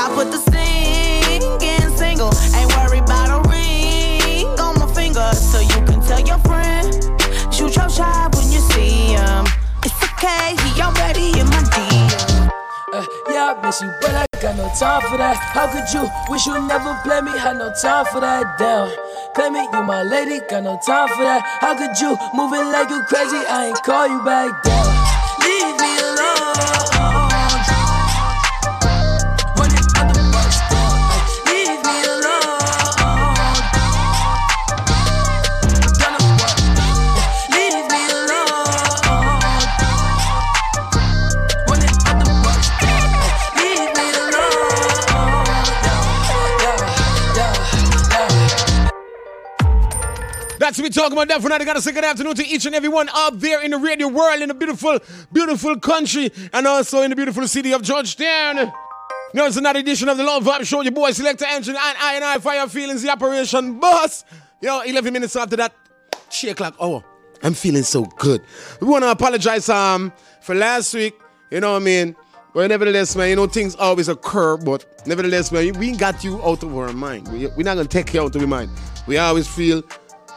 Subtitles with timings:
[0.00, 2.32] I put the singing single.
[2.56, 5.28] Ain't worried about a ring on my finger.
[5.36, 6.88] So you can tell your friend.
[7.52, 9.44] Shoot your shot when you see him.
[9.84, 12.48] It's okay, he already in my DM.
[12.94, 15.36] Uh, yeah, I miss you, but I got no time for that.
[15.36, 17.36] How could you wish you never play me?
[17.36, 18.56] Had no time for that.
[18.56, 18.88] Damn,
[19.34, 21.44] claim it, you my lady, got no time for that.
[21.60, 23.36] How could you moving like you crazy?
[23.36, 24.62] I ain't call you back.
[24.64, 24.99] Damn,
[50.70, 51.26] That's what we're talking about.
[51.26, 53.60] That for now, I got a second afternoon to each and every one out there
[53.60, 55.00] in the radio world, in the beautiful,
[55.32, 58.72] beautiful country, and also in the beautiful city of Georgetown.
[59.34, 60.82] Know, it's another edition of the Love Vibe Show.
[60.82, 64.24] Your boy Selector Engine and I and I Fire Feelings, the operation boss.
[64.60, 65.74] Yo, 11 minutes after that,
[66.30, 67.02] 3 o'clock hour.
[67.42, 68.40] I'm feeling so good.
[68.80, 71.14] We want to apologize um for last week.
[71.50, 72.14] You know what I mean?
[72.54, 76.62] But nevertheless, man, you know, things always occur, but nevertheless, man, we got you out
[76.62, 77.26] of our mind.
[77.26, 78.70] We, we're not to take you out of our mind.
[79.08, 79.82] We always feel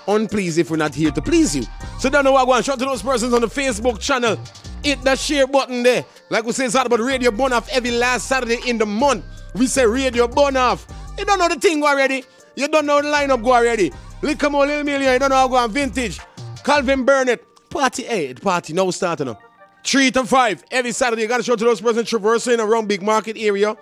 [0.08, 1.64] unpleased if we're not here to please you.
[2.00, 2.66] So don't know what I want.
[2.66, 4.38] Shout to those persons on the Facebook channel.
[4.84, 6.06] Hit that share button there.
[6.30, 9.24] Like we say, it's all about Radio Burn Off every last Saturday in the month.
[9.56, 10.86] We say Radio Burn Off.
[11.18, 12.26] You don't know the thing already.
[12.56, 13.92] You don't know the lineup go already.
[14.22, 15.14] Little more little million.
[15.14, 16.20] You don't know how go on vintage.
[16.64, 17.44] Calvin Burnett.
[17.70, 18.42] Party 8.
[18.42, 19.42] Party now starting up.
[19.86, 21.24] 3 to 5 every Saturday.
[21.24, 23.76] You got to show to those persons traversing around big market area.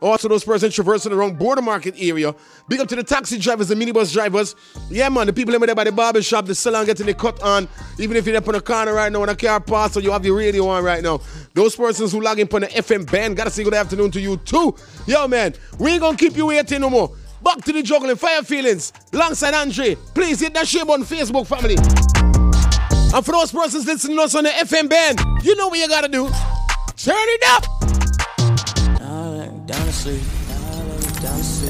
[0.00, 2.34] Also, those persons traversing around Bourda market area.
[2.68, 4.54] Big up to the taxi drivers, the minibus drivers.
[4.90, 7.42] Yeah, man, the people in there by the barber shop, the salon getting the cut
[7.42, 7.68] on.
[7.98, 10.10] Even if you're up on the corner right now and a car pass, so you
[10.10, 11.20] have your radio on right now.
[11.54, 14.36] Those persons who log in on the FM band, gotta say good afternoon to you
[14.38, 14.74] too.
[15.06, 17.14] Yo, man, we ain't gonna keep you waiting no more.
[17.42, 19.94] Back to the juggling, fire feelings, alongside Andre.
[20.14, 21.76] Please hit that share on Facebook, family.
[23.14, 25.88] And for those persons listening to us on the FM band, you know what you
[25.88, 26.28] gotta do.
[26.96, 27.95] Turn it up.
[29.66, 30.22] Down to sleep.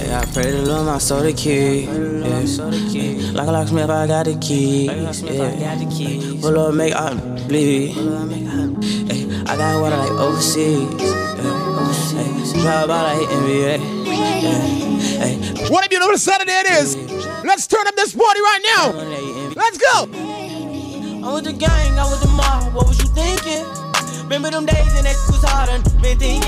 [0.06, 1.84] Yeah, I pray to Lord my soul the key.
[1.84, 3.32] Yeah.
[3.32, 4.84] Like a locksmith, I got the key.
[4.84, 6.40] Yeah.
[6.42, 7.14] Pull up, make I
[7.48, 7.92] bleed.
[9.08, 10.92] Hey, I got water like overseas.
[11.00, 11.88] Yeah.
[12.12, 13.78] Hey, drop out like NBA.
[14.04, 14.60] Yeah.
[15.24, 15.70] Hey.
[15.70, 16.96] What a beautiful Saturday it is.
[17.44, 18.92] Let's turn up this party right now.
[19.56, 20.04] Let's go.
[21.24, 22.74] I'm with the gang, I'm with the mob.
[22.74, 23.64] What was you thinking?
[24.24, 26.45] Remember them days and that was hard and been thinking.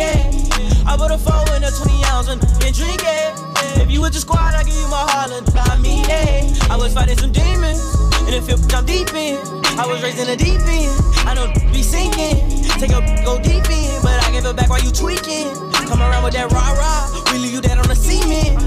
[1.08, 3.32] Put a four in a 20 ounce and been drinking.
[3.80, 5.42] If you with the squad, I give you my Harlan.
[5.56, 7.80] I mean, hey, I was fighting some demons.
[8.28, 9.41] And it feel I'm deep in.
[9.80, 10.92] I was raised in the deep end.
[11.24, 12.60] I know be sinking.
[12.76, 15.48] Take a go deep in, but I give it back while you tweaking.
[15.88, 17.32] Come around with that rah rah.
[17.32, 18.60] We leave you dead on the cement.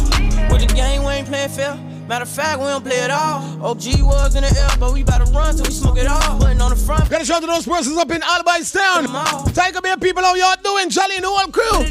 [0.52, 1.78] With the game, we ain't playing fair.
[2.12, 3.40] Matter of fact, we don't play it all.
[3.64, 6.40] OG was in the air, but we about to run till we smoke it all.
[6.40, 7.10] Putting on the front.
[7.10, 9.08] Gotta shout to those persons up in Albouystown.
[9.56, 10.90] Tiger Bay people, how y'all doing?
[10.90, 11.88] Jolly and the whole crew.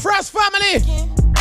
[0.00, 0.84] Frost family.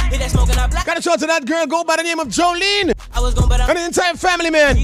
[0.08, 0.86] Hit that smoking out black.
[0.86, 2.94] Gotta shout to that girl go by the name of Jolene.
[3.12, 4.78] I was going, but I'm And the entire family, man.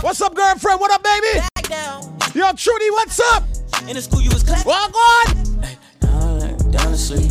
[0.00, 0.80] What's up, girlfriend?
[0.80, 1.44] What up, baby?
[1.54, 2.02] back down.
[2.34, 3.44] Yo, Trudy, what's up?
[3.88, 4.64] In the school, you was clapping.
[4.64, 5.68] Walk on.
[6.00, 7.30] Down, down to sleep.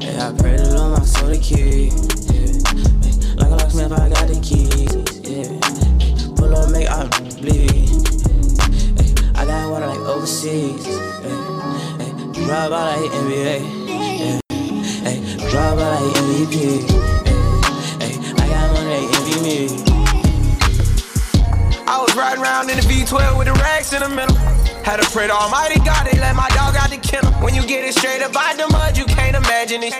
[0.00, 2.25] Yeah, I pray to Lord my soul the key.
[3.46, 4.92] Like a locksmith, I got the keys.
[5.22, 5.46] Yeah.
[6.34, 7.06] Pull up, make I
[7.38, 7.90] bleed.
[9.36, 10.84] I got water like overseas.
[12.44, 13.60] Drive out like NBA.
[15.48, 16.90] Drive out like MVP.
[18.36, 19.58] I got money, envy me.
[21.86, 24.55] I was riding around in the V12 with the racks in the middle.
[24.86, 27.32] Had to pray to Almighty God, they let my dog out the kennel.
[27.42, 29.90] When you get it straight up out the mud, you can't imagine it.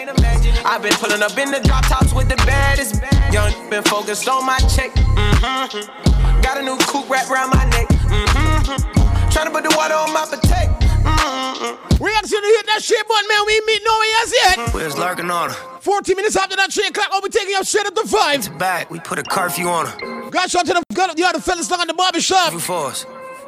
[0.62, 3.02] I've been pulling up in the drop tops with the baddest.
[3.34, 4.94] Young been focused on my check.
[4.94, 6.40] Mm-hmm.
[6.40, 7.88] Got a new coupe wrapped around my neck.
[8.06, 9.26] Mm-hmm.
[9.34, 10.70] Trying to put the water on my potato.
[11.02, 11.98] Mm-hmm.
[11.98, 13.42] We actually hit that shit button, man.
[13.42, 14.72] We meet no one else yet.
[14.72, 15.56] We was lurking on her.
[15.82, 18.56] 14 minutes after that 3 o'clock, I'll be taking you straight up to 5.
[18.56, 20.30] Back, we put a curfew on her.
[20.30, 22.52] Got shout to the, the other fellas down in the barbershop.
[22.52, 23.04] You for us.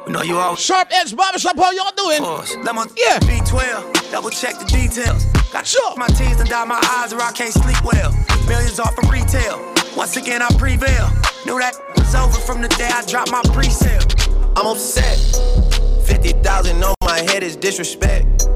[0.09, 2.23] We know you all Sharp Edge Barbershop, how y'all doing?
[2.23, 2.55] for us.
[2.63, 3.19] Let Yeah.
[3.19, 5.23] B12, double check the details.
[5.53, 5.95] Got Sure.
[5.97, 8.11] my T's and dot my eyes or I can't sleep well.
[8.47, 9.59] Millions off of retail.
[9.95, 11.11] Once again, I prevail.
[11.45, 14.01] Knew that was over from the day I dropped my pre-sale.
[14.57, 15.19] I'm upset.
[16.07, 18.47] 50,000 on my head is disrespect.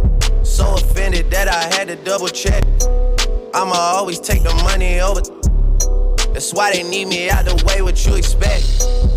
[0.41, 2.63] So offended that I had to double check.
[3.53, 5.21] I'ma always take the money over.
[6.33, 9.12] That's why they need me out the way, what you expect.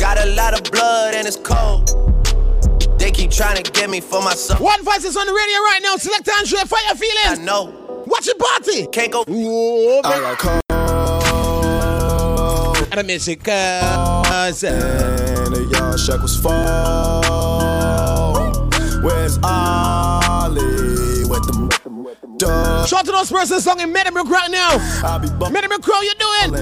[0.00, 1.90] Got a lot of blood and it's cold.
[2.98, 4.58] They keep trying to get me for myself.
[4.58, 5.96] One voice is on the radio right now.
[5.96, 7.38] Select Andre, fire your feelings.
[7.38, 8.04] I know.
[8.06, 8.86] Watch your party.
[8.86, 9.24] Can't go.
[9.28, 10.62] Whoa, I got cold.
[12.90, 13.46] And the music.
[13.46, 14.24] And
[15.54, 17.20] the yard shack was fall.
[19.02, 20.29] Where's Ollie
[22.36, 22.88] dog?
[22.88, 24.76] shout to those persons song in Meadowbrook right now.
[25.04, 26.52] I be bumping Meadowbrook, how you doing?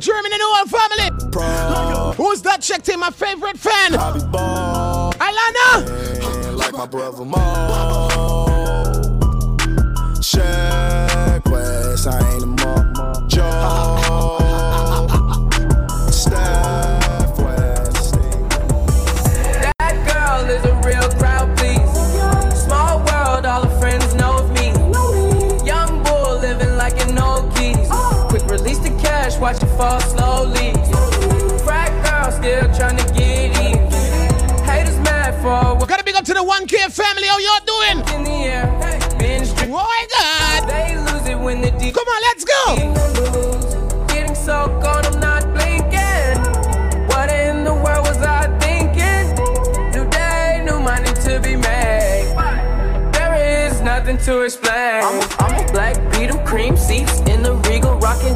[0.00, 1.10] German and whole family.
[1.30, 2.12] pro.
[2.16, 3.00] Who's that check team?
[3.00, 3.92] My favorite fan.
[5.20, 6.56] Alana.
[6.56, 7.36] like my brother Mo.
[10.20, 13.26] Shaq West, I ain't a.
[13.28, 13.95] Joe.
[29.46, 30.72] Watch it fall slowly.
[31.62, 33.78] Frat girl still trying to get in.
[34.64, 37.28] Haters mad for what Gotta big up to the 1K family.
[37.28, 37.98] How y'all doing?
[38.16, 38.66] in the air.
[39.20, 40.68] Binge Oh my God.
[40.68, 42.62] They lose it when the deep Come on, let's go.
[44.08, 46.38] Getting so gone, I'm not blinking.
[47.06, 49.26] What in the world was I thinking?
[49.94, 52.34] New day, new money to be made.
[53.12, 55.04] There is nothing to explain.
[55.06, 58.34] I'm a, I'm a black beetle, cream seats in the regal, rocking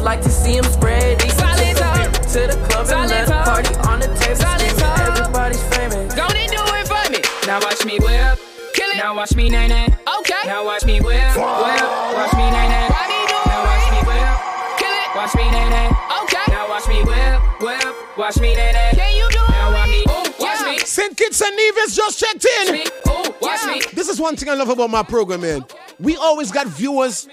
[0.00, 0.06] John Lennon lenses.
[0.06, 1.34] Like to see him spread eagle.
[1.34, 4.36] Took a to the club and let a party on the table.
[4.36, 6.14] Screaming, everybody's famous.
[6.14, 7.20] Don't it do it for me?
[7.46, 8.38] Now watch me whip.
[8.74, 8.96] Kill it.
[8.96, 9.86] Now watch me nay nay.
[10.20, 10.42] Okay.
[10.46, 11.36] Now watch me whip.
[11.36, 11.82] Whip.
[12.16, 12.86] Watch me nay nay.
[12.88, 14.34] Why me do Now watch me whip.
[14.78, 15.08] Kill it.
[15.16, 15.88] Watch me nay nay.
[16.22, 16.46] Okay.
[16.48, 17.60] Now watch me whip.
[17.60, 17.94] Whip.
[18.16, 18.90] Watch me nay nay.
[18.94, 19.50] Can you do it?
[19.50, 20.00] Now watch me.
[20.08, 20.70] Ooh, Watch yeah.
[20.70, 20.78] me.
[20.78, 21.16] St.
[21.16, 22.72] Kitts and Nevis just checked in.
[22.72, 22.84] Me.
[23.08, 23.72] Ooh, watch yeah.
[23.74, 23.80] me.
[23.92, 25.64] This is one thing I love about my program, man.
[25.98, 27.28] We always got viewers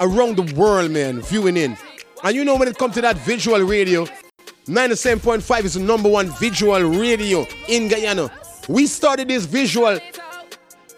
[0.00, 1.76] around the world, man, viewing in.
[2.24, 4.06] And you know when it comes to that visual radio,
[4.64, 8.30] 97.5 is the number one visual radio in Guyana.
[8.66, 9.98] We started this visual,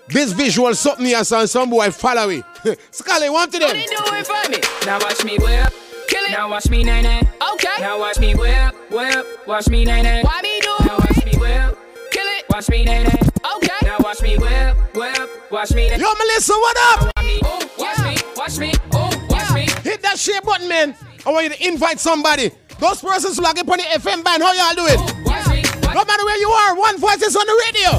[0.07, 1.49] this visual something here, son.
[1.49, 2.45] Some boy follow it.
[2.93, 3.71] Scully, one to them.
[3.71, 4.59] Don't it for me?
[4.87, 5.75] Now watch me whip.
[6.07, 6.31] Kill it.
[6.31, 7.23] Now watch me nay nay.
[7.55, 7.77] Okay.
[7.81, 8.93] Now watch me whip.
[8.93, 9.49] Whip.
[9.49, 10.23] Watch me nay nay.
[10.23, 11.79] Why me do Now watch me whip.
[12.13, 12.45] Kill it.
[12.49, 13.21] Watch me nay nay.
[13.57, 13.75] Okay.
[13.83, 14.95] Now watch me whip.
[14.95, 15.51] Whip.
[15.51, 15.99] Watch me nay.
[15.99, 17.13] Yo, Melissa, what up?
[17.17, 17.41] Watch me.
[17.45, 18.17] Ooh, watch me.
[18.37, 18.73] Watch me.
[18.95, 19.67] Ooh, watch me.
[19.83, 20.95] Hit that share button, man.
[21.27, 22.53] I want you to invite somebody.
[22.79, 25.01] Those persons who like it on the FM band, how y'all doing?
[25.25, 25.63] Watch me.
[25.93, 27.91] No matter where you are, one voice is on the radio.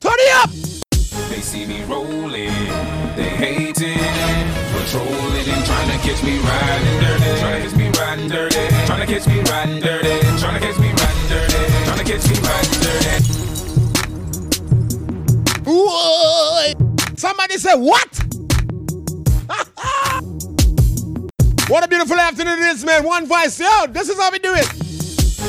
[0.00, 0.50] Turn it up.
[1.30, 2.52] They see me rolling,
[3.16, 3.96] they hating,
[4.68, 9.00] patrolling and trying to catch me riding dirty, trying to catch me riding dirty, trying
[9.00, 11.56] to catch me riding dirty, trying to catch me riding dirty,
[11.88, 13.16] trying to catch me riding dirty.
[15.64, 17.16] Whoa.
[17.16, 18.23] Somebody say what?
[21.68, 23.04] What a beautiful afternoon it is, man.
[23.04, 23.58] One Vice.
[23.60, 24.66] yo, this is how we do it.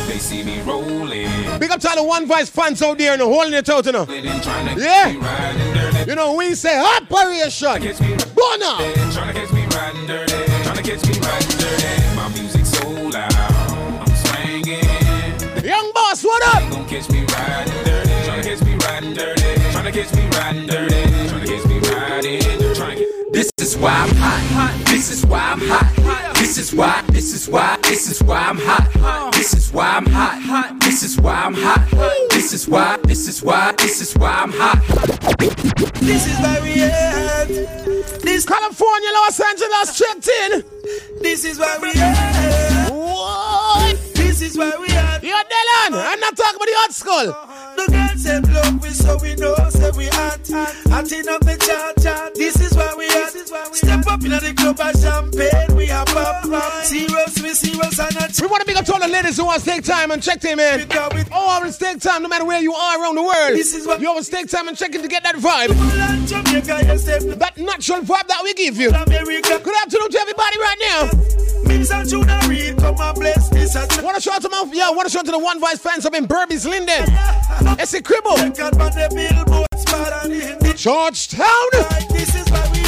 [0.07, 3.21] They see me rolling, Big up to all the one Vice fans out there and
[3.21, 4.05] holding it out, you know.
[4.07, 4.23] Yeah.
[4.23, 7.81] catch me riding dirty, You know, we say operation.
[8.35, 8.77] Bona.
[9.11, 12.15] trying to catch me riding dirty, trying to catch me riding dirty.
[12.15, 15.65] My music so loud, I'm swinging.
[15.65, 16.71] Young boss, what up?
[16.71, 19.41] Gon' catch me riding dirty, tryna catch me riding dirty,
[19.73, 22.64] tryna catch me riding dirty, tryna catch me riding dirty.
[23.35, 24.85] Tryna get This is why I'm hot.
[24.85, 26.35] This is why I'm hot.
[26.35, 27.01] This is why.
[27.07, 27.77] This is why.
[27.83, 29.33] This is why I'm hot.
[29.33, 30.79] This is why I'm hot.
[30.81, 31.87] This is why I'm hot.
[32.29, 32.97] This is why.
[33.03, 33.73] This is why.
[33.77, 34.81] This is why I'm hot.
[35.99, 37.47] This is where we at.
[38.21, 40.63] This, California, Los Angeles checked in.
[41.21, 42.89] this is where we at.
[42.91, 44.04] What?
[44.35, 45.23] This is where we at.
[45.23, 46.11] Yo, Dylan, uh-huh.
[46.11, 47.29] I'm not talking about the hot school.
[47.31, 47.75] Uh-huh.
[47.79, 50.43] The girls say look we so we know say we hot.
[50.91, 52.35] Hot enough the chat chat.
[52.35, 53.31] This is where we at.
[53.31, 56.83] Step up in the club and champagne we are pop.
[56.83, 59.45] Serious we serious and a We want to big up to all the ladies who
[59.45, 61.09] want to take time and check them in, man.
[61.15, 63.55] with Oh, always take time, no matter where you are around the world.
[63.55, 66.27] This is what- you always take time and check in to get that vibe, Poland,
[66.27, 68.89] Jamaica, yes, step that natural vibe that we give you.
[68.91, 69.63] America.
[69.63, 71.64] Good afternoon to everybody right now.
[71.67, 73.75] Mims and Juna Reed come and bless this
[74.15, 76.25] to shout to my, yeah, want to shout to the One Voice fans up in
[76.25, 77.05] Burbies, Linden.
[77.79, 78.35] It's a cribble.
[78.35, 81.47] God on the billboard spot and in the Georgetown.
[82.09, 82.79] This is why we.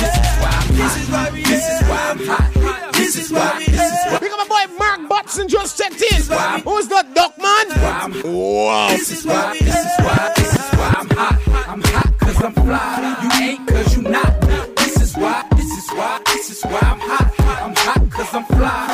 [0.77, 2.93] This is why we This is why I'm hot.
[2.93, 3.65] This is why we.
[3.65, 6.21] Pick up my boy Mark Butson just checked in.
[6.63, 8.23] Who's that, Duck Man?
[8.23, 8.89] Wow.
[8.89, 10.33] This is why This is why.
[10.37, 11.67] This is why I'm hot.
[11.67, 13.17] I'm hot cause I'm fly.
[13.23, 14.41] You ain't cause you not.
[14.77, 15.45] This is why.
[15.55, 16.21] This is why.
[16.27, 17.36] This is why I'm hot.
[18.37, 18.86] I'm fly.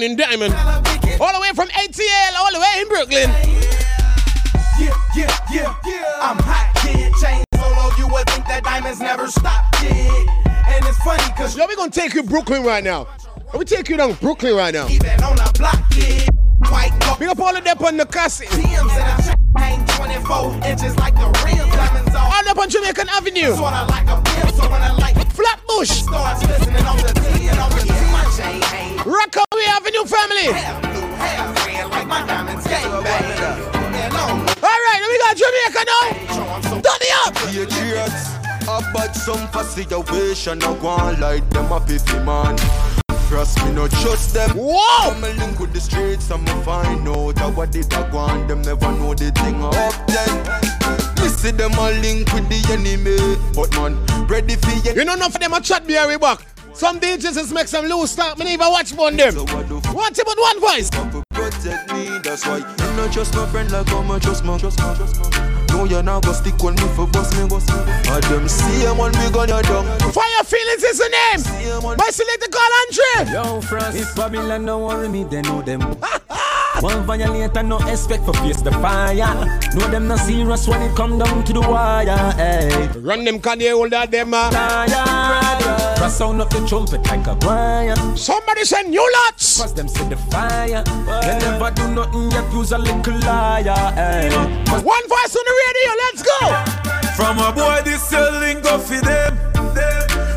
[0.00, 0.54] Shining diamond.
[1.20, 3.28] All the way from ATL, all the way in Brooklyn.
[4.80, 6.18] Yeah, yeah, yeah, yeah.
[6.22, 7.12] I'm hot, kid.
[7.20, 10.26] Chain solo, you would think that diamonds never stop, kid.
[10.46, 13.08] And it's funny cause Yo, we gonna take you Brooklyn right now.
[13.54, 14.88] We take you down Brooklyn right now.
[14.88, 16.26] even on the block, kid.
[16.70, 18.46] White Big up all of them on the castle.
[18.46, 21.76] TMs and a check hang 24 inches like the rims.
[21.76, 23.52] Diamonds all All up on Jamaican Avenue.
[23.54, 24.54] sorta like a pimp.
[24.56, 25.90] So when I like Flatbush.
[25.90, 29.49] starts listening on the T and on the T, my chain Rockaway
[30.40, 30.60] Avenue family.
[30.60, 33.24] half blue, half red like my diamonds gang bang.
[33.94, 36.54] And on All right, we got Jamaica now.
[36.54, 37.34] I'm Turn it up.
[37.34, 42.56] Patriots, about some for situation, I on like them a piffy man.
[43.28, 44.50] Trust me, no trust them.
[44.56, 45.12] Whoa.
[45.12, 48.48] Come a link with the streets, I'ma find out what did I on.
[48.48, 49.74] Them never know the thing up
[50.08, 51.22] then.
[51.22, 54.94] Me see them a link with the enemy, but man, ready for you.
[54.94, 56.44] You know, enough of them a chat behind we back.
[56.80, 58.38] Some DJs just make some loose talk.
[58.38, 59.32] Me never watch one them.
[59.34, 60.88] So what the Watch it but one voice.
[60.88, 62.18] to protect me?
[62.24, 65.20] That's why you not trust my friend like I'm a trust my trust my trust
[65.20, 65.66] my.
[65.68, 67.76] No, you're not gonna stick on me for bust me, bust me.
[68.08, 69.84] I them see him when we gonna down.
[70.10, 71.40] Fire Feelings is the name.
[71.40, 73.30] See select when My selector call Andre.
[73.34, 75.82] Yo, France, if Babylon don't worry me, they know them.
[76.80, 79.14] One violator, no expect for face the fire.
[79.74, 82.32] No, them not serious when it come down to the wire.
[82.40, 84.32] Hey, Run them Kanye older them.
[84.32, 84.50] Uh.
[84.50, 85.79] fire.
[86.00, 87.94] Press sound up the trumpet like a choir.
[88.16, 89.60] Somebody send new lots.
[89.60, 90.82] Cause them see the fire.
[91.20, 93.68] They never do nothing yet use a little liar.
[93.98, 94.30] Eh?
[94.30, 94.34] Hey.
[94.80, 95.90] One voice on the radio.
[96.00, 96.40] Let's go.
[97.16, 99.36] From a boy, this selling go for them.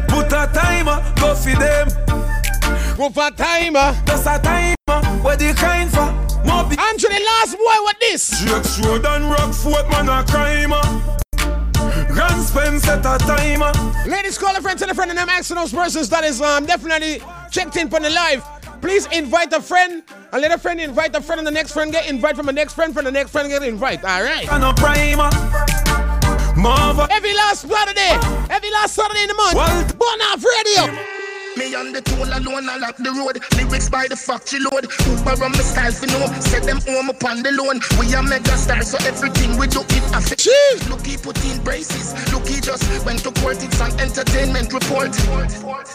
[0.09, 1.87] Put a timer, go for them.
[2.97, 3.95] Go for timer.
[4.05, 6.11] Just a timer, where the kind for?
[6.45, 8.43] More big Andre, the last boy, what this?
[8.43, 11.22] Drake Road and Rockford, man a crimer.
[12.27, 13.71] Grand Spence set a timer.
[14.07, 16.65] Ladies, call a friend, tell a friend, and I'm asking those persons that is um,
[16.65, 18.43] definitely checked in for the live.
[18.81, 21.91] Please invite a friend, and let a friend invite a friend, and the next friend
[21.91, 24.03] get invite from the next friend, from the next friend get invite.
[24.05, 24.47] All right.
[24.51, 25.29] And a primer.
[26.55, 27.07] Marva.
[27.11, 28.15] Every last Saturday,
[28.49, 30.21] every last Saturday in the month, What?
[30.21, 31.12] Off Radio.
[31.55, 33.37] Me on the tool alone, I lock the road.
[33.53, 34.89] Lyrics by the factory load.
[35.05, 36.25] Uber on my style for no.
[36.41, 37.77] Set them home upon the loan.
[38.01, 40.41] We are mega stars, so everything we do it affect.
[40.49, 40.89] Jeez.
[40.89, 42.17] Looky put in braces.
[42.33, 43.61] Looky just went to court.
[43.61, 45.13] It's an entertainment report.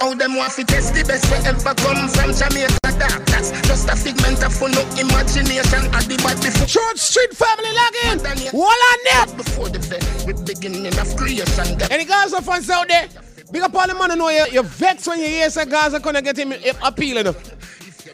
[0.00, 2.78] All them want to test the best wherever come from Jamaica.
[2.98, 5.90] That, that's just a figment of no imagination.
[5.90, 6.70] At the bad before.
[6.70, 8.52] Church Street family login.
[8.54, 9.36] Wall on net.
[9.36, 11.82] Before the vet, with beginning of creation.
[11.90, 13.08] Any Gaza fans out there?
[13.50, 16.00] Big up all the man who know you, you vex when you hear say Gaza
[16.00, 17.34] gonna get him him appealing.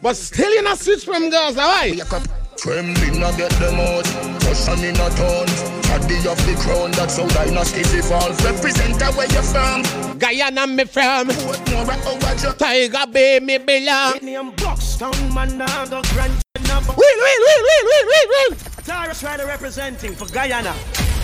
[0.01, 1.91] But still you not switch from Gaza, why?
[1.91, 2.23] Wake up.
[2.57, 4.05] Trembling, I get them out.
[4.41, 5.47] Caution in a tone.
[5.83, 8.41] Caddy of the crown, that's how dynasties evolve.
[8.45, 9.83] Represent where you're from.
[10.17, 11.27] Guyana me from.
[11.27, 14.19] What more over just Tiger Bay me belong.
[14.21, 16.33] name Buxton, man, now the grand
[16.67, 16.93] number.
[16.93, 18.57] Wheel, wheel, wheel, wheel, wheel, wheel, wheel.
[18.85, 20.73] Tyrus Rider representing for Guyana.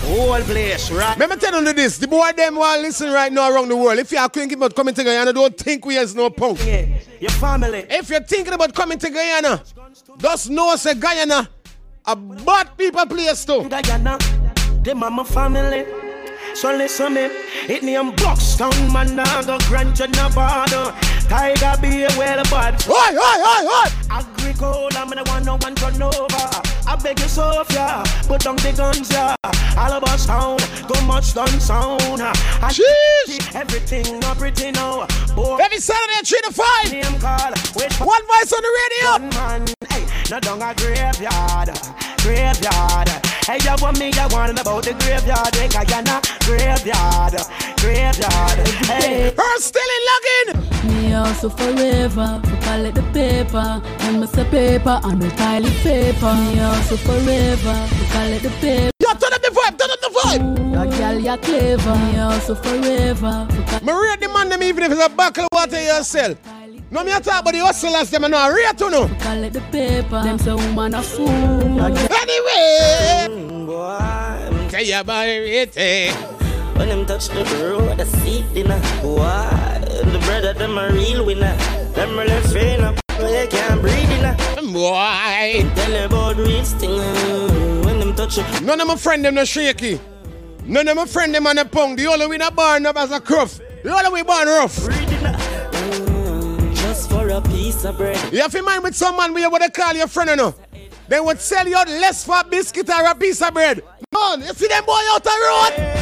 [0.04, 1.16] Whole place, right?
[1.18, 1.98] Let me tell you this.
[1.98, 3.98] The boy them want listen right now around the world.
[3.98, 6.58] If you are thinking about coming to Guyana, don't think we has no punk.
[6.66, 6.86] Yeah,
[7.20, 7.86] your family.
[7.88, 9.62] If you're thinking about coming to Guyana,
[10.18, 11.48] just know say Guyana
[12.04, 13.68] a bad people place too.
[13.68, 14.18] Guyana,
[14.82, 15.86] the mama family.
[16.54, 17.30] So listen me,
[17.68, 19.96] it name Buxton, man, now the grand
[20.34, 20.94] border.
[21.32, 22.76] Tiger be well bad.
[22.86, 23.88] Oi, oi, oi, oi.
[24.10, 26.44] Agricola, I'm the one no one turn over.
[26.86, 29.34] I beg you, Sophia, put down the guns, yeah.
[29.78, 32.20] All of us down, too much done sound.
[32.20, 33.54] I Jeez.
[33.56, 35.06] everything not pretty now.
[35.34, 36.92] Boy, Every Saturday at 3 to 5.
[36.92, 39.12] name call, wait for One voice on the radio.
[39.12, 39.74] one man.
[39.88, 41.72] Hey, no down a graveyard,
[42.20, 43.08] graveyard.
[43.48, 45.54] Hey, you want me, you want about the graveyard.
[45.56, 47.40] Hey, Guyana, graveyard,
[47.80, 48.68] graveyard.
[48.84, 49.32] Hey.
[49.34, 50.48] Her still in login.
[50.82, 53.80] Me also forever, for collect the paper.
[54.04, 56.32] And me say paper, and the toilet paper.
[56.34, 58.90] Me also forever, for collect the paper.
[59.00, 60.72] Yo, turn up the vibe, turn up the vibe.
[60.72, 61.94] That girl, you clever.
[62.04, 63.46] Me also forever,
[63.82, 66.38] Maria demand Me rate the man them even if it's a buckle of water yourself.
[66.90, 69.08] No me a talk about the hustlers them and no rate to no.
[69.20, 70.22] collect the paper.
[70.22, 71.26] Them say woman a fool.
[71.26, 73.28] That girl- Anyway.
[73.30, 75.76] Mm, boy, Say ya boy rate it.
[75.76, 76.41] Eh.
[76.82, 78.80] When them touch the road, the seat dinner.
[79.02, 79.78] Why?
[79.86, 81.54] The brother, them a real winner.
[81.94, 84.72] Them really fain up, they can't breathe in.
[84.72, 85.62] Boy.
[85.76, 86.96] Tell about real thing.
[87.84, 90.00] When them touch it, None of my friend them no shaky.
[90.64, 91.94] None of my friend them on the pong.
[91.94, 93.60] The only we not born up as a cruff.
[93.84, 94.84] The only we born rough.
[94.84, 95.20] breathe in.
[95.20, 98.18] Mm, Just for a piece of bread.
[98.32, 100.54] You have to mind with some man where what they call your friend, you know.
[101.06, 103.84] They would sell you less for a biscuit or a piece of bread.
[104.12, 104.40] No, on.
[104.40, 106.01] You see them boy out the road?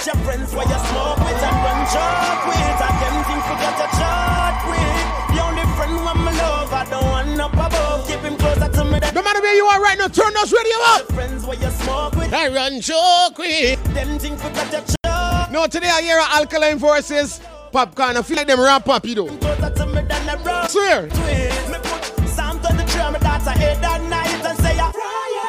[0.00, 2.56] Watch your friends where you smoke with and run joke with.
[2.56, 5.36] And them things forgot to chat with.
[5.36, 8.08] The only friend when my love, I don't want up above.
[8.08, 8.98] Keep him closer to me.
[9.14, 11.12] No matter where you are right now, turn those radio up.
[11.12, 12.32] Friends where you smoke with.
[12.32, 13.84] I run joke with.
[13.92, 15.52] Them things forgot to chat.
[15.52, 17.38] No, today I hear alkaline forces.
[17.70, 19.26] Popcorn, I feel like them rap up, you know.
[19.26, 20.68] Closer to me than a.
[20.70, 21.02] Swear.
[21.02, 24.88] Me put Sam to the tree, me a head that night and say a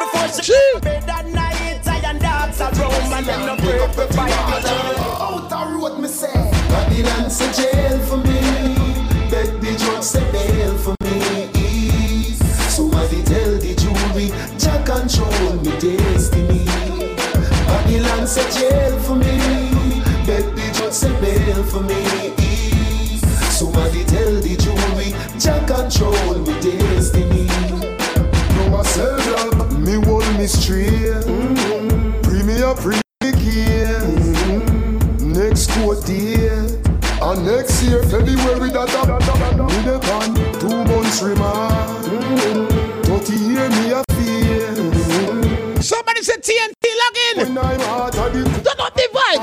[0.04, 1.51] Before she Gee.
[2.12, 4.32] And dance a room and then no pray for fight.
[4.32, 6.52] Out the road, me say.
[6.70, 8.42] Babylon say jail for me.
[9.32, 12.34] Bet the judge say bail for me.
[12.70, 14.28] Somebody tell the jury,
[14.58, 16.66] Jack control me destiny.
[17.68, 19.38] Babylon say jail for me.
[20.28, 22.04] Bet the judge say bail for me.
[23.56, 26.91] So somebody tell the jury, Jack control me destiny.
[45.82, 47.38] Somebody said TNT login.
[47.38, 49.42] When I'm hard, I be Do not divide.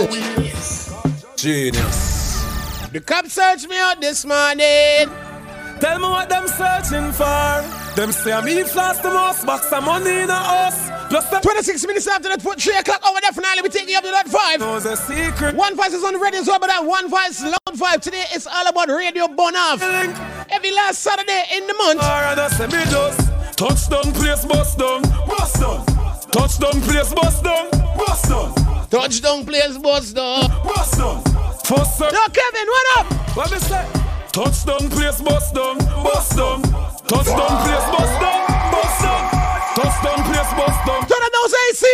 [1.36, 2.88] Genius.
[2.90, 5.10] The cops searched me out this morning.
[5.80, 7.62] Tell me what them searching for.
[7.94, 10.97] Them say I'm eat fast the most box of money in a house.
[11.08, 14.04] Plus the 26 minutes after that, foot 3 o'clock over definitely be taking you up
[14.04, 14.60] to that 5.
[14.60, 15.54] knows a secret.
[15.54, 18.00] One Voice is on the radio as well, but that One Voice Loud 5.
[18.02, 19.80] Today it's all about Radio Bon Off.
[20.50, 22.00] Every last Saturday in the month.
[22.02, 23.20] Alright, I say me just
[23.56, 25.86] touchdown place bust down, bust down.
[26.30, 28.54] Touchdown place bust down, bust down,
[28.90, 30.46] Touchdown players, boss, though.
[30.64, 31.22] bust down.
[31.64, 33.36] First sir, Yo, Kevin, what up?
[33.36, 33.84] what me say?
[34.32, 36.62] Touchdown place bust down, bust down.
[37.08, 38.57] Touchdown place bust down, bust down.
[39.78, 41.06] Touchdown place bust down.
[41.06, 41.86] Turn on those AC.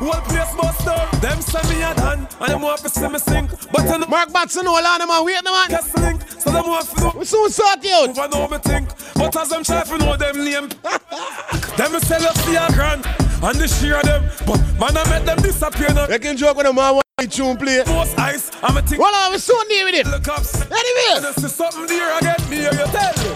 [0.00, 0.74] Whole place bust.
[1.20, 3.50] Them send me a done, and them want to see me sink.
[3.70, 5.24] But I know Mark Batson, hold on, man.
[5.24, 5.68] Wait, man.
[5.68, 7.12] the link, so them want to know.
[7.16, 8.18] We soon sort you out.
[8.18, 10.68] I know me think, but as them try to know them name,
[11.76, 14.24] them me sell up the grand and the share them.
[14.46, 16.08] But man, I make them disappear now.
[16.08, 17.82] You can joke with a man tune play.
[17.86, 19.00] Most ice, I'm a think.
[19.00, 20.04] Well, uh, I was soon deal with it.
[20.04, 20.60] The cops.
[20.60, 21.16] Anyway.
[21.16, 23.34] And I see something there again, me you tell you.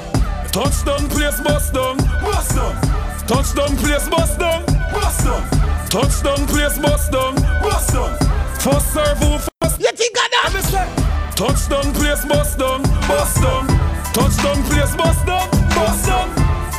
[0.53, 3.08] Touchdown place bust down, bust down.
[3.29, 5.45] Touchdown place bust down, bust down.
[5.91, 8.17] Touchdown place bust down, bust down.
[8.57, 9.79] First serve who first.
[9.79, 10.89] You think I Let me say.
[11.37, 13.69] Touchdown place bust down, bust down.
[14.17, 15.45] Touchdown place bust down,
[15.77, 16.29] bust down.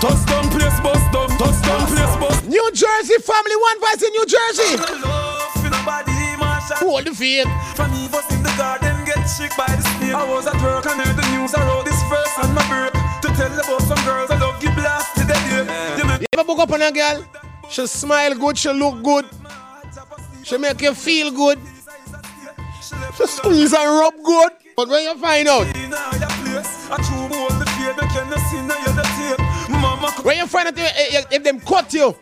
[0.01, 2.47] Touchdown place bust down, touchdown place bust.
[2.47, 4.71] New Jersey family, One Voice in New Jersey.
[5.05, 6.81] Love for nobody, Marsha.
[6.81, 7.45] Hold the faith.
[7.75, 10.15] From me bust in the garden, get shook by the snake.
[10.15, 11.53] I was at work and heard the news.
[11.53, 12.98] I wrote this verse on my break to
[13.39, 15.97] tell about some girls I love you blast to the day.
[15.97, 17.25] You make You ever book up on a girl?
[17.69, 19.25] She smile good, she look good.
[20.43, 21.59] She make you feel good.
[23.17, 24.51] She squeeze and rub good.
[24.75, 26.89] But when you find out, me in a place.
[26.91, 29.39] I true hold the fear, they see now you're the tape.
[29.69, 32.15] Mama, when you find out if, if, them cut you,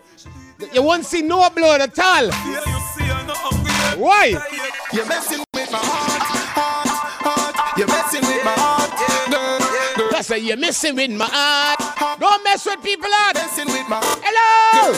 [0.74, 2.32] you won't see no blood at all.
[2.32, 3.98] here you see I'm not hungry yet.
[4.00, 4.26] Why?
[4.92, 6.07] You're messing with my heart,
[10.18, 10.24] girl, girl.
[10.24, 12.20] That's why you're messing with my heart.
[12.20, 13.36] Don't mess with people heart.
[13.36, 14.20] Messing with my heart.
[14.24, 14.94] Hello!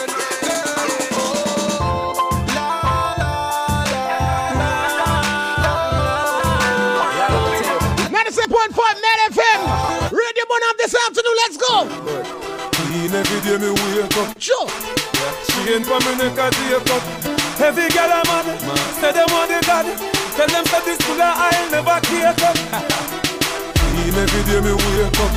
[8.10, 9.60] Ninety-seven point five Net FM.
[10.10, 11.36] Radio Bon Up this afternoon.
[11.36, 11.86] Let's go.
[12.72, 14.40] Clean every day me wake up.
[14.40, 14.68] Sure.
[15.64, 17.02] Chain for me neck a take up.
[17.60, 18.46] Every girl I'm mad.
[18.96, 19.86] Say them want the God.
[20.36, 23.09] Tell them say this fool I'll never cake up.
[24.10, 25.30] Clean every day me wake up.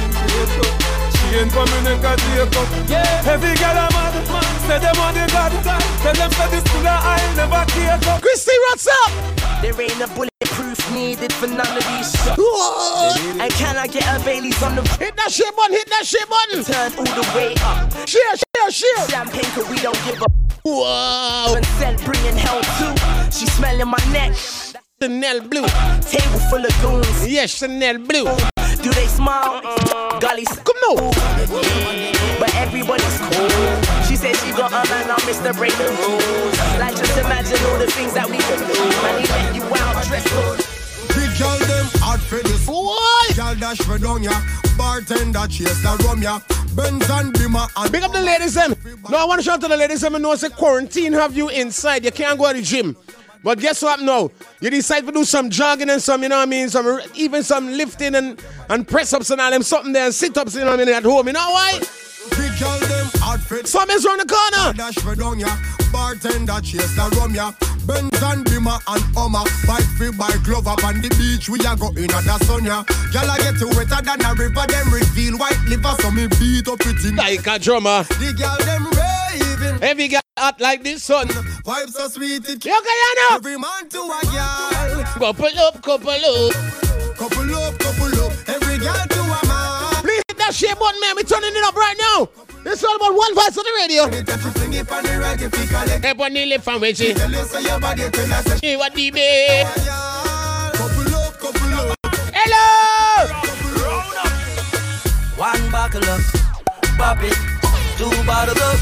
[1.13, 3.27] Chain for me neck a take up.
[3.27, 4.17] Every girl I'm mad.
[4.65, 5.51] Say them want the God.
[6.01, 8.21] Tell them say this fool I'll never cake up.
[8.21, 9.62] Christy, what's up?
[9.62, 12.39] There ain't a bulletproof needed for none of these shots.
[12.39, 13.13] Whoa.
[13.39, 16.27] And can I get a Bailey's on the Hit that shit button, hit that shit
[16.27, 16.63] button.
[16.63, 17.91] turn all the way up?
[18.09, 19.09] Share, share, share.
[19.09, 20.25] Champagne, cause we don't give a
[20.65, 21.53] Whoa.
[21.55, 22.95] and scent bringing hell too.
[23.29, 24.33] She smelling my neck.
[25.01, 25.65] Chanel Blue.
[26.08, 27.27] Table full of goons.
[27.27, 28.23] Yes, Chanel Blue.
[28.84, 29.62] Do they smile?
[29.62, 30.19] Mm-hmm.
[30.19, 31.12] Golly, Come on.
[32.39, 33.49] but everybody's cool.
[34.08, 35.56] She said she got a man, I'm Mr.
[35.56, 36.79] Break the rules.
[36.79, 38.79] Like just imagine all the things that we can do.
[39.03, 40.58] Man, he let you out dressed up.
[41.15, 42.65] Big girl them hard for this.
[42.67, 43.36] What?
[43.36, 44.32] Girl dash for down ya.
[44.77, 46.39] Bartender chase the rum ya.
[46.75, 48.73] Benz and Bimmer and Big up the ladies them.
[49.10, 51.49] No, I want to shout to the ladies them and know say quarantine have you
[51.49, 52.06] inside.
[52.06, 52.95] You can't go to the gym.
[53.43, 54.32] But guess what now?
[54.62, 56.69] You decide to do some jogging and some, you know what I mean?
[56.69, 60.38] Some even some lifting and, and press ups and all them something there and sit
[60.38, 61.27] ups, you know what I mean, at home.
[61.27, 61.79] You know why?
[62.32, 63.67] Big girl them hard fit.
[63.67, 64.73] Some is round the corner.
[64.73, 65.51] Dash down ya.
[65.91, 67.51] Bartender chase the rum ya.
[67.86, 69.43] Benz and Beamer and Hummer.
[69.67, 71.49] Bike free by glove up on the beach.
[71.49, 72.84] We a go in at the sun ya.
[73.12, 74.65] Gyal a get wetter than a river.
[74.67, 75.95] Them reveal white liver.
[75.99, 77.17] So me beat up it in.
[77.17, 78.03] Like a drummer.
[78.03, 79.84] The gyal them raving.
[79.84, 81.28] Every guy hot like this son.
[81.28, 82.65] Vibes so sweet it.
[82.65, 83.36] Yo, Guyana.
[83.36, 85.04] Every man to a gyal.
[85.17, 86.54] Couple up, couple up.
[87.15, 88.34] Couple up, couple up.
[88.50, 90.04] Every gyal to a man.
[90.04, 91.15] Please hit that shit button, man.
[91.15, 92.30] We turning it up right now.
[92.63, 94.10] This is all about one voice on the radio.
[96.02, 97.13] Hey, one nearly from where she.
[97.13, 99.67] She what the babe.
[102.36, 103.28] Hello.
[105.36, 106.22] One buckle up,
[106.98, 107.36] pop it.
[107.98, 108.80] Two bottles up,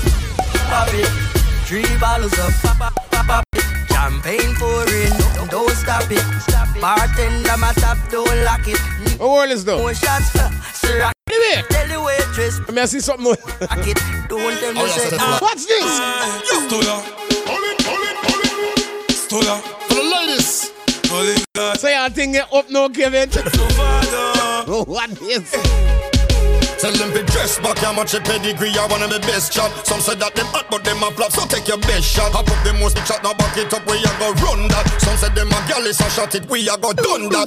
[0.70, 1.31] pop it.
[1.72, 3.46] Three bottles up, pop, pop, pop, pop.
[3.88, 5.08] Champagne pouring,
[5.50, 6.22] don't stop it.
[6.82, 8.78] Bartender, my top, don't lock it.
[9.18, 9.78] What world is though?
[9.78, 10.32] More shots,
[10.82, 11.14] Ciroc.
[11.32, 11.64] Anyway.
[11.70, 13.24] Tell the waitress, Let me see something.
[13.24, 13.38] more.
[13.62, 13.98] lock it.
[14.28, 15.38] Don't tell me say, ah.
[15.40, 15.86] What's this?
[16.68, 17.06] Stola.
[19.16, 19.62] Stola.
[19.88, 21.80] For the ladies.
[21.80, 23.30] Say I think it up now, Kevin.
[24.68, 25.56] Oh, what is?
[26.82, 29.70] Tell them to dress back, how much a pedigree, I want them the best shot.
[29.86, 32.34] Some said that them hot, but them a flop, so take your best shot.
[32.34, 34.90] Hop up the most shot, now back it up, we a go run that.
[34.98, 37.46] Some said them a gal is a shot it, we a go done that.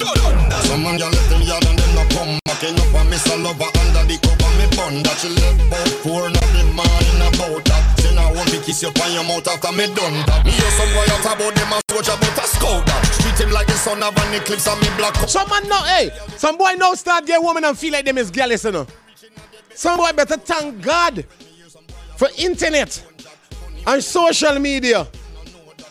[0.63, 2.63] Some man gal left them yard and them no come back.
[2.63, 5.19] End up and miss a lover under the cover, me bun that.
[5.19, 7.83] She left about four, not the morning about that.
[8.15, 10.47] Now I want to kiss you on your mouth after me done that.
[10.47, 13.03] Me hear some boy out about them a soldier, but a scout that.
[13.19, 15.11] Treat him like the son of an eclipse and me black.
[15.27, 18.31] Some man now, hey, some boy now start get woman and feel like them is
[18.31, 18.87] jealous, you know.
[19.75, 21.25] Some boy better thank God
[22.17, 23.03] for internet
[23.85, 25.07] and social media.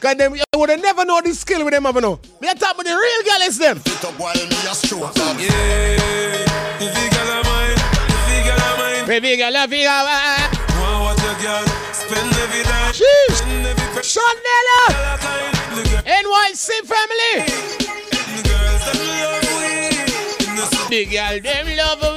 [0.00, 2.18] Cause them you would have never know this skill with them have no.
[2.40, 3.78] Me a talk about the real jealous them.
[9.06, 9.88] Baby girl, love you.
[12.92, 13.36] Jeez.
[14.00, 14.80] Chanela.
[16.04, 17.34] NYC family.
[20.90, 22.13] The girl them love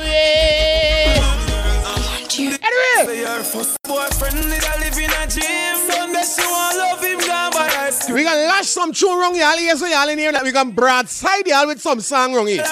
[3.84, 5.78] boyfriend need a live in a gym.
[5.90, 9.36] Sunday she want love him gone, but I still We can lash some tune wrong,
[9.36, 9.60] y'all.
[9.60, 12.64] Yes, so y'all in here that we can broadside y'all with some song wrong here.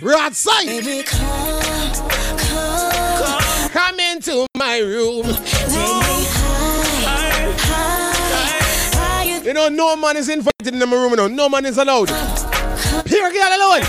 [0.00, 0.66] Broadside.
[0.66, 1.92] Baby, come,
[2.38, 5.26] come, Come into my room.
[9.44, 11.10] You know, no man is invited in my room.
[11.10, 12.08] You know, no man is allowed.
[13.04, 13.82] Pure girl alone.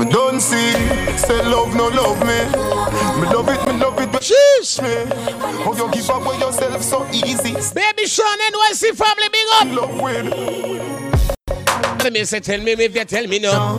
[0.00, 0.72] Me don't see,
[1.18, 2.44] say love no love me.
[3.20, 4.80] Me love it, me love it, but Sheesh.
[4.80, 5.04] me.
[5.62, 7.52] How you give away yourself so easy?
[7.74, 9.66] Baby Sean NYC family, big up.
[9.76, 10.24] Love with.
[12.02, 13.76] Let me say, tell me if you tell me no.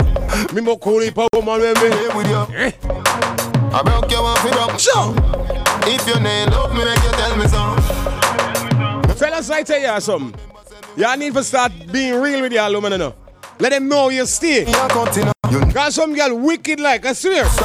[0.53, 1.89] Me more cool if a woman with me.
[2.15, 2.45] With you.
[2.55, 2.71] Eh?
[3.73, 4.79] I broke your one for broke.
[4.79, 5.15] Sure.
[5.87, 7.75] If you ain't love me, make you tell me so.
[9.15, 10.39] Fellas, I tell you something.
[10.97, 13.15] Y'all need to start being real with y'all women, you know.
[13.61, 14.65] Let them know you stay.
[14.65, 15.31] Me a continue.
[15.51, 17.45] You know Cause some girl wicked like, I swear.
[17.45, 17.61] so.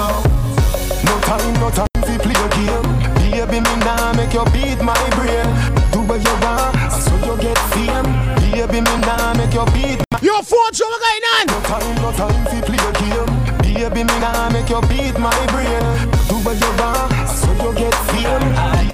[1.09, 2.85] No time, no time to play a game.
[3.33, 5.49] Baby, me nah make you beat my brain.
[5.93, 8.13] Do what you want, and so you get fame.
[8.45, 11.47] Baby, me nah make you beat Yo, phone show what going on?
[11.49, 13.89] No time, no time to play a game.
[13.89, 15.81] Baby, me nah make you beat my brain.
[16.29, 18.45] Do what you want, and so you get fame.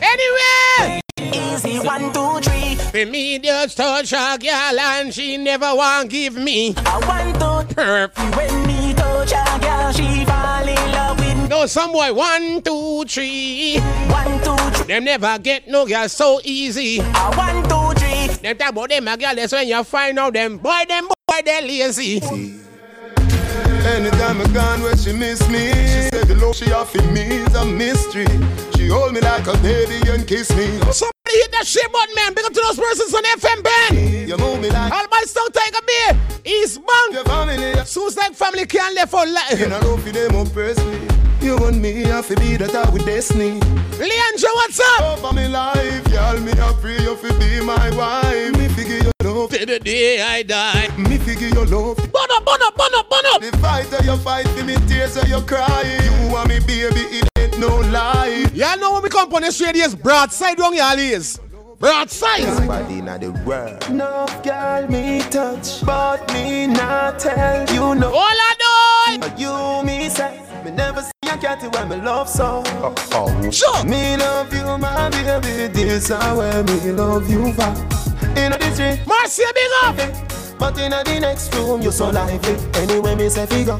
[0.06, 1.00] Anyway.
[1.18, 2.51] Easy one, two, three.
[2.92, 6.74] For me, just touch a girl and she never want give me.
[6.76, 7.34] I want
[7.68, 8.36] to Perp.
[8.36, 11.48] when me touch a girl, she fall in love with me.
[11.48, 13.78] No, some boy, one, two, three.
[13.78, 14.86] One, two, three.
[14.88, 17.00] Them never get no girl so easy.
[17.00, 18.36] I one, two, three.
[18.42, 21.40] Them talk about them a girl, that's when you find out them boy, them boy,
[21.46, 22.20] they lazy.
[23.84, 27.54] Anytime I gone where she miss me She said the love she offer me is
[27.56, 28.26] a mystery
[28.71, 32.34] She hold me like a baby and kiss me Somebody hit that shit button, man.
[32.34, 34.28] Big up to those persons on FM band.
[34.28, 37.12] You move me like All my South Tiger Bay, East Bank.
[37.14, 39.60] your family Suits like family can't live for life.
[39.60, 41.00] a row for them personally
[41.40, 43.60] You and me have to be that out with destiny
[43.98, 45.18] Leandro, what's up?
[45.18, 49.12] Over me life, y'all me a pray you fi be my wife Me figure your
[49.22, 50.88] love, To the day I die.
[50.98, 53.40] me figure your love Bun up, bun up, bun up, bun up.
[53.40, 57.31] The fight that you fight me tears that you cry You and me baby it
[57.62, 61.38] no lie Y'all know when we come on this radio is broadside wrong y'all is.
[61.78, 62.40] Broadside.
[62.40, 68.38] Everybody in the world No girl me touch But me not tell you no All
[68.48, 69.36] I know.
[69.36, 72.62] You me say Me never see a cat when me love so
[73.50, 73.84] Sure.
[73.84, 77.72] Me love you my baby This is where me love you for
[78.38, 80.58] In the street Marcia, big up.
[80.58, 83.78] But in the next room you so lively Anyway me say figure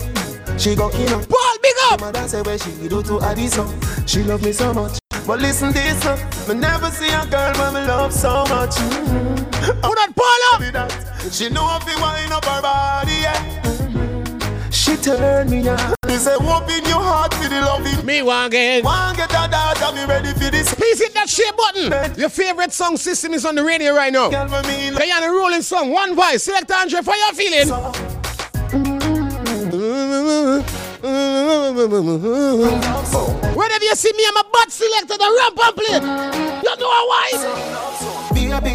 [0.58, 1.28] She go in up.
[1.28, 2.00] Paul, big up.
[2.00, 3.68] Mother say where she do to Addison.
[4.06, 4.98] She love me so much.
[5.26, 6.16] But listen this, uh,
[6.48, 8.74] me never see a girl when me love so much.
[8.74, 9.80] Mm-hmm.
[9.80, 11.32] Put that Paul up.
[11.32, 14.70] She know if you wind up her body, yeah.
[14.70, 15.94] She turn me on.
[16.06, 18.04] Me say, open your heart for the loving.
[18.04, 18.82] Me want get.
[18.82, 20.74] Want get a daughter, me ready for this.
[20.74, 22.18] Please hit that share button.
[22.18, 24.28] Your favorite song system is on the radio right now.
[24.28, 26.42] Girl, me, on a rolling song, one voice.
[26.42, 29.01] Select Andre for your feeling.
[33.56, 35.94] Whenever you see me, I'm a butt selector, the ramp and play.
[36.62, 37.28] You know why?
[38.34, 38.74] Baby,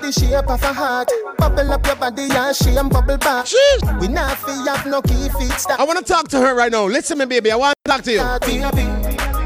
[0.00, 1.10] the shape of a heart.
[1.38, 3.46] Bubble up your body and she and bubble back.
[3.46, 4.00] Jeez.
[4.00, 5.80] We not fi have no key feet stop.
[5.80, 6.86] I want to talk to her right now.
[6.86, 7.50] Listen, me, baby.
[7.50, 8.22] I want to talk to you.
[8.40, 8.84] Baby,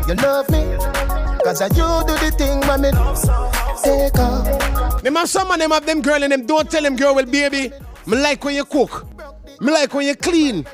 [0.08, 0.76] you love me.
[1.44, 2.90] Cause I you do the thing me
[3.82, 5.02] take off.
[5.02, 7.24] Them have some of them have them girl and them don't tell them girl, well,
[7.24, 7.72] baby,
[8.06, 9.06] me like when you cook.
[9.60, 10.66] Me like when you clean.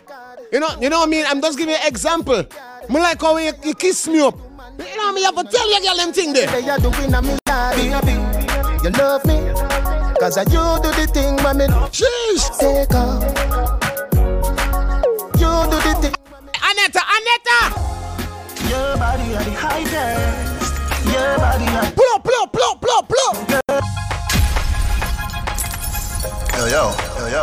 [0.52, 1.24] You know, you know what I mean?
[1.26, 2.44] I'm just giving you an example.
[2.88, 4.36] Me like how you, you kiss me up.
[4.78, 5.18] You know what I mean?
[5.18, 6.48] You have to tell your girl them thing there.
[6.48, 7.36] Say you doing a me.
[7.74, 8.14] Baby,
[8.84, 9.36] you love me.
[10.20, 12.58] Cause I you do the thing when me Jeez.
[12.58, 13.22] take off.
[15.34, 16.14] You do the thing.
[16.62, 17.58] Aneta, Aneta!
[18.70, 20.72] Your body are the highest.
[21.06, 23.84] Your body are Pull up, pull up, pull up, pull up, pull up.
[26.56, 27.42] Yo, yo, yo, yo.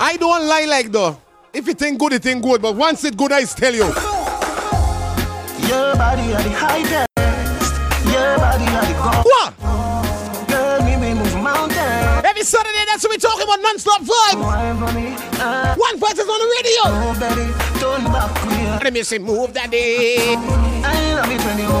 [0.00, 1.16] I don't lie like though.
[1.58, 2.62] If you think good, it think good.
[2.62, 3.86] But once it good, I tell you.
[5.66, 7.10] Your body are the highest.
[8.06, 9.26] Your body are the gold.
[9.26, 9.50] What?
[10.48, 12.24] Girl, me me move mountains.
[12.24, 14.38] Every Saturday, that's what we talking about non-stop vibe.
[14.40, 15.16] Wine for me.
[15.42, 16.84] Uh, One voice is on the radio.
[16.94, 18.78] oh, baby, turn back here.
[18.84, 20.36] Let me say, move daddy.
[20.86, 21.74] I love it when you.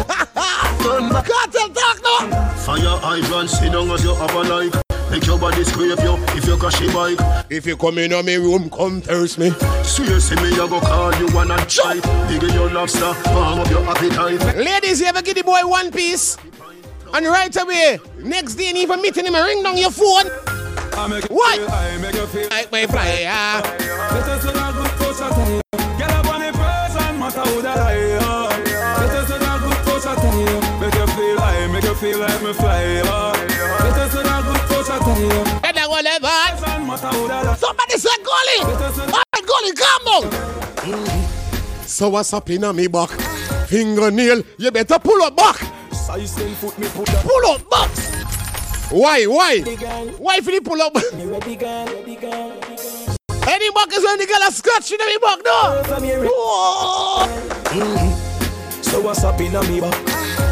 [0.82, 1.24] Turn back.
[1.24, 2.48] Cartel talk now.
[2.66, 4.87] Fire hydrant, sit down as you have a like.
[5.10, 7.18] Make your body scrape you if you crash your bike.
[7.50, 9.50] If you come in on me room, come thirst me.
[9.82, 11.94] So you see me, I go call you one and try.
[12.28, 14.56] Dig your lobster, warm up your appetite.
[14.56, 16.36] Ladies, you ever give the boy one piece?
[17.14, 20.26] And right away, next day, and even meeting him, I ring down your phone.
[20.92, 21.58] I make What?
[21.70, 22.48] I make it feel.
[22.50, 23.62] Like my flyer.
[37.78, 38.62] Somebody say goalie.
[39.14, 40.24] All right, goalie, come on.
[41.86, 43.10] So what's up in a me back?
[43.68, 45.56] Fingernail, you better pull up back.
[45.92, 47.24] Size ten foot me put that.
[47.24, 47.90] Pull up back.
[48.90, 49.60] Why, why?
[50.18, 50.94] Why if you pull up?
[50.94, 51.02] Me.
[53.46, 55.82] Any back is when the girl a scratch in the back, no?
[56.30, 57.26] Whoa.
[58.82, 59.94] So what's up in a me back?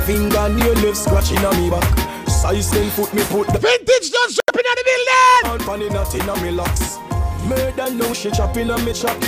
[0.07, 1.85] Fingernail left scratching on me back.
[2.29, 3.61] Size ten foot me put that.
[3.61, 5.47] Vintage just dropping on the building.
[5.47, 6.99] Out pan in a tin a me locks.
[7.49, 9.23] Murder now she chopping on me chop.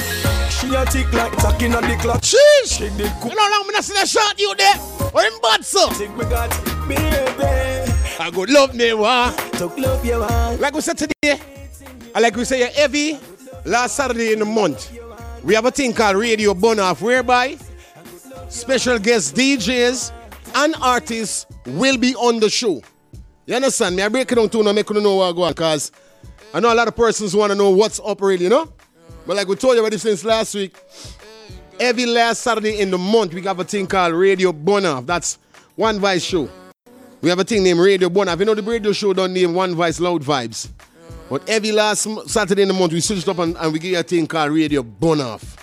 [0.50, 2.22] She a tick like tacking on the clock.
[2.22, 2.78] Sheesh.
[2.78, 3.32] She did You cook.
[3.36, 4.74] know how many see that shot you there?
[5.14, 5.86] Or him bad, sir?
[5.90, 6.50] Think we got
[6.88, 7.92] baby.
[8.20, 9.30] I go love me, wa.
[9.52, 10.60] Took love you want.
[10.60, 11.40] Like we said today,
[12.14, 13.18] and like we say every
[13.64, 14.92] last Saturday in the month,
[15.44, 17.56] we have a thing called Radio Bun Off, whereby
[18.48, 20.12] special guest DJs
[20.56, 22.82] and artists will be on the show.
[23.46, 24.02] You understand me?
[24.02, 25.92] I break it down to now, make you know what I go on, because
[26.54, 28.72] I know a lot of persons want to know what's up really, you know?
[29.26, 30.78] But like we told you already since last week,
[31.78, 35.38] every last Saturday in the month, we have a thing called Radio Bun That's
[35.76, 36.48] One Vice Show.
[37.20, 39.74] We have a thing named Radio Bun You know the radio show don't name One
[39.74, 40.70] Vice Loud Vibes.
[41.28, 44.00] But every last Saturday in the month, we switch it up and, and we get
[44.00, 45.56] a thing called Radio Off.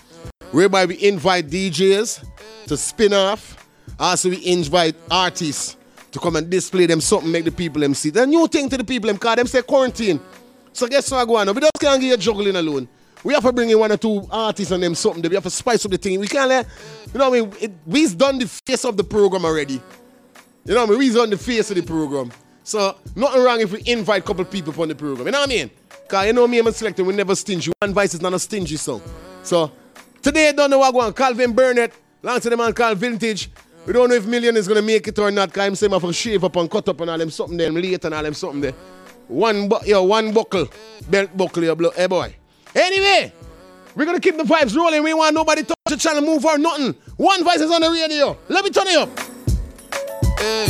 [0.51, 2.23] Whereby we invite DJs
[2.67, 3.67] to spin off.
[3.99, 5.77] Also, we invite artists
[6.11, 8.11] to come and display them something, make the people them see.
[8.11, 10.19] The new thing to the people them, because them say quarantine.
[10.75, 11.47] So guess what I go on?
[11.55, 12.89] We just can't you juggling alone.
[13.23, 15.23] We have to bring in one or two artists and them something.
[15.27, 16.19] We have to spice up the thing.
[16.19, 16.67] We can't let,
[17.13, 17.53] you know what I mean?
[17.61, 19.75] It, we've done the face of the program already.
[20.65, 21.13] You know what I mean?
[21.13, 22.29] We're on the face of the program.
[22.63, 25.27] So, nothing wrong if we invite a couple people on the program.
[25.27, 25.71] You know what I mean?
[25.89, 27.71] Because you know me and my selector, we never stingy.
[27.79, 29.01] One Vice is not a stingy song.
[29.43, 29.71] So,
[30.21, 31.13] today, I don't know what going.
[31.13, 33.49] Calvin Burnett, long to the man called Vintage.
[33.85, 35.49] We don't know if Million is going to make it or not.
[35.49, 37.67] Because I'm saying I for shave up and cut up and all them something there,
[37.67, 38.73] and late and all them something there.
[39.27, 40.67] One, bu- yo, one buckle,
[41.09, 42.35] belt buckle, yo, blo- hey boy.
[42.75, 43.31] Anyway,
[43.95, 45.01] we're to keep the vibes rolling.
[45.03, 46.93] We want nobody touch the channel, move or nothing.
[47.17, 48.37] One Vice is on the radio.
[48.49, 49.09] Let me turn it up.
[50.37, 50.67] Hey,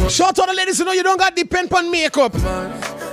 [0.00, 2.32] what Shout out the ladies you know you don't got depend on makeup.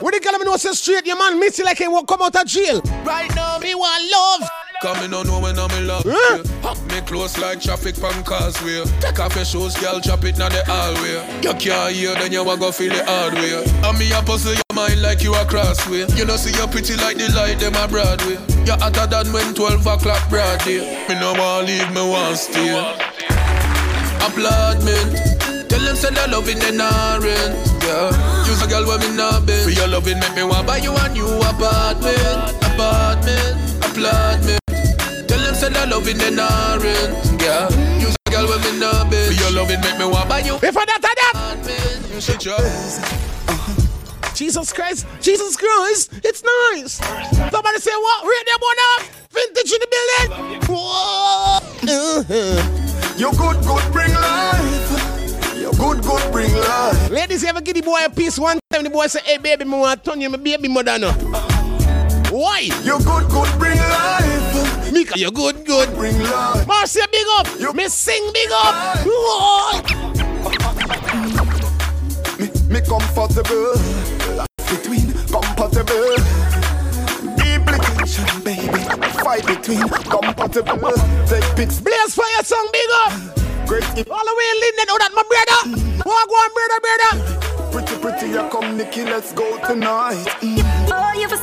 [0.01, 2.35] What the girl know say straight, your man miss you like he won't come out
[2.35, 2.81] of jail.
[3.03, 4.49] Right now, me want love.
[4.81, 6.03] Come me no know when I'm in love.
[6.05, 6.41] Yeah.
[6.65, 8.81] Hop me close like traffic from causeway.
[8.99, 11.21] Take off your shoes, girl, chop it now the hallway.
[11.45, 13.61] You can't hear, then you a go feel the hard way.
[13.61, 16.09] And me a puzzle your mind like you a crossway.
[16.17, 18.41] You know see you pretty like the light them a Broadway.
[18.65, 21.05] You hotter than when 12 o'clock broad day.
[21.05, 22.73] Me no want leave, me want stay.
[24.25, 25.69] Applaudment.
[25.69, 26.73] Tell them send a love in the
[27.21, 27.53] rent.
[27.85, 28.09] Yeah.
[28.49, 29.63] Use a girl when me not been.
[29.63, 32.49] For your loving make me want buy you a new apartment.
[32.65, 33.85] Apartment.
[33.85, 34.57] Applaudment.
[34.57, 34.60] Tell
[35.61, 36.29] them send a love in the
[36.81, 37.41] rent.
[37.41, 37.69] Yeah.
[37.99, 39.27] Use a girl when me not been.
[39.27, 40.55] For your loving make me want buy you.
[40.55, 41.13] If I that, I
[41.55, 42.21] that.
[42.21, 42.57] Shut your.
[44.33, 46.43] Jesus Christ, Jesus Christ, it's
[46.73, 46.93] nice.
[47.51, 48.23] Somebody say what?
[48.23, 50.61] Radio one up, vintage in the building.
[50.67, 51.59] Whoa.
[51.83, 53.17] Uh-huh.
[53.17, 55.57] You good, good, bring life.
[55.57, 57.09] You good, good, bring life.
[57.11, 58.83] Ladies, you ever give the boy a piece one time?
[58.83, 61.60] The boy say, "Hey baby, me want to turn you, my baby mother now."
[62.31, 62.69] Why?
[62.83, 64.93] You good, good, bring life.
[64.93, 66.65] Mika, you good, good, bring life.
[66.65, 67.47] Marcia, big up.
[67.59, 69.03] You me sing big up.
[69.03, 69.81] Whoa.
[72.39, 73.75] Me, me comfortable.
[74.37, 76.15] Life between compatible.
[77.35, 78.79] Deeply tension, baby.
[79.19, 80.95] Fight between compatible.
[81.27, 81.81] Take pics.
[81.81, 83.11] Blaze fire song, big up.
[83.67, 83.83] Great.
[83.83, 85.59] All the way in Linden, oh that my brother.
[86.05, 87.11] Walk one, brother, brother.
[87.71, 90.25] Pretty, pretty, you come, Nikki, let's go tonight.
[90.91, 91.37] Oh, you for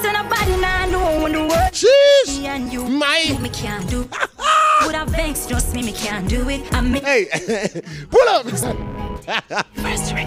[0.89, 1.73] send a body now, no one the world.
[1.73, 2.39] Jeez.
[2.39, 3.39] Me and you, My.
[3.41, 4.01] me can't do.
[4.85, 6.73] Would have banks, trust me, me can't do it.
[6.73, 7.27] I mean, Hey,
[8.11, 8.47] pull up.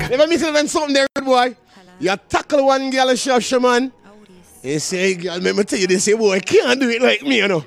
[0.09, 1.55] Never miss even something there, good boy.
[1.99, 3.91] You tackle one girl and she man.
[4.63, 7.37] You say, girl, let me tell you this, say, boy, can't do it like me,
[7.37, 7.65] you know.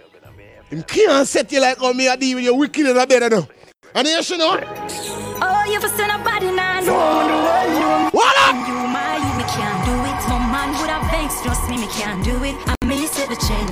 [0.71, 3.23] Him can't set you like how me I deal with your wicked in a bed,
[3.23, 3.49] you know.
[3.95, 4.59] And you should know.
[4.61, 8.13] oh, you for send a body now, no one the world.
[8.15, 8.94] What up?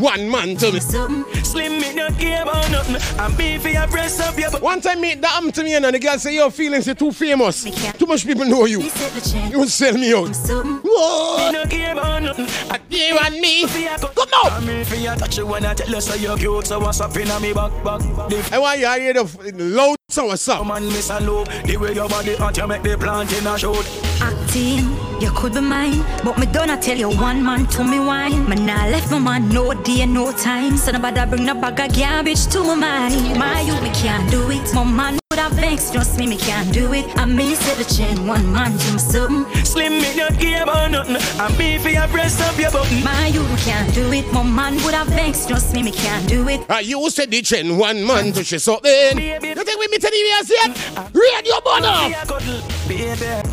[0.03, 0.81] One man to me.
[0.81, 1.45] Something.
[1.45, 2.97] Slim me not care about nothing.
[3.21, 5.99] I'm beefy, I press up your One time me that happened to me and the
[6.01, 7.63] girl say your feelings are too famous.
[7.93, 8.83] Too much people know you.
[8.83, 9.53] Set the chain.
[9.53, 10.35] You sell me out.
[10.35, 10.81] Something.
[10.85, 11.37] Whoa.
[11.47, 12.47] Me not care about nothing.
[12.69, 13.65] I You and me.
[13.67, 14.53] Come on.
[14.53, 16.67] I'm here for you touch you when I tell you so you're cute.
[16.67, 18.01] So what's up in me back back?
[18.01, 20.67] The I want you to hear the loud sound what's up.
[20.67, 21.49] man miss a look.
[21.65, 23.87] The way your body hot, you make the plant in a shoot.
[24.21, 24.85] Acting,
[25.21, 28.49] you could be mine, but me don't tell you one man to me wine.
[28.49, 30.77] Me nah left my man no day, no time.
[30.77, 33.39] So nobody bring no bag of garbage to my mind.
[33.39, 34.75] My you, me can't do it.
[34.75, 37.07] My man would have vex, trust me, me can't do it.
[37.17, 39.65] I may set the chain, one man to me something.
[39.65, 41.17] Slim me not care about nothing.
[41.41, 43.03] I'm beefy, I press up your button.
[43.03, 44.31] My you, can't do it.
[44.31, 46.67] My man would have vex, trust me, me can't do it.
[46.69, 49.19] Ah, you said the chain one man to she something.
[49.19, 50.71] You think we meet any years yet?
[51.15, 52.13] Radio Bono.
[52.87, 53.49] Baby.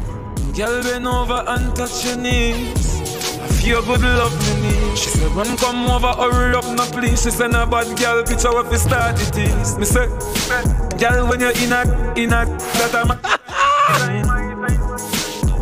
[0.58, 2.99] Girl, bend over and touch your knees.
[3.50, 4.98] I feel good love me need.
[4.98, 7.24] She said, run come over, hurry up, no please.
[7.24, 9.78] She said, no bad girl, picture what we start it is.
[9.78, 10.08] Me say,
[10.98, 11.82] girl, when you're in a,
[12.16, 13.10] in a, that I'm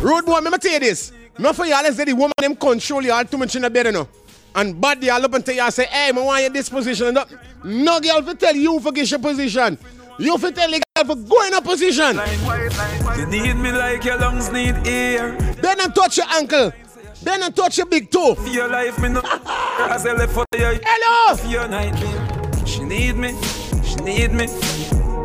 [0.00, 1.12] Road boy, let me tell you this.
[1.38, 3.70] Not for y'all, let's say the woman them control you all too much in the
[3.70, 4.08] bed, you know.
[4.54, 7.06] And bad y'all up and tell you and say, hey, I want you this position.
[7.08, 7.28] And that.
[7.64, 9.78] No girl for tell you for get your position.
[10.18, 12.20] You for tell the girl for go in a position.
[13.18, 15.32] You need me like your lungs need air.
[15.60, 16.72] Then and touch your ankle.
[17.28, 18.34] Then and touch your big toe.
[18.36, 19.20] For your life, me no
[19.90, 21.36] as I left for your Hello.
[21.36, 22.64] For your nightmare.
[22.64, 23.36] She need me,
[23.84, 24.46] she need me.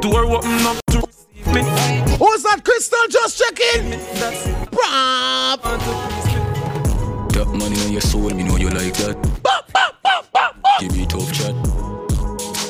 [0.02, 1.62] Door open up to receive me.
[2.20, 3.92] Who's that crystal just checking?
[4.76, 5.62] Brap.
[7.32, 9.16] That money on your soul, me know you like that.
[10.82, 11.56] Give me tough chat.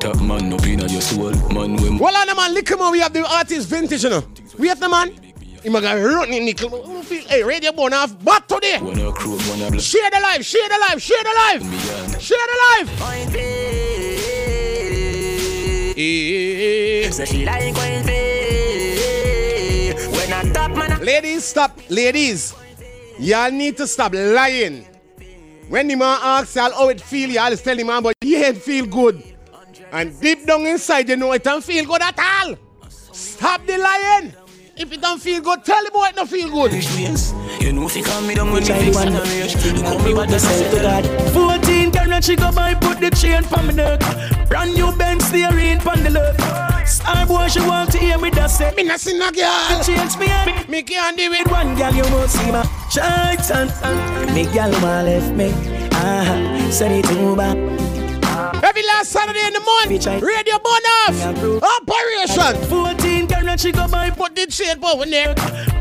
[0.02, 1.76] That man up in your soul, man.
[1.78, 4.24] When Well, on the man, look him on, we have the artist vintage, you know.
[4.60, 5.23] We have the man.
[5.64, 6.70] He might got running nickel.
[6.70, 8.14] Who feel- Hey, radio born off.
[8.24, 8.80] But today.
[8.80, 9.84] when I crew, when I bless.
[9.84, 12.22] Share the life, share the life, share the life.
[12.22, 12.90] Share the life.
[17.14, 19.94] So she like when pay.
[19.94, 21.80] When I top man, Ladies, stop.
[21.90, 22.54] Ladies,
[23.20, 24.86] y'all need to stop lying.
[25.70, 28.58] When the man asks y'all how it feel, y'all tell the man, but he ain't
[28.58, 29.24] feel good.
[29.92, 32.56] And deep down inside, you know it don't feel good at all.
[32.90, 34.34] Stop the lying.
[34.84, 36.74] If it don't feel good, tell the boy it don't feel good.
[37.64, 39.78] You know if you come me down with me Try fix and.
[39.78, 41.62] You come me back to yourself to God.
[41.64, 44.02] 14 carat she go buy put the chain for me neck.
[44.50, 46.86] Brand new Benz steering pon the left.
[46.86, 48.74] Star boy she want to hear me that say.
[48.76, 49.84] Me not see no girl.
[49.84, 50.68] She Change me up.
[50.68, 51.50] Me can't do it.
[51.50, 53.68] One girl you must see my Titan.
[54.36, 55.54] Me girl my left me.
[55.94, 57.93] Ah, send it to back.
[58.84, 61.64] Every last Saturday in the morning, radio burn off.
[61.80, 62.70] Operation.
[62.70, 65.34] 14 carat she go buy Put the chain over there.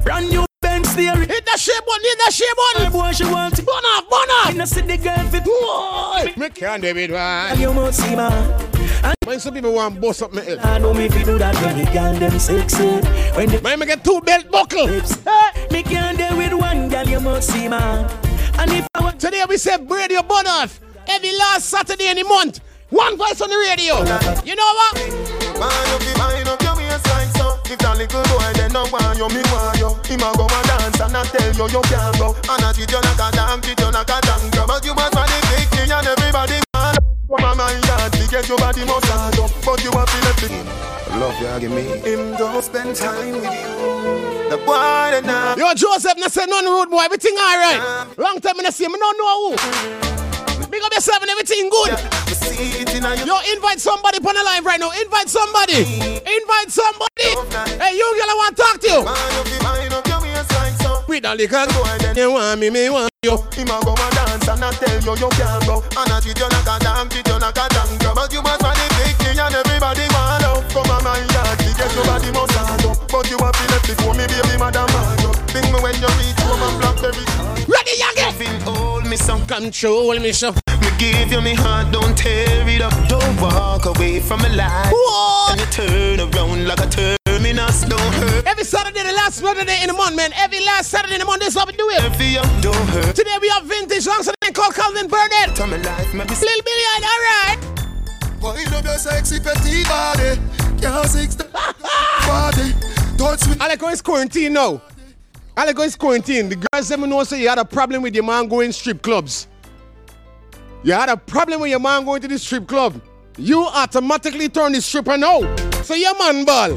[0.03, 1.29] brand new Benz steering.
[1.29, 2.45] Hit the shea bun, need that shea
[2.79, 2.93] bun.
[2.93, 3.67] Boy, she want it.
[3.67, 4.47] Bun off, bun off.
[4.47, 5.45] I know see the girl fit.
[5.45, 8.71] Boy, me can't do it, And you must see man.
[9.27, 10.59] Man, some people want to bust up my head.
[10.59, 12.87] I know me fi do that when the girl them sexy.
[13.37, 14.87] When the Man, me get two belt buckle.
[14.87, 18.09] me can't deal with one girl, you must see man.
[18.59, 20.79] And if I want Today we say radio bun off.
[21.09, 22.61] Every last Saturday in the month.
[22.93, 24.05] One voice on the radio.
[24.45, 25.01] You know what?
[25.57, 27.57] Man up the mind up your waistline so.
[27.65, 29.97] If that little boy then no want you, me want you?
[30.13, 32.37] Him a go and dance and I tell you you can't go.
[32.53, 34.69] And I treat you like a damn, treat you like a damn girl.
[34.69, 36.95] But you must find the victory and everybody man
[37.33, 39.49] Woman my yard, to get your body most hard up.
[39.65, 40.53] But you have to let it
[41.17, 41.97] Love you give me.
[42.05, 44.53] Him go spend time with you.
[44.53, 47.09] The boy that now Yo, Joseph, no say none rude boy.
[47.09, 48.05] Everything alright.
[48.21, 50.32] Long time I see him, I don't know who.
[50.71, 51.91] Big up yourself and everything good.
[53.27, 54.91] Yo, invite somebody on the live right now.
[54.91, 55.83] Invite somebody.
[56.23, 57.29] Invite somebody.
[57.79, 59.01] Hey, you girl, I want to talk to you.
[61.09, 61.67] With a little,
[62.17, 63.37] you want me, me want you.
[63.53, 66.39] Him a go and dance and I tell you you can't go And I treat
[66.39, 68.87] you like a damn, treat you like a damn girl But you must find the
[68.99, 72.99] victory and everybody want love Come on my yard, to get your body must up
[73.07, 74.91] But you have to let it go, me baby madam
[75.55, 77.23] Bring me when you reach home and blackberry
[77.71, 78.92] Ready, youngin?
[79.13, 80.53] Loving me some Control me, so.
[80.53, 84.91] Me give you me heart, don't tear it up Don't walk away from my life
[84.91, 85.51] What?
[85.53, 89.89] And you turn around like a terminus, don't hurt Every Saturday, the last Saturday in
[89.89, 90.33] the month, man.
[90.35, 92.03] Every last Saturday in the month, this is how we do it.
[92.03, 95.55] Every young don't hurt Today we have vintage songs and called Calvin Burnett.
[95.57, 97.59] Tell me life, maybe Lil Million, alright.
[98.41, 100.41] Wind up your sexy petite body
[100.81, 101.37] Girl, six
[102.27, 102.73] body
[103.19, 104.81] Touch me I like how it's quarantine now.
[105.57, 106.49] I like how it's quarantine.
[106.49, 109.49] The girls them know say you had a problem with your man going strip clubs.
[110.83, 113.01] You had a problem with your man going to the strip club.
[113.37, 115.41] You automatically turn the stripper now.
[115.83, 116.71] So your man ball.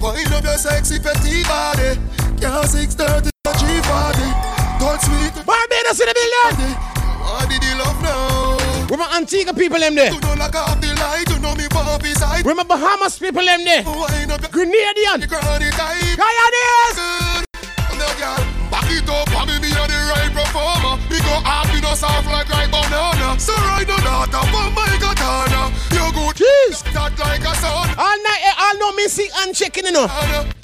[0.00, 1.98] Wind up your sexy petite body
[2.66, 4.28] six thirty, G body
[4.78, 6.74] Touch me Barbados in the building.
[7.22, 8.86] What did you love now?
[8.88, 10.12] Where my Antigua people them there?
[10.12, 13.44] You know like off the light, you know me pop side Where my Bahamas people
[13.44, 13.84] them there?
[13.84, 15.28] Wind up your Grenadian.
[15.28, 16.96] chronic type Coyotes.
[16.96, 17.21] Now,
[18.22, 20.94] girl, Back it up, and me a the right performer.
[21.10, 23.34] Me go hard, me no soft like right banana.
[23.36, 25.68] So right now, daughter, from my katana.
[25.92, 26.80] You good, Jeez.
[26.94, 27.84] that like a son.
[27.98, 30.06] All night, eh, all know me see and checking, you know.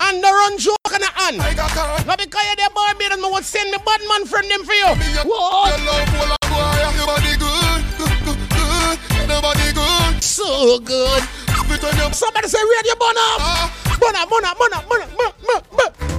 [0.01, 1.37] And the run joke and the hand.
[1.37, 2.01] Like a car.
[2.07, 4.89] Now because you're there, Barbados, me would send me bad man friend them for you.
[4.97, 5.77] Me a- What?
[5.77, 8.97] Your love full of boy, your body good, good, good, good.
[9.29, 10.23] Your body good.
[10.25, 11.23] So good.
[11.69, 13.71] On Somebody say radio bun up.
[14.01, 16.18] Bun up, bun up, bun up, bun up, bun up, bun up, bun up.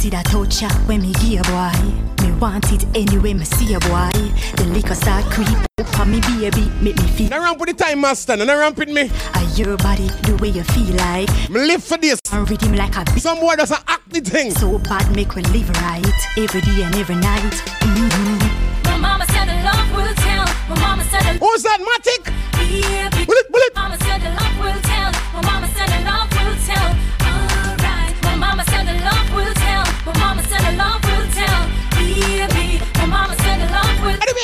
[0.00, 2.24] You see that touch ya when me give a boy.
[2.24, 4.08] Me want it anyway, me see a boy.
[4.56, 5.46] The liquor start creep
[5.76, 7.28] up on me baby, make me feel.
[7.28, 9.10] Now ramp with the time master, now ramp with me.
[9.34, 11.28] I your body the way you feel like.
[11.50, 12.18] Me live for this.
[12.32, 13.20] And him like a beat.
[13.20, 14.52] Some boy does a act the thing.
[14.52, 17.52] So bad make we live right every day and every night.
[17.84, 18.84] Mm-hmm.
[18.84, 20.46] My mama said the love will tell.
[20.70, 22.32] My mama said the Who's that, Matic?
[22.72, 23.09] yeah,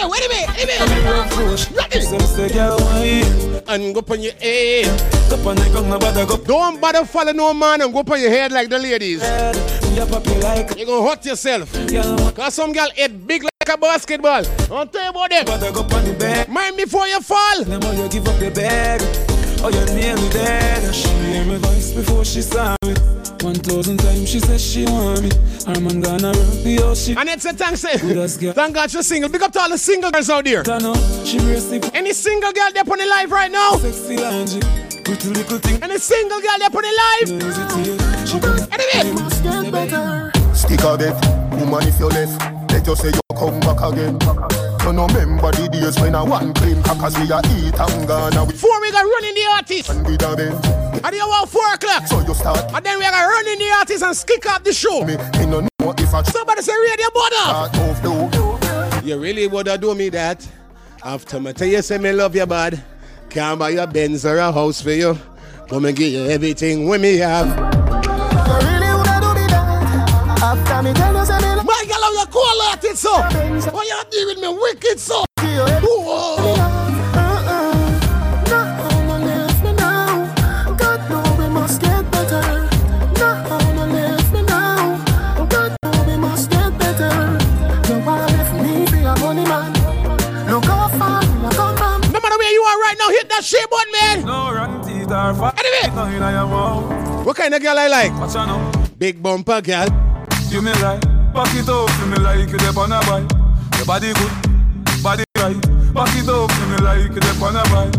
[0.08, 1.04] minute, wait a minute, wait a minute.
[1.04, 2.00] love push Ready?
[2.00, 4.86] Some say girl wine And go on your head.
[5.30, 8.30] Go on the gun, nobody go Don't bother follow no man and go on your
[8.30, 9.22] head like the ladies.
[9.22, 9.56] head
[9.94, 11.72] Yeah, pop you like You're gonna hurt yourself.
[12.34, 14.42] Cause some girl head big like a basketball.
[14.68, 15.44] Don't tell about them.
[15.46, 17.64] nobody go on the bed Mind before you fall.
[17.64, 19.00] Them all you give up your bag
[19.62, 22.94] Oh, you're nearly dead She hear my voice before she saw me
[23.42, 25.30] One thousand times she said she want me
[25.66, 27.84] Her man gonna rock the ocean And it's a thanks.
[27.84, 27.98] Eh?
[27.98, 28.52] Good as girl.
[28.52, 29.30] Thank God you're single.
[29.30, 30.62] Big up to all the single girls out there.
[30.66, 33.72] I know she brace the Any single girl there on the live right now?
[33.76, 34.60] sexy lingerie
[35.04, 37.28] Pretty little thing Any single girl there on the live?
[37.38, 40.32] No hesitate She come Anyway.
[40.54, 41.14] Stick a bet,
[41.60, 44.18] woman if you left Let you say you come back again
[44.86, 48.44] You no remember the days when I one clean Cause we a eat and gonna
[48.44, 49.90] we Four we got running the artist.
[49.90, 52.06] and with a bend And you about four o'clock.
[52.06, 55.00] So you start And then we got running the artist and kick up the show.
[55.04, 57.34] me Me no know if I Somebody say radio butter.
[57.34, 60.46] start move You really woulda do me that?
[61.02, 62.80] After me tell you say me love you bad.
[63.28, 65.18] Can't buy a Benz or a house for you.
[65.68, 67.48] But me give you everything when me have.
[67.48, 71.35] You really wanna do me that After me tell you say
[72.96, 73.70] it so?
[73.70, 75.24] Why you deal with me wicked so?
[75.38, 76.56] Whoa.
[92.08, 94.24] No matter where you are right now, hit that button, man.
[94.24, 95.94] No run teeth or fat Anyway.
[95.94, 98.12] No in your mouth What kind of girl I like?
[98.18, 99.86] Watch out now Big bumper girl.
[100.48, 103.30] You me like Back it up to me like you dep on a bike.
[103.76, 105.60] Your body good, body right.
[105.92, 107.92] Back it up to me like you dep on a bike.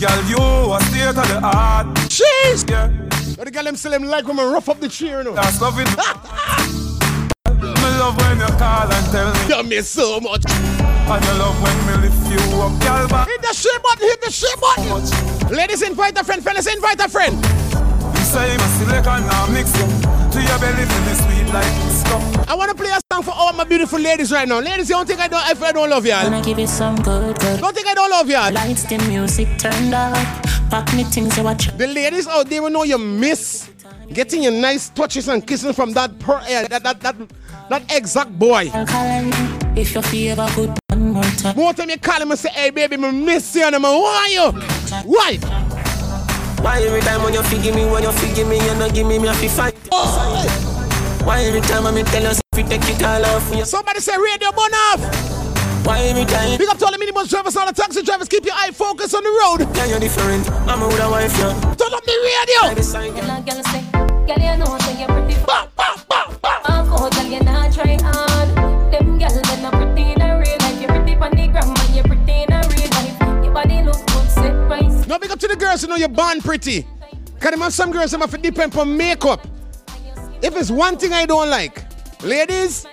[0.00, 1.86] Girl, you a state of the art.
[2.08, 2.64] Jeez.
[2.70, 2.88] Yeah.
[3.36, 5.34] But the girl them still them like when I rough up the chair, you know.
[5.34, 5.88] That's love it.
[7.60, 9.54] me love when you call and tell me.
[9.54, 10.44] You miss so much.
[10.48, 13.06] And you love when me lift you up, girl.
[13.08, 13.28] Back.
[13.28, 15.54] Hit the shit button, hit the shit button.
[15.54, 16.42] Ladies, invite a friend.
[16.42, 17.36] Fellas, invite a friend.
[17.36, 20.23] You say my silicon now mix you.
[20.34, 22.48] To your belly feel me sweet like stuff.
[22.48, 24.58] I want to play a song for all my beautiful ladies right now.
[24.58, 26.24] Ladies, you don't think I don't, if I don't love y'all?
[26.24, 27.60] Wanna give you some good, good.
[27.60, 28.52] Don't think I don't love y'all?
[28.52, 30.16] Lights, the music turned up.
[30.70, 31.68] Pack me things you watch.
[31.78, 33.70] The ladies out there will know you miss
[34.12, 37.16] getting your nice touches and kissing from that per, uh, that, that, that,
[37.70, 38.70] that exact boy.
[39.76, 41.56] If you feel a good one more time.
[41.56, 44.28] More time you call him and say, hey baby, me miss you and I'm why
[44.32, 44.50] you?
[45.04, 45.63] Why?
[46.64, 49.18] Why every time when you forgive me, when you forgive me, you not give me
[49.18, 49.74] me a fi fight.
[51.22, 53.66] Why every time I'm tell us if you take it all off you.
[53.66, 55.04] Somebody say radio burn off.
[55.84, 56.56] Why every time?
[56.56, 58.28] Big up to all the minibus drivers, all the taxi drivers.
[58.28, 59.68] Keep your eye focused on the road.
[59.76, 60.48] Yeah, you're different.
[60.64, 61.52] I'm a with a wife, yeah.
[61.76, 62.72] Turn up the radio.
[62.72, 63.84] Girl, girl say,
[64.24, 65.36] girl, you know say you're pretty.
[66.64, 68.48] Alcohol, girl, you not try hard.
[68.90, 69.53] Them girl,
[75.14, 76.84] No, big up to the girls who know you're born pretty.
[77.38, 79.46] Cause them have some girls that have to depend on makeup.
[80.42, 81.84] If it's one thing I don't like,
[82.24, 82.84] ladies,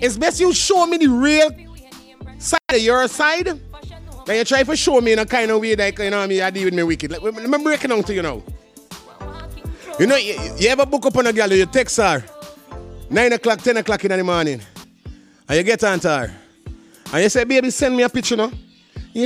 [0.00, 1.48] it's best you show me the real
[2.38, 3.46] side of your side.
[4.26, 6.24] Then you try to show me in a kind of way that you know what
[6.24, 7.12] I mean, you deal with me wicked.
[7.12, 8.42] Let, let me break it down to you now.
[10.00, 12.24] You know, you, you ever book up on a girl, you text her
[13.10, 14.60] 9 o'clock, 10 o'clock in the morning,
[15.48, 16.34] and you get on to her,
[17.12, 18.50] and you say, baby, send me a picture now.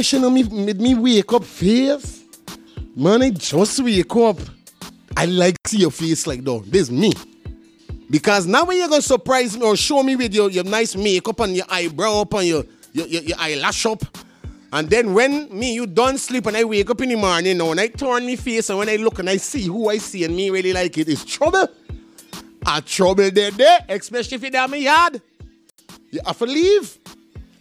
[0.01, 2.23] Should know me, made me wake up face.
[2.97, 4.39] Man, I just wake up.
[5.15, 6.65] I like see your face like that.
[6.67, 7.13] This me.
[8.09, 11.41] Because now when you're gonna surprise me or show me with your, your nice makeup
[11.41, 14.03] and your eyebrow up and your, your, your, your eyelash up.
[14.73, 17.71] And then when me, you don't sleep and I wake up in the morning now
[17.71, 20.25] and I turn my face and when I look and I see who I see
[20.25, 21.69] and me really like it, it's trouble.
[22.67, 25.21] A trouble there there, especially if you're down my yard.
[26.11, 26.99] You have to leave.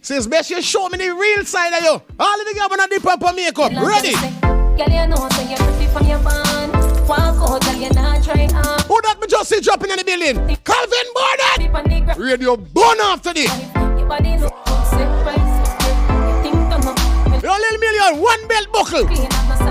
[0.04, 2.02] It's best you show me the real side of you.
[2.18, 3.70] All of the girls wanna dip up on makeup.
[3.70, 4.12] Ready?
[4.12, 6.72] Girl, you know say you're pretty from your band.
[7.08, 8.80] Walk out, girl, you not try hard.
[8.82, 10.36] Who that me just see dropping in the building?
[10.64, 12.18] Calvin Borden!
[12.18, 13.48] Radio born after this.
[13.74, 15.38] Your body look good, set right.
[15.38, 19.06] You think I'm a Your little million, one belt buckle.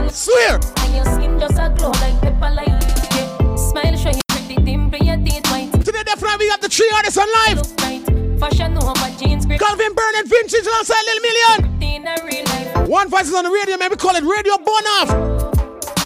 [0.10, 0.60] Swear.
[0.78, 3.60] And your skin just a glow like pepper light.
[3.60, 5.74] Smile, show you pretty dimple, your teeth white.
[5.84, 8.21] Today, definitely, we got the three artists on live.
[8.42, 9.60] Fashion over jeans, grip.
[9.60, 11.84] Calvin Burnett, Vintage, alongside Little Million.
[11.84, 12.90] In a real life.
[12.90, 13.92] One voice is on the radio, man.
[13.92, 15.12] We call it Radio Born Off.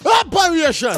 [0.04, 0.92] Operation.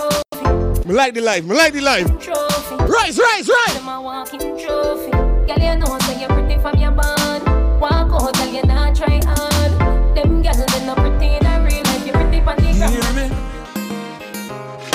[0.84, 2.06] Me like the life, me like the life.
[2.18, 2.74] Trophy.
[2.90, 3.74] Rise, rise, rise.
[3.74, 5.12] Them a walking trophy.
[5.12, 7.80] Girl, you know say you're pretty from your band.
[7.80, 10.16] Walk out, girl, you not try hard.
[10.16, 12.04] Them girls, they not pretty in a real life.
[12.04, 13.30] You're pretty from the You hear me?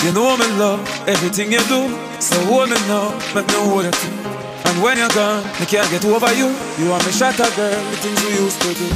[0.04, 1.88] You know me love everything you do.
[2.20, 4.33] So hold me now, make me hold you too.
[4.74, 6.48] And when you're gone, I can't get over you.
[6.80, 8.90] You are my shatter girl, the things we used to do.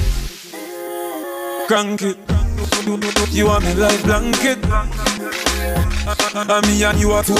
[1.68, 2.18] Crank it.
[3.32, 4.58] You are my life blanket.
[6.34, 7.36] And me and you are two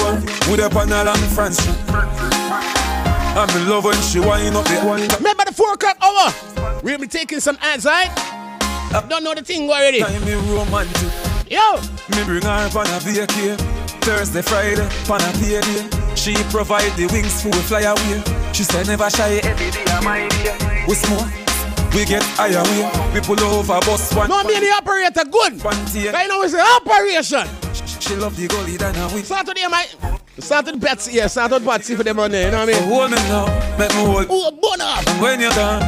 [0.48, 1.76] with a panel France Street.
[1.90, 5.16] I'm in love when she wind up the.
[5.18, 6.32] Remember the four o'clock hour?
[6.84, 8.10] We'll be taking some ads, right?
[8.94, 10.00] Uh, Don't know the thing already.
[10.24, 11.10] Me romantic.
[11.50, 11.80] Yo!
[12.14, 13.58] Me bring her on a vacay.
[14.02, 15.97] Thursday, Friday, on a payday.
[16.18, 18.22] She provide the wings for we fly away.
[18.52, 20.84] She said never shy every day day.
[20.88, 21.30] We smoke,
[21.94, 23.14] we get higher way.
[23.14, 24.28] We pull over bus one.
[24.28, 25.62] No, me the operator good.
[25.64, 27.46] I know it's an operation.
[28.00, 29.22] She love the gully than a wing.
[29.22, 29.86] Saturday, my
[30.38, 32.88] Saturday Betsy, yeah, Saturday Betsy for them on there, you know what I So mean?
[32.90, 34.26] hold me now, make me hold.
[34.28, 35.06] Oh, burn up.
[35.06, 35.82] And when you're gone,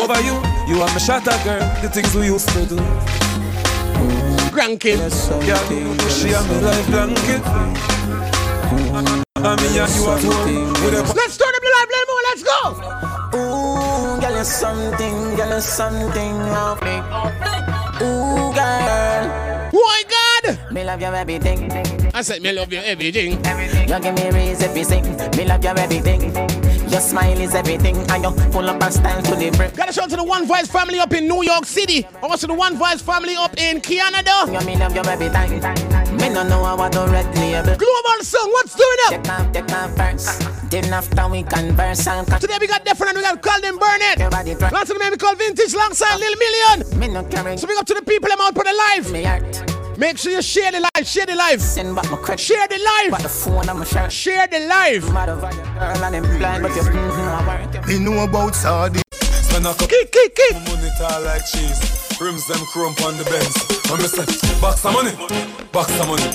[0.00, 0.34] over you,
[0.68, 1.60] you are my shatter girl.
[1.80, 2.76] The things we used to do.
[4.52, 4.98] Grandkid.
[5.46, 5.58] Yeah,
[6.08, 7.93] she and me life blanket.
[9.46, 10.28] And me and you are two
[11.14, 12.58] Let's turn up the live, play more, let's go!
[13.36, 16.96] Ooh, girl, you're something, girl, you're something of me.
[18.00, 19.70] Ooh, girl.
[19.70, 20.72] Why God?
[20.72, 21.70] Me love your everything.
[22.14, 23.32] I said me love you everything.
[23.86, 25.04] You give me reason to sing.
[25.36, 26.32] Me love your everything.
[26.88, 29.70] Your smile is everything, and you full of style to the brim.
[29.74, 32.06] Got a shout to the One Voice family up in New York City.
[32.22, 34.46] Also the One Voice family up in Canada.
[34.46, 35.60] You me love your everything.
[36.20, 37.76] Me no know how to red label.
[37.76, 39.10] Global song, what's doing up?
[39.10, 40.70] Take off, take off first.
[40.70, 44.18] Then after we converse and catch Today we got different, we got Calvin Burnett.
[44.18, 44.72] your body drop.
[44.72, 46.98] Lots of the man we call Vintage alongside Lil Million.
[46.98, 49.12] Me no carry So big up to the people I'm out for the live.
[49.12, 49.98] me heart.
[49.98, 51.62] Make sure you share the live, share the live.
[51.62, 52.40] Send back my credit.
[52.40, 53.12] Share the live.
[53.12, 54.10] But the phone I'm a share.
[54.10, 55.12] Share the live.
[55.12, 59.03] Mad girl and them blind, but you mm-hmm, Me know about Saudi.
[59.54, 60.54] Spend a couple kick, kick, kick.
[60.66, 61.78] money tall like cheese.
[62.18, 63.54] Rims them chrome on the Benz.
[63.86, 64.26] And me say,
[64.58, 65.14] box of money,
[65.70, 66.26] box of money.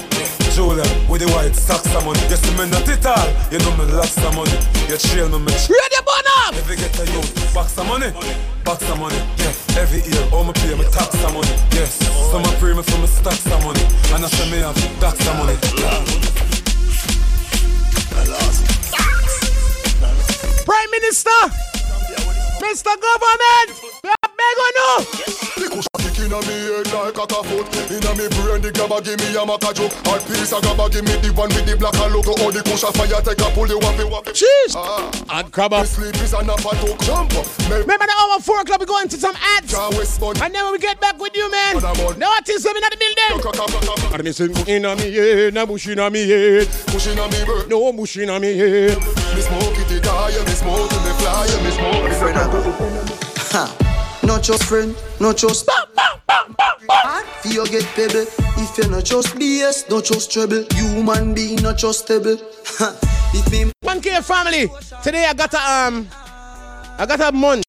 [0.55, 2.23] Julia with the white socks of money.
[2.31, 4.55] You see me not it all, you know me lots of money.
[4.87, 6.55] You trail me, me Ready, burn up.
[6.63, 8.07] Every get a youth, box of money,
[8.63, 9.19] box of money.
[9.35, 9.51] Yeah,
[9.83, 11.51] every year, all me pay me tax of money.
[11.75, 11.99] Yes,
[12.31, 13.83] some a pray me for me stacks of money,
[14.15, 15.59] and I say me have stacks of money.
[20.63, 21.68] Prime Minister,
[22.69, 22.93] Mr.
[23.01, 24.93] Government, we are beg on you.
[25.57, 27.65] The cushion kick inna me head like a foot.
[27.89, 29.89] Inna me brain the grabber give me a maca joke.
[30.05, 32.37] Hard piece of grabber give me the one with the black and logo.
[32.37, 34.37] Oh the cushion fire take a pull the wappy wappy.
[34.37, 34.77] Cheese.
[34.77, 35.09] Ah.
[35.41, 35.81] And crabber.
[35.81, 37.01] Me sleep is a nap a talk.
[37.01, 37.49] Jump up.
[37.73, 39.73] Me Remember the hour four o'clock we go into some ads.
[39.73, 40.37] Jah West Bun.
[40.37, 41.81] And then when we get back with you, man.
[42.21, 44.13] No artists coming at the building.
[44.13, 46.69] And me sing inna me head, na bush inna me head.
[46.93, 47.65] Push inna me bird.
[47.65, 48.93] No bush inna me head.
[49.89, 52.37] Me smoke it the guy, me smoke it me fly, me smoke it friend.
[53.49, 54.19] Ha.
[54.23, 55.67] Not just friend, not just
[57.41, 58.27] For you get pebble
[58.61, 62.37] If you not just BS, not just trouble Human being not just stable
[62.77, 62.95] Ha.
[63.33, 64.69] If me One K family.
[65.01, 66.07] Today I got a um,
[66.99, 67.63] I got a munch.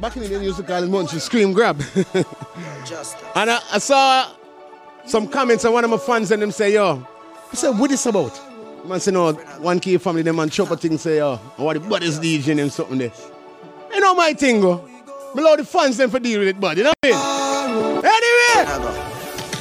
[0.00, 1.12] Back in the day, they used to call it munch.
[1.12, 1.82] You scream grab.
[2.14, 4.30] and I, I saw
[5.04, 7.04] some comments on one of my fans and them say, yo,
[7.50, 8.49] I said, what is about?
[8.84, 11.80] Man say, no, one key family, them man chop a thing say, yo, what the
[11.80, 13.12] body's DJ and something there.
[13.92, 14.84] You know my thing, go.
[15.34, 16.76] Me love the fans them for deal with it, bud.
[16.78, 18.04] You know what I mean?
[18.04, 19.00] Anyway,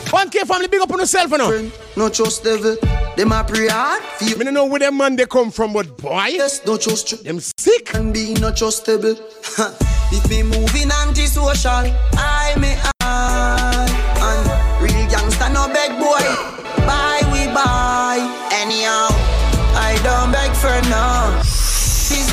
[0.10, 1.72] one K family, big up on yourself, you know.
[1.98, 2.78] Not just devil
[3.18, 5.74] Them a pray hard for you Me don't know where them man they come from,
[5.74, 7.94] but boy, Yes, not just tr- them sick.
[7.94, 9.20] And being not trustable.
[10.12, 11.70] If me moving anti-social
[12.14, 13.86] I me I
[14.18, 16.24] And real gangster no beg boy
[16.88, 18.18] Buy we buy
[18.54, 19.09] Anyhow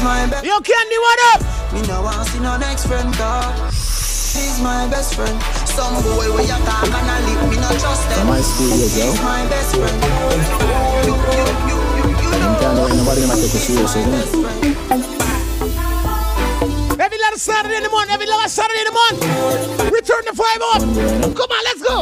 [0.06, 1.40] my best Yo, Candy, what up?
[1.74, 3.42] Me no want see no next friend car
[3.74, 5.34] He's my best friend
[5.66, 8.94] Some boy where you talk and a lip Me no trust them My school years,
[8.94, 9.10] yo.
[9.10, 9.98] He's my best friend
[11.02, 11.18] You, you,
[11.66, 14.30] you, you, you Them can't let nobody gonna take you serious, isn't it?
[17.02, 19.20] Every last Saturday in the morning, every last Saturday in the month,
[19.92, 20.82] return the five up.
[21.36, 21.96] Come on, let's go.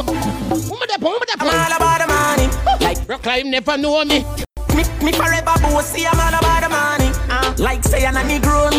[0.71, 2.47] Woman, that woman, that I'm all about the money.
[2.81, 4.25] Like, rock climb never know me.
[4.73, 7.04] Me, me forever bossy, I'm all about the money.
[7.57, 8.69] Like say I'm a Negro.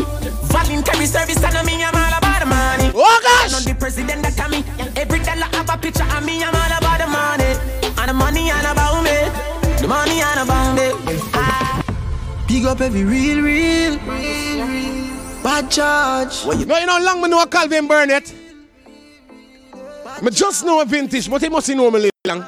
[0.53, 2.93] Voluntary service, and me, I'm all about the money.
[2.95, 3.55] Oh gosh!
[3.55, 4.65] I know the president that come me.
[4.97, 7.53] Every dollar have a picture of me, I'm all about the money.
[7.99, 9.17] And the money and about me.
[9.81, 10.93] The money and about me.
[11.33, 11.83] Ah.
[12.47, 15.43] Big up every real, real, real, real.
[15.43, 16.45] bad charge.
[16.47, 18.33] No, you know, long me know Calvin Burnett.
[20.23, 22.45] Me just know a vintage, but he must know me long.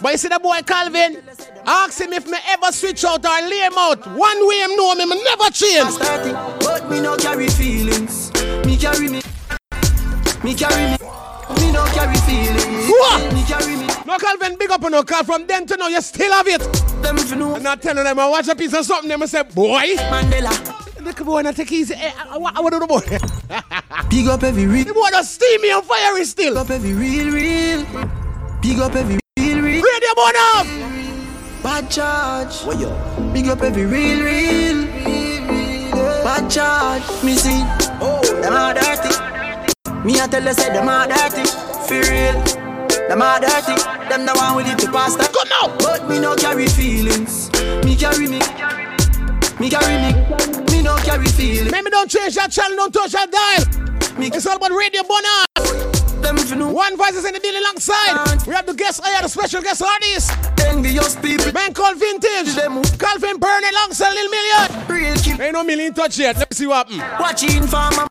[0.00, 1.22] But you see that boy Calvin?
[1.66, 4.06] Ask him if me ever switch out or lay him out.
[4.06, 5.98] One way him know me, me never change.
[5.98, 8.32] But me no carry feelings.
[8.64, 9.22] Me carry me.
[10.42, 10.98] Me carry me.
[11.60, 12.88] Me no carry feelings.
[12.88, 13.32] What?
[13.32, 13.86] Me carry me.
[14.06, 16.60] No Calvin, big up on no call from then to now, you still have it.
[17.02, 17.54] Them if you know.
[17.56, 19.80] I'm not telling them, I watch a piece of something, them I say, boy.
[20.10, 20.84] Mandela.
[21.04, 21.94] Look boy, not take easy.
[21.94, 23.00] Eh, I, I, I want to do the boy.
[24.10, 24.84] Big up every real.
[24.84, 26.54] The boy just steam me on fire still.
[26.54, 27.84] Big up every real, real.
[28.62, 29.23] Big up every
[29.74, 29.84] real.
[29.84, 31.62] Radio off.
[31.62, 33.32] Bad charge.
[33.32, 34.86] Big up every real, real.
[36.22, 37.02] Bad charge.
[37.24, 37.62] Me see.
[38.00, 39.08] Oh, them are dirty.
[40.04, 41.44] Me I tell you say them are dirty.
[41.88, 42.64] For real.
[43.08, 43.74] Them are dirty.
[44.08, 45.24] Them the one with it to pasta.
[45.32, 45.76] Come now.
[45.78, 47.50] But me no carry feelings.
[47.84, 48.40] Me carry me.
[49.60, 50.12] Me carry me.
[50.72, 51.70] Me no carry feelings.
[51.70, 54.18] Maybe don't change that channel, don't touch that dial.
[54.18, 55.93] Me It's all about radio bonus.
[56.34, 56.70] Them if you know.
[56.70, 58.46] One voice is in the building alongside.
[58.46, 60.32] We have the guest, I have the special guest artist.
[60.66, 61.52] Envious people.
[61.52, 62.54] Man called Vintage.
[62.54, 64.88] Them Calvin Burnett alongside Lil Million.
[64.88, 66.36] real Ain't no million touch yet.
[66.36, 67.20] Let's see what happen.
[67.20, 68.06] watching for my.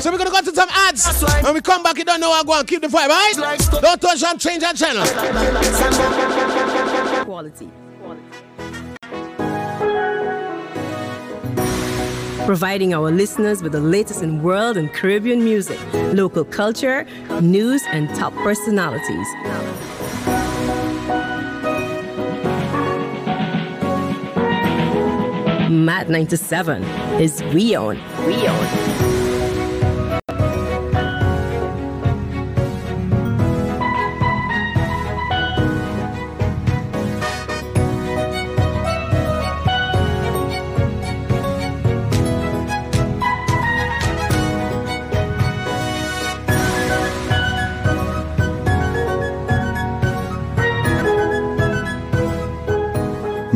[0.00, 1.22] So we're gonna go to some ads.
[1.42, 3.36] When we come back, you don't know how to go and keep the vibe, alright?
[3.36, 3.60] Like.
[3.80, 5.04] Don't touch and change that channel.
[7.24, 7.83] Quality.
[12.46, 15.80] Providing our listeners with the latest in world and Caribbean music,
[16.12, 17.06] local culture,
[17.40, 19.26] news, and top personalities.
[25.70, 26.82] MAD 97
[27.18, 27.96] is We Own.
[28.26, 29.03] We Own.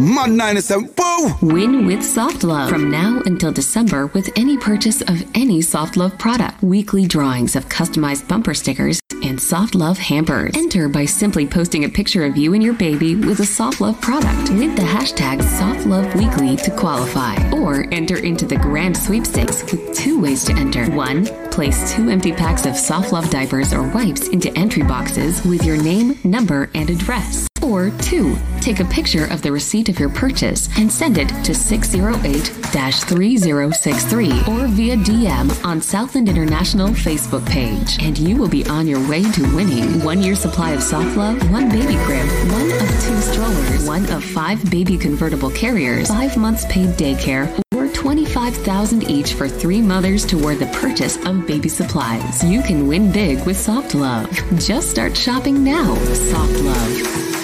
[0.09, 0.91] MAD 97.
[0.97, 1.37] Whoa!
[1.43, 6.17] Win with Soft Love from now until December with any purchase of any Soft Love
[6.17, 6.63] product.
[6.63, 10.57] Weekly drawings of customized bumper stickers and Soft Love hampers.
[10.57, 14.01] Enter by simply posting a picture of you and your baby with a Soft Love
[14.01, 17.37] product with the hashtag Soft Love Weekly to qualify.
[17.51, 20.91] Or enter into the grand sweepstakes with two ways to enter.
[20.91, 25.65] One, place two empty packs of Soft Love diapers or wipes into entry boxes with
[25.65, 27.47] your name, number, and address.
[27.63, 31.53] Or two, take a picture of the receipt of your purchase and send it to
[31.53, 38.03] 608-3063 or via DM on Southland International Facebook page.
[38.03, 41.51] And you will be on your way to winning one year supply of soft love,
[41.51, 46.65] one baby crib, one of two strollers, one of five baby convertible carriers, five months
[46.69, 52.45] paid daycare, or 25000 each for three mothers toward the purchase of baby supplies.
[52.45, 54.31] You can win big with Soft Love.
[54.59, 55.95] Just start shopping now.
[55.97, 57.38] Soft Love.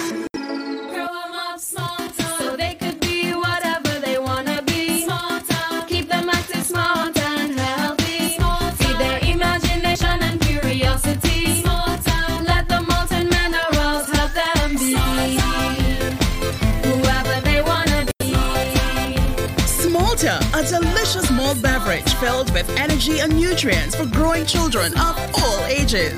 [21.95, 26.17] Malt beverage filled with energy and nutrients for growing children of all ages.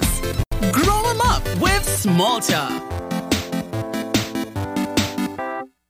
[0.72, 2.70] Grow them up with Smolter.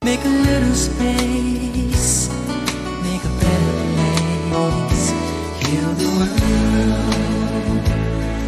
[0.03, 2.29] Make a little space,
[3.03, 3.73] make a better
[4.49, 5.09] place.
[5.67, 7.07] Heal the world,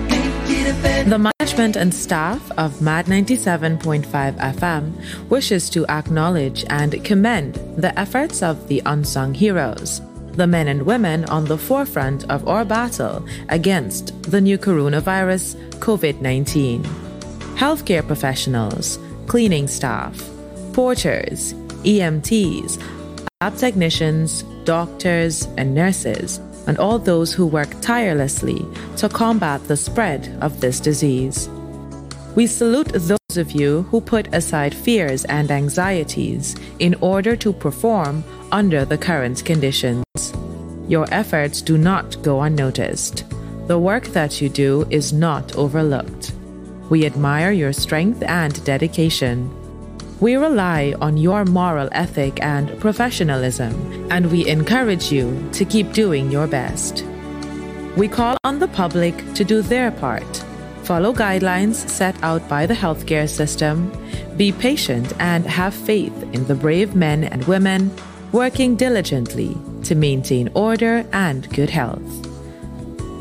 [0.10, 6.64] make it a better The management and staff of MAD 97.5 FM wishes to acknowledge
[6.70, 10.02] and commend the efforts of the unsung heroes,
[10.34, 16.22] the men and women on the forefront of our battle against the new coronavirus COVID
[16.22, 16.84] 19.
[17.56, 20.30] Healthcare professionals, cleaning staff,
[20.74, 21.54] porters,
[21.84, 22.82] EMTs,
[23.42, 28.66] lab technicians, doctors, and nurses, and all those who work tirelessly
[28.98, 31.50] to combat the spread of this disease.
[32.36, 38.24] We salute those of you who put aside fears and anxieties in order to perform
[38.52, 40.04] under the current conditions.
[40.88, 43.24] Your efforts do not go unnoticed.
[43.68, 46.34] The work that you do is not overlooked.
[46.90, 49.50] We admire your strength and dedication.
[50.20, 53.74] We rely on your moral ethic and professionalism,
[54.12, 57.06] and we encourage you to keep doing your best.
[57.96, 60.44] We call on the public to do their part.
[60.84, 63.92] Follow guidelines set out by the healthcare system,
[64.36, 67.92] be patient, and have faith in the brave men and women
[68.32, 72.02] working diligently to maintain order and good health.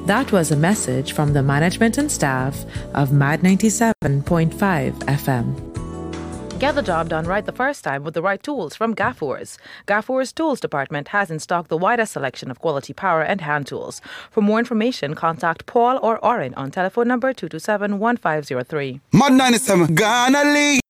[0.06, 6.58] That was a message from the management and staff of MAD 97.5 FM.
[6.58, 9.58] Get the job done right the first time with the right tools from Gafoors.
[9.86, 14.00] Gafoors Tools Department has in stock the widest selection of quality power and hand tools.
[14.32, 19.00] For more information, contact Paul or Oren on telephone number 227 1503.
[19.12, 20.80] MAD 97, gonna lead.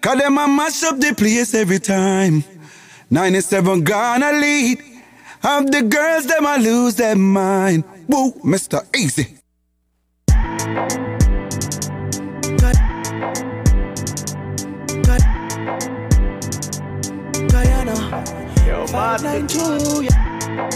[0.00, 2.44] Cause them a mash up the place every time.
[3.10, 4.82] 97, gonna lead.
[5.40, 7.84] Have the girls, them a lose their mind.
[8.06, 8.84] Woo, Mr.
[8.94, 9.38] Easy.
[17.48, 18.24] Guyana,
[18.66, 20.68] yo, bad nine two, yeah.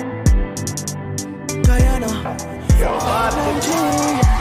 [1.62, 2.08] Guyana,
[2.80, 3.88] yo, bad nine two,
[4.20, 4.40] yeah.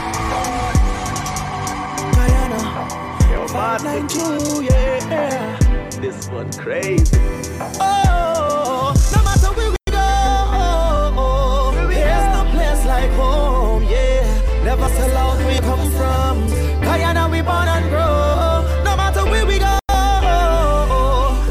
[2.14, 2.60] Guyana,
[3.32, 3.82] yo, bad
[4.62, 5.58] yeah.
[6.00, 7.41] This one crazy.
[7.80, 10.00] Oh, no matter where we go,
[11.88, 14.64] there's no place like home, yeah.
[14.64, 16.48] Never sell out where you come from
[16.82, 19.78] Guyana we born and grow, no matter where we go,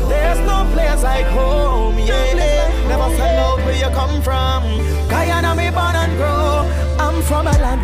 [0.09, 2.88] There's no place like home, yeah.
[2.88, 5.11] Never sell out where you come from.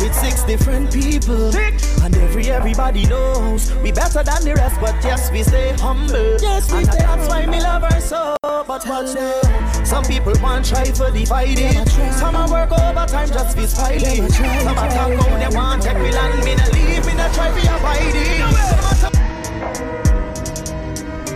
[0.08, 1.54] With six different people.
[2.02, 6.36] And every everybody knows we better than the rest, but yes, we stay humble.
[6.40, 8.36] Yes, we and stay that's why me love her so.
[8.42, 11.86] But watch now, some people want try for dividing.
[12.12, 14.30] Some a work overtime just for spiling.
[14.30, 17.50] Some a talk how they want take me land, me no leave, me no try
[17.52, 18.40] for abiding.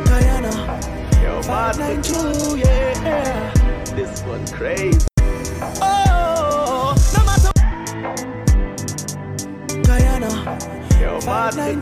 [0.07, 0.81] Guyana,
[1.23, 2.03] yo, bad nine
[2.59, 3.53] yeah.
[3.95, 5.07] This one crazy.
[5.81, 6.02] Oh,
[11.25, 11.81] bad nine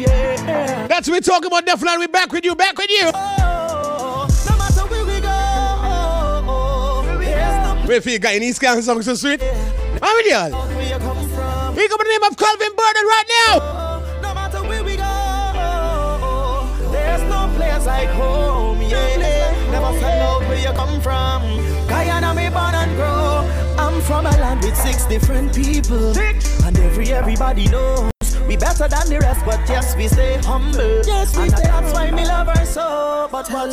[0.00, 0.86] yeah.
[0.86, 1.98] That's what we're talking about, Deflin.
[1.98, 3.10] We're back with you, back with you.
[3.14, 8.34] Oh, no matter where we go, there's no Wait for you, guy.
[8.34, 9.42] Any scan song so sweet?
[9.42, 10.50] How many y'all?
[10.50, 11.74] where you come from.
[11.74, 14.02] Pick up the name of Calvin Burden right now.
[14.22, 19.70] No matter where we go, there's no place like home, yeah.
[19.70, 21.42] Never find out where you come from.
[21.88, 23.48] Guyana, me born and grow.
[23.78, 26.16] I'm from a land with six different people.
[26.18, 28.15] And every everybody knows.
[28.46, 31.02] We better than the rest, but yes, we stay humble.
[31.04, 33.28] Yes, we and stay that's why me love her so.
[33.30, 33.72] But watch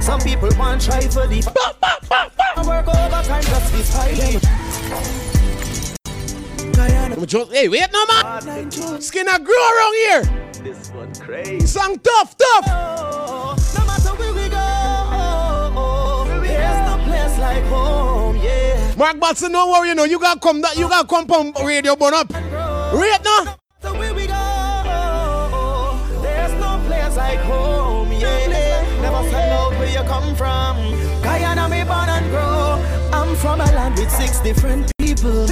[0.00, 1.42] some people want try for the
[2.56, 4.40] I work overtime just be fighting.
[7.26, 8.70] Just, hey, wait no man.
[9.00, 10.22] Skin a grow around here.
[10.62, 11.66] This one crazy.
[11.66, 12.66] Song tough, tough.
[12.66, 18.36] No matter where we go, there's no place like home.
[18.36, 18.94] Yeah.
[18.96, 21.96] Mark Batson, don't worry, you know, you gotta come that you gotta come from radio
[21.96, 22.32] burn up.
[22.32, 23.56] Wait now.
[23.80, 28.10] So where we go, there's no place like home.
[28.12, 28.82] Yeah.
[29.00, 30.76] Never sell out where you come from.
[31.22, 32.84] Guyana, me born and grow.
[33.12, 35.46] I'm from a land with six different people.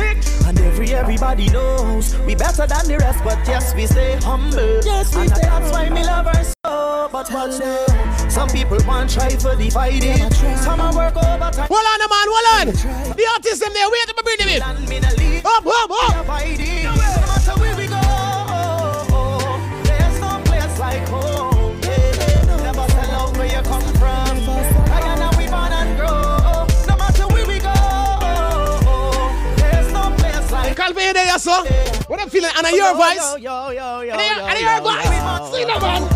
[0.47, 4.81] And every everybody knows we better than the rest, but yes, we stay humble.
[4.85, 7.09] Yes, we and stay that's why me love her so.
[7.13, 10.31] But watch now, some people want try for the fighting.
[10.67, 11.69] Some a work overtime.
[11.71, 12.67] Hold on, man, hold on.
[13.17, 15.43] The artist them there, wait, let me bring them in.
[15.45, 17.06] Up, up, up.
[20.87, 21.79] Like home.
[21.83, 22.63] Yeah.
[22.67, 24.33] Never sell out where you come from.
[24.91, 26.67] Guyana, we born and grow.
[26.91, 27.75] No matter where we go,
[29.61, 31.61] there's no place like Calvin, there, yes, sir.
[32.07, 33.43] What I'm feeling, and I hear your oh, voice.
[33.43, 35.57] Yo, yo, yo, yo, And I hear- yo, and I hear your voice.
[35.57, 36.16] See that, man.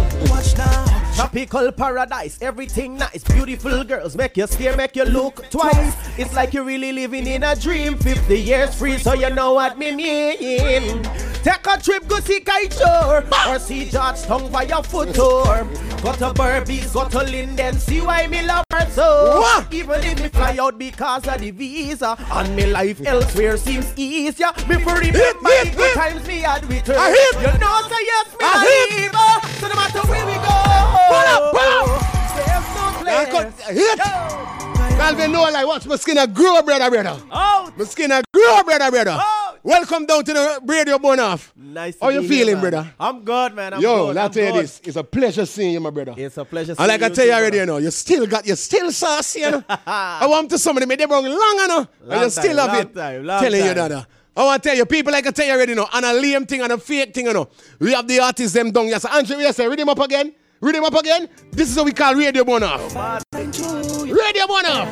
[1.21, 3.23] Tropical paradise, everything nice.
[3.25, 5.95] Beautiful girls make you stare, make you look twice.
[6.19, 7.99] It's like you're really living in a dream.
[7.99, 11.03] 50 years free, so you know what me mean.
[11.45, 15.69] Take a trip, go see Kaieteur or see Georgetown by your foot tour.
[16.03, 19.45] Go to Berbice, go to Linden, see why me love her so.
[19.73, 24.53] Even if me fly out because of the visa, and me life elsewhere seems easier.
[24.67, 26.95] Before remember the good times me had with her.
[26.95, 29.19] You know, say yes, me not leave her.
[29.19, 30.70] Uh, so no matter where we go,
[31.11, 33.67] there's no place.
[33.69, 33.99] Hit.
[33.99, 37.21] Calvin, no lie, watch my skin a grow, brother, brother.
[37.31, 37.73] Oh.
[37.77, 39.23] My skin a grow, brother, brother.
[39.63, 41.53] Welcome down to the radio burn off.
[41.57, 41.97] Nice.
[41.97, 42.71] to How you here, feeling, man.
[42.71, 42.95] brother?
[42.99, 43.75] I'm good, man.
[43.75, 44.17] I'm Yo, good.
[44.17, 44.81] let I'm tell you this.
[44.85, 46.15] It's a pleasure seeing you, my brother.
[46.17, 46.75] It's a pleasure.
[46.79, 47.61] And like I seeing tell you already, brother.
[47.61, 49.65] you know, you still got, you still saucy, you know.
[49.69, 51.89] I want to somebody, me they bring long, you know.
[52.03, 52.95] and Long you still long it.
[52.95, 53.89] time, Telling you time.
[53.89, 53.93] that.
[53.93, 54.05] uh.
[54.37, 56.13] I want to tell you, people like I tell you already, you know, and a
[56.15, 57.49] lame thing and a fake thing, you know.
[57.79, 58.87] We have the artists them down.
[58.87, 59.59] Yes, Andrew, yes.
[59.59, 60.33] Read him up again.
[60.61, 61.29] Read him up again.
[61.53, 62.95] This is what we call radio off.
[63.33, 64.89] Radio off.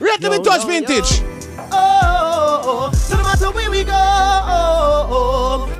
[0.00, 1.22] Rate them in touch vintage.
[1.70, 3.92] Oh, so no matter where we go,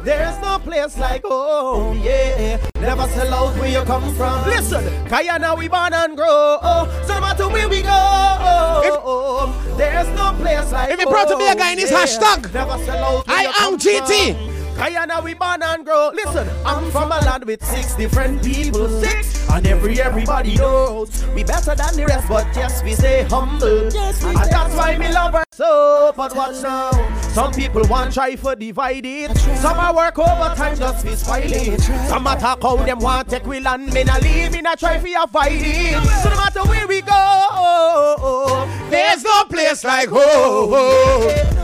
[0.04, 1.98] there's no place like home.
[1.98, 4.44] Yeah, never sell out where you come from.
[4.46, 6.58] Listen, Guyana we born and grow.
[7.06, 11.46] So no matter where we go, there's no place like If you're proud to be
[11.46, 14.34] a guy in this Yeah, hashtag, never sell out where I you am GT.
[14.34, 14.53] from.
[14.76, 16.10] Guyana we born and grow.
[16.14, 18.88] Listen, I'm from a land with six different people.
[19.00, 22.28] Six, and every everybody knows we better than the rest.
[22.28, 26.12] But yes, we stay humble, yes and that's why me love her so.
[26.16, 26.90] But watch now,
[27.32, 29.36] some people want try for divide it.
[29.58, 31.78] Some a work overtime just be spoiling.
[31.78, 33.92] Some a talk how them want take we land.
[33.92, 36.02] Me nah leave, me nah try for fight it.
[36.22, 40.74] So no matter where we go, There's no place like home.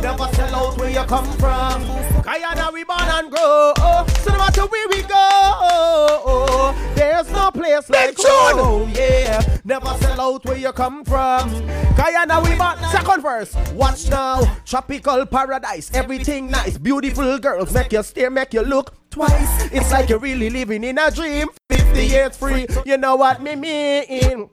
[0.00, 2.09] Never sell out where you come from.
[2.22, 3.72] Guyana we born and grow.
[4.20, 8.90] So no matter where we go, there's no place like home.
[8.94, 11.50] Yeah, never sell out where you come from.
[11.96, 12.78] Guyana we born.
[12.90, 13.54] Second verse.
[13.72, 15.90] Watch now, tropical paradise.
[15.94, 19.72] Everything nice, beautiful girls make you stare, make you look twice.
[19.72, 21.48] It's like you're really living in a dream.
[21.70, 24.50] 50 years free, you know what me mean.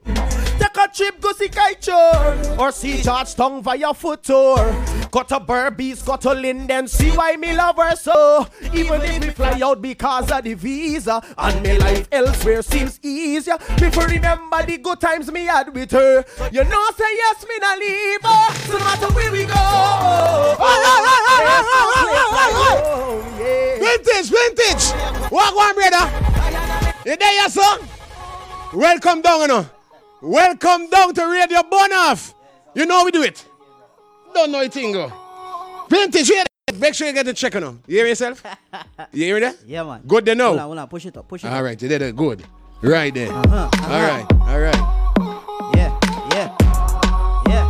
[0.58, 4.56] Take a trip, go see Kaieteur Or see Georgetown via foot tour
[5.10, 9.30] Go to Berbice, go to Linden See why me love her so Even if we
[9.30, 14.78] fly out because of the visa And me life elsewhere seems easier Before remember the
[14.78, 18.78] good times me had with her You know say yes, me not leave her So
[18.78, 20.78] no matter where we go oh,
[23.78, 24.92] Vintage, vintage.
[25.30, 26.10] Walk one, brother.
[27.06, 27.78] You there, yes, sir?
[28.74, 29.66] Welcome down, you know.
[30.20, 32.34] Welcome down to Radio Bonoff.
[32.74, 33.44] You know we do it.
[34.34, 35.12] Don't know it, go.
[35.88, 36.46] Vintage, that?
[36.78, 37.82] Make sure you get the check on them.
[37.86, 38.42] You hear yourself?
[39.12, 39.56] You hear that?
[39.66, 40.02] Yeah, man.
[40.06, 40.48] Good to know.
[40.48, 40.88] Hold on, hold on.
[40.88, 41.28] Push it up.
[41.28, 41.64] Push it All up.
[41.64, 42.14] right, you did it.
[42.16, 42.44] Good.
[42.82, 43.32] Right there.
[43.32, 44.76] Uh-huh, All right, all right.
[45.76, 45.98] Yeah,
[46.32, 46.56] yeah,
[47.48, 47.64] yeah.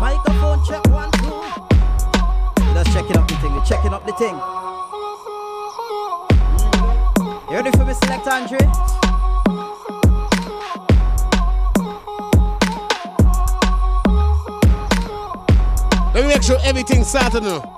[0.00, 2.74] Microphone check one, two.
[2.74, 3.52] Just checking up the thing.
[3.54, 4.34] We're checking up the thing.
[7.58, 8.58] Ready for me, select Andre?
[16.14, 17.77] Let me make sure everything's now.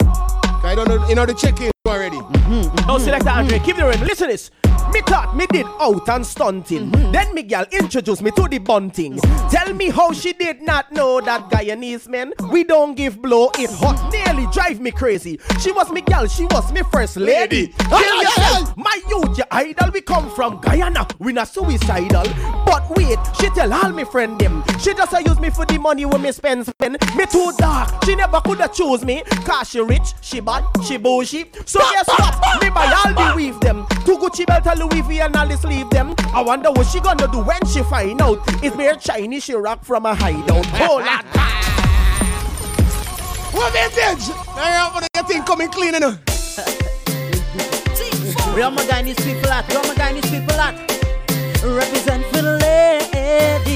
[0.70, 2.16] Cause I don't know, you know the check-in already.
[2.18, 2.90] Mm-hmm, mm-hmm.
[2.90, 4.06] Oh, Selector Andre, keep the rhythm.
[4.06, 4.50] Listen this.
[4.92, 6.90] Me thought me did out and stunting.
[6.90, 7.12] Mm-hmm.
[7.12, 9.18] Then me gal introduced me to the bunting.
[9.50, 12.32] Tell me how she did not know that Guyanese man.
[12.50, 13.50] we don't give blow.
[13.56, 15.38] It hot nearly drive me crazy.
[15.60, 17.68] She was me gal, she was me first lady.
[17.68, 19.90] Kill yourself, my youth, your idol.
[19.92, 22.24] We come from Guyana, we not suicidal.
[22.66, 24.64] But wait, she tell all me friend them.
[24.80, 26.98] She just a use me for the money when me spend spend.
[27.16, 29.22] Me too dark, she never coulda choose me.
[29.44, 31.46] Cause she rich, she bad, she bougie.
[31.66, 32.62] So guess what?
[32.62, 33.86] Me buy all the weave them.
[34.04, 36.14] Two Gucci belt, a Louis V and all the sleeve them.
[36.34, 38.38] I wonder what she gonna do when she find out.
[38.62, 40.66] It's mere Chinese she rock from a hideout.
[40.74, 41.24] Oh, Lord.
[43.52, 44.28] What vintage?
[44.54, 46.16] Now you're your thing coming clean, you know.
[48.54, 50.74] Real my guy needs people at, real my guy needs people at.
[51.62, 53.69] Represent for the ladies now.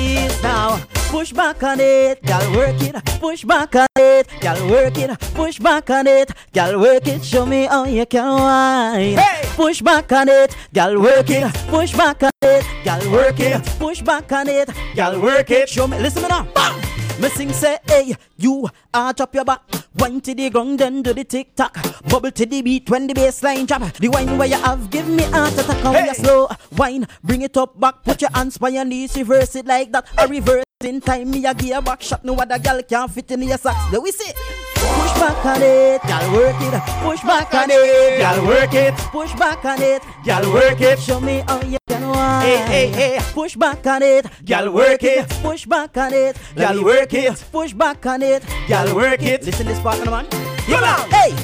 [1.14, 2.96] Push back on it, gal work it.
[3.20, 5.10] Push back on it, gal work it.
[5.32, 7.24] Push back on it, gal work it.
[7.24, 9.16] Show me how you can wine.
[9.54, 11.54] Push back on it, gal work it.
[11.68, 13.62] Push back on it, gal work it.
[13.78, 15.68] Push back on it, gal work it.
[15.68, 16.48] Show me, listen me now.
[16.52, 17.03] Bam!
[17.24, 19.62] Me sing say, hey, you ah, arch up your back.
[19.96, 21.74] Wine to the ground, then do the tick tock.
[22.06, 23.80] Bubble to the beat when the bass line drop.
[23.94, 25.82] The wine where you have, give me heart attack.
[25.86, 26.06] And hey.
[26.08, 28.04] you slow wine, bring it up back.
[28.04, 30.06] Put your hands by your knees, reverse it like that.
[30.18, 32.26] A reverse in time, me a gear back shot.
[32.26, 33.90] No other gal can fit in your socks.
[33.90, 34.73] Let we see.
[34.84, 36.82] Push back on it, gal work it.
[37.02, 38.94] Push back on it, gal work it.
[38.94, 40.98] Push back on it, gal work it.
[40.98, 42.42] Show me how you can wine.
[42.42, 43.18] Hey, hey, hey.
[43.32, 45.28] Push back on it, gal work it.
[45.42, 47.44] Push back on it, gal work it.
[47.52, 49.44] Push back on it, gal work it.
[49.44, 50.26] Listen this part, man.
[50.68, 51.34] You know, hey.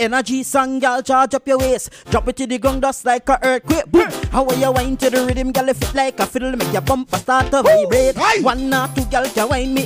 [0.00, 1.88] Energy song, gal, charge up your waist.
[2.10, 3.86] Drop it to the ground, just like a earthquake.
[3.92, 4.10] Boom.
[4.32, 5.72] How are you wine to the rhythm, gal?
[5.72, 8.16] Fit like a fiddle, make your bumper start to vibrate.
[8.42, 9.84] One or two, gal, can wine me.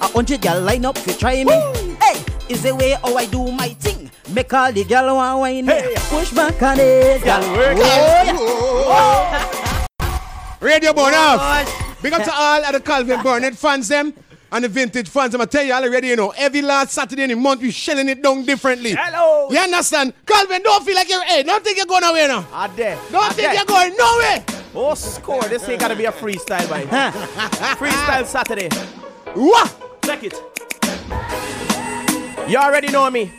[0.00, 1.83] A hundred gal line up, you try me.
[2.02, 4.10] Hey, is the way how I do my thing.
[4.32, 5.94] Make all the gal want wine me.
[6.10, 7.40] Push back on it, gal.
[7.56, 8.32] work Oh, yeah.
[8.36, 9.86] Oh.
[10.60, 12.02] Radio oh, burn off.
[12.02, 14.14] Big up to all of the Calvin Burnett fans them
[14.50, 15.34] and the vintage fans.
[15.34, 18.08] I'm gonna tell you already, you know, every last Saturday in the month we shelling
[18.08, 18.94] it down differently.
[18.96, 19.50] Hello.
[19.50, 20.14] You understand?
[20.26, 22.46] Calvin, don't feel like you're hey, don't think you're going nowhere now.
[22.52, 22.98] I dare.
[23.10, 23.54] Don't I think dare.
[23.54, 24.44] you're going nowhere.
[24.74, 25.42] Oh, score.
[25.44, 26.84] This ain't gotta be a freestyle, boy.
[27.76, 28.68] freestyle Saturday.
[29.34, 30.00] What?
[30.04, 30.53] Check it.
[32.46, 33.32] You already know me.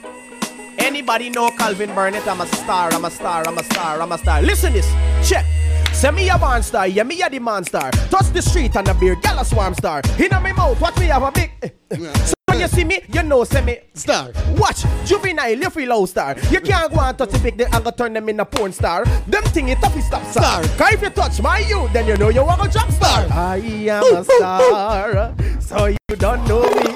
[0.80, 2.28] Anybody know Calvin Burnett?
[2.28, 4.42] I'm a star, I'm a star, I'm a star, I'm a star.
[4.42, 4.92] Listen this.
[5.28, 5.46] Check.
[5.94, 7.90] Send me a barn star, yeah, me a the man star.
[8.10, 10.02] Touch the street and a beer, gal a swarm star.
[10.20, 11.52] In my mouth, watch me have a big.
[11.64, 12.14] eh, eh.
[12.26, 14.32] So when you see me, you know, send me star.
[14.56, 16.36] Watch, juvenile, you feel low star.
[16.50, 18.72] You can't go and touch the big, they and go turn them in a porn
[18.72, 19.06] star.
[19.28, 20.64] Them thing it tough, stop star.
[20.78, 23.28] Cause if you touch my you, then you know you want a drop star.
[23.30, 23.58] I
[23.90, 26.96] am a star, so you don't know me.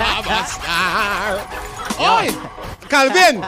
[0.00, 1.40] I'm a star.
[2.00, 2.28] Oi,
[2.88, 3.40] Calvin,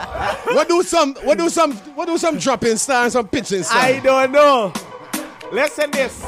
[0.54, 3.78] what do some, what do some, what do some dropping star and some pitching star?
[3.78, 4.72] I don't know.
[5.52, 6.24] Listen this.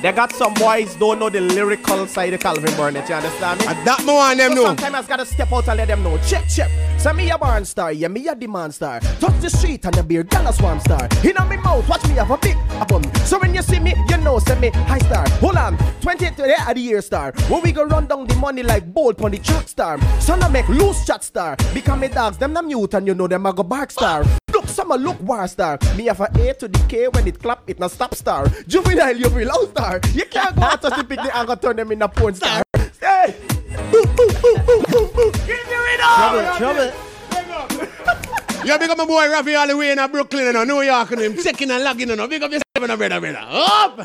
[0.00, 3.66] They got some boys don't know the lyrical side of Calvin Burnett, you understand me?
[3.66, 4.64] And that more on them so know.
[4.66, 6.16] Sometimes I gotta step out and let them know.
[6.18, 6.70] Check, check.
[6.98, 9.00] Send me a barn star, yeah, me a demand star.
[9.00, 11.08] Touch the street and the beer, gal a swarm star.
[11.24, 13.02] In on me mouth, watch me have a big a bum.
[13.24, 15.28] So when you see me, you know, send me high star.
[15.40, 17.32] Hold on, 28 today at the year star.
[17.48, 20.00] When we go run down the money like bolt on the track star.
[20.20, 21.56] Son I make loose chat star.
[21.74, 24.24] Become me dogs, them na mute and you know them a go bark star.
[24.68, 25.78] Look, some a look war star.
[25.96, 28.46] Me have a A to the K when it clap, it na stop star.
[28.66, 29.98] Juvenile, you feel low star.
[30.12, 32.62] You can't go out to the picnic and go turn them in a porn star.
[33.00, 33.34] Hey!
[33.64, 33.96] Give me
[35.88, 36.58] it all!
[36.58, 36.92] Trouble, trouble.
[38.64, 41.12] Yeah, big up my boy Rafi all the way in Brooklyn and uh, New York
[41.12, 43.38] and him checking and logging and uh, big up yourself and brother, brother.
[43.40, 43.96] Up!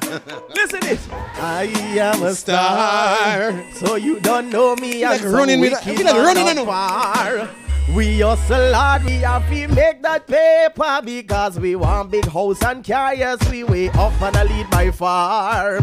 [0.56, 1.06] Listen this.
[1.12, 1.64] I
[2.00, 6.06] am a star, so you don't know me Like as some running with- I feel
[6.06, 7.50] like running, of you know.
[7.92, 12.84] We hustle hard, we have to make that paper because we want big house and
[12.84, 13.40] carriers.
[13.52, 15.80] We way up and a lead by far.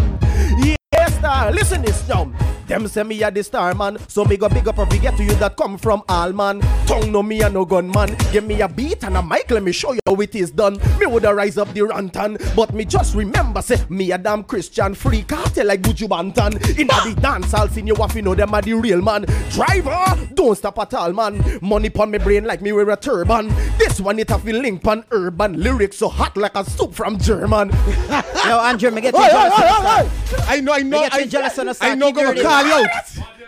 [0.92, 1.52] Yes, star.
[1.52, 2.32] Listen this now.
[2.70, 5.24] Them say me a the star man, so me go big up every get to
[5.24, 6.60] you that come from all man.
[6.86, 8.16] Tongue no me a no gun man.
[8.30, 10.78] Give me a beat and a mic, let me show you how it is done.
[11.00, 14.94] Me woulda rise up the rantan, but me just remember say me a damn Christian
[14.94, 16.54] free cartel like Buju Banton.
[16.78, 19.24] In the dance I'll seen you have to know them are the real man.
[19.50, 21.58] Driver, don't stop at all man.
[21.62, 23.48] Money pon me brain like me wear a turban.
[23.78, 27.18] This one it have to link pon urban lyrics so hot like a soup from
[27.18, 27.70] German.
[28.46, 30.10] Yo, Andrew, me get you Oi, oi, oi, oi.
[30.46, 32.88] I know, I know, Me get I, you on I know gonna call you out.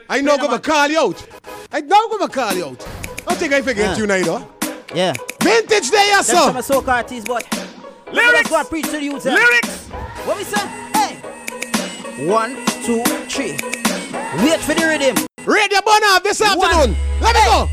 [0.08, 1.26] I know gonna call you out.
[1.72, 2.88] I know gonna call you out.
[3.26, 3.96] I think I forget Yeah.
[3.96, 4.48] you now, you know.
[4.94, 5.14] Yeah.
[5.40, 6.58] Vintage there, yes, some sir.
[6.76, 7.46] of soca artists, but
[8.12, 8.50] Lyrics.
[8.50, 9.24] Go preach to the youth.
[9.24, 9.88] Lyrics.
[10.24, 10.66] What we say?
[10.94, 12.26] Hey.
[12.26, 12.54] One,
[12.84, 13.52] two, three.
[14.44, 15.26] Wait for the rhythm.
[15.44, 16.62] Radio burn this One.
[16.62, 16.96] afternoon.
[17.20, 17.68] Let me go.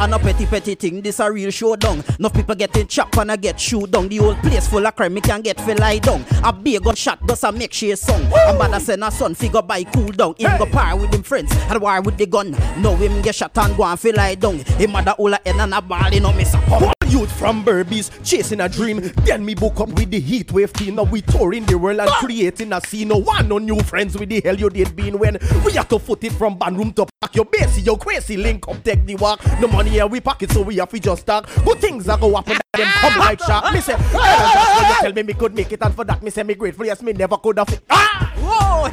[0.00, 2.04] And a petty petty thing, this a real showdown.
[2.18, 4.08] Enough people getting chopped and I get shoot down.
[4.08, 6.24] The whole place full of crime, me can get feel lie down.
[6.44, 8.22] A big gunshot does a make she a song.
[8.32, 10.34] And bad send a son figure by cool down.
[10.38, 12.52] Him go par with him friends and war with the gun.
[12.80, 14.58] Now him get shot and go and feel lie down.
[14.60, 16.91] Him mother all a head and a ball, you know miss a pump.
[17.12, 19.00] Youth from Berbice, chasing a dream.
[19.26, 20.94] Then me book up with the heat wave team.
[20.94, 23.08] Now we touring the world and creating a scene.
[23.08, 25.98] No one no new friends with the hell you did been when we have to
[25.98, 29.16] foot it from band room to pack your base, your crazy link up, take the
[29.16, 29.44] walk.
[29.60, 31.46] No money here we pack it, so we have to just talk.
[31.66, 33.70] Good things are go up and them come like shot.
[33.74, 36.22] Me say, "Hey, just when you tell me me could make it, and for that
[36.22, 36.86] me say me grateful.
[36.86, 37.68] Yes, me never could have.
[37.68, 37.82] It.
[37.90, 38.88] Ah, whoa.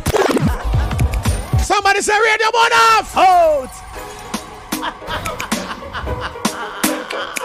[1.64, 3.16] Somebody say radio one off.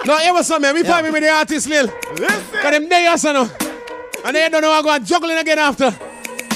[0.06, 0.74] No, here was some man.
[0.74, 0.90] We Yeah.
[0.92, 1.86] find me with the artist Lil.
[2.12, 2.42] Listen.
[2.62, 3.50] Cause them day us, you know.
[4.24, 5.94] And they don't know I'm going juggling again after.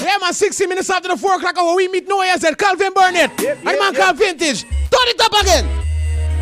[0.01, 3.29] Yeah, man, 60 minutes after the 4 o'clock hour, we meet Noah said Calvin Burnett.
[3.39, 4.63] and the man yep, called Vintage.
[4.63, 5.65] Turn it up again.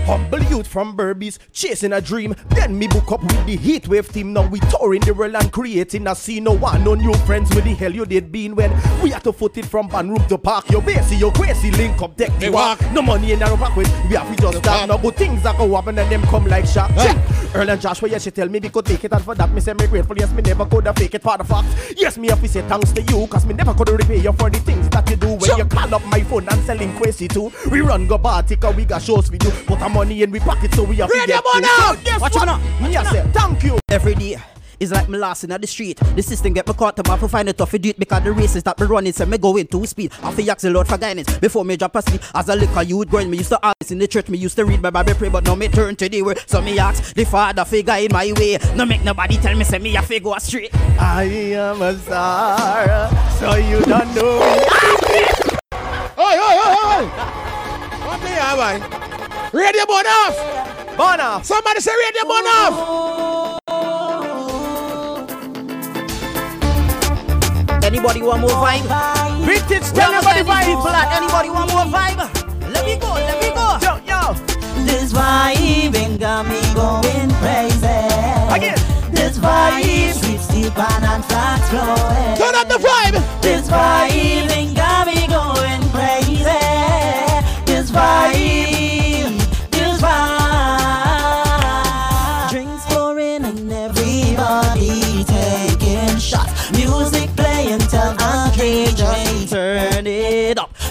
[0.08, 2.34] Humble youth from Berbice, chasing a dream.
[2.52, 4.32] Then me book up with the heatwave team.
[4.32, 6.46] Now we touring the world and creating a scene.
[6.46, 8.72] No one, no new friends with the hell you did been when
[9.04, 10.70] we had to foot it from band room to park.
[10.70, 12.80] Your base, your crazy link up, deck the walk.
[12.94, 14.88] No money in our pocket, we have to just start.
[14.88, 16.90] No good things that go happen and them come like shock.
[16.96, 17.18] Check.
[17.54, 19.60] Earl and Joshua, yes, she tell me we could take it, and for that me
[19.60, 20.18] say me grateful.
[20.18, 21.68] Yes, me never could have fake it for the fact.
[21.98, 24.50] Yes, me have to say thanks to you, cause me never could repay you for
[24.50, 25.34] the things that you do.
[25.34, 27.52] When you call up my phone and selling crazy too.
[27.70, 29.52] We run go bar, take a we got shows we do.
[29.66, 31.98] Put our money in we pocket so we have to Radio get up!
[31.98, 32.88] So Guess Watch out now.
[32.88, 33.80] Me I say thank you.
[33.90, 34.38] Every day.
[34.80, 35.98] It's like me last in the street.
[36.16, 38.24] The system get me caught to have to find it tough to do it because
[38.24, 40.12] the races that me running say me going too speed.
[40.22, 42.22] I feel ask the Lord for guidance before me drop asleep.
[42.36, 44.66] As a little youth growing, me used to ask in the church, me used to
[44.66, 46.40] read my Bible pray, but now me turn to the word.
[46.46, 48.60] So me ask the Father for guide my way.
[48.76, 50.70] No make nobody tell me say me a to go astray.
[51.00, 54.40] I am a star, so you don't know
[55.10, 55.26] me.
[56.20, 57.06] Oi, oi, oi, oi.
[58.06, 59.07] What the hell, man?
[59.54, 60.36] Radio burn off.
[60.98, 61.46] Burn off.
[61.46, 63.60] Somebody say radio burn off.
[67.84, 68.84] Anybody want more vibe?
[69.46, 70.76] Vintage, tell everybody everybody vibe.
[70.76, 70.90] People.
[70.90, 72.74] Anybody want more vibe?
[72.74, 73.78] Let me go, let me go.
[73.82, 74.34] Yo, yo.
[74.84, 77.88] This vibe ain't got me going crazy.
[78.54, 78.78] Again.
[79.14, 82.38] This vibe sweet, deep and flat flowing.
[82.38, 83.42] Turn up the vibe.
[83.42, 86.44] This vibe ain't got me going crazy.
[87.66, 88.27] This vibe,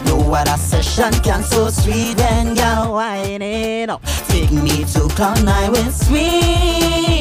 [0.05, 4.03] No other session can so sweet when you're winding up.
[4.29, 7.17] Take me to cloud nine with sweet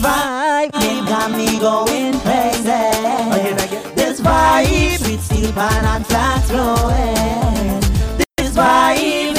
[0.00, 0.70] vibe.
[0.74, 2.64] It got me going crazy.
[3.94, 7.80] This vibe, sweet steel pan and flat flowing.
[8.36, 9.35] This vibe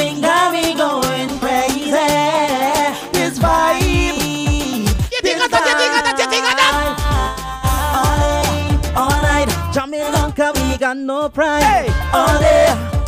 [10.97, 11.89] got no pride.
[12.13, 12.67] All day,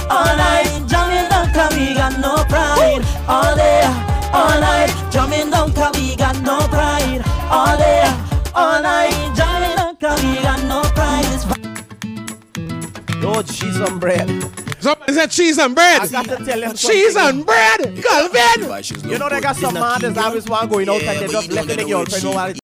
[0.09, 3.03] all night, jamming on cause we got no pride.
[3.27, 3.81] All day,
[4.31, 7.21] all night, jamming on cause we got no pride.
[7.49, 8.03] All day,
[8.53, 11.25] all night, jamming on cause we got no pride.
[11.25, 11.45] This
[13.21, 14.27] Yo, cheese and bread.
[14.79, 16.01] Somebody said cheese and bread.
[16.01, 17.39] I got to tell you Cheese something.
[17.39, 18.03] and bread.
[18.03, 19.09] Calvin.
[19.09, 21.67] You know they got some man that's always want going out and they just left
[21.67, 22.59] the girlfriend know what it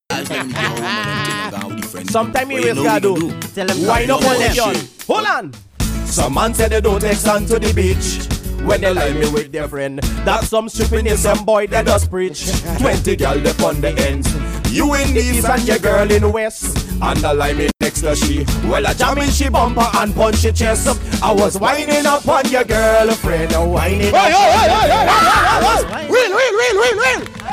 [2.09, 3.15] Sometime he always gotta do.
[3.53, 4.94] Tell them Wind up tell on the them.
[5.07, 5.53] Hold on.
[6.05, 8.27] Some man said they don't take son to the beach.
[8.65, 12.49] When they lie me with their friend, that's some stupidness, some boy that does preach.
[12.79, 14.27] Twenty gal up on the ends.
[14.71, 16.75] You in east and your girl in the west.
[17.01, 18.45] And the line me next to she.
[18.67, 20.97] Well, a jamming she bumper and punch your chest up.
[21.21, 23.99] I was winding up on your girlfriend, oi.
[23.99, 24.11] Real,
[26.09, 27.44] real, real, real, real.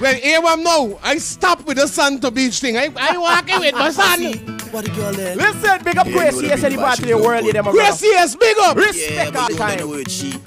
[0.00, 0.98] Well, here I'm now.
[1.02, 2.76] I stop with the Santa Beach thing.
[2.76, 4.32] I, I walking with my son.
[4.70, 5.34] What the girl there?
[5.34, 8.36] Listen, big up Gracie, yes, any part of the world, you them a Gracie, yes,
[8.36, 8.76] big up.
[8.76, 9.78] Respect all the time.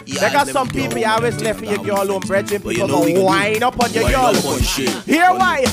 [0.05, 2.61] They got some people you always left for your girl alone, brethren.
[2.61, 4.25] People go wind up on your girl.
[4.27, 5.05] up.
[5.05, 5.65] Here why?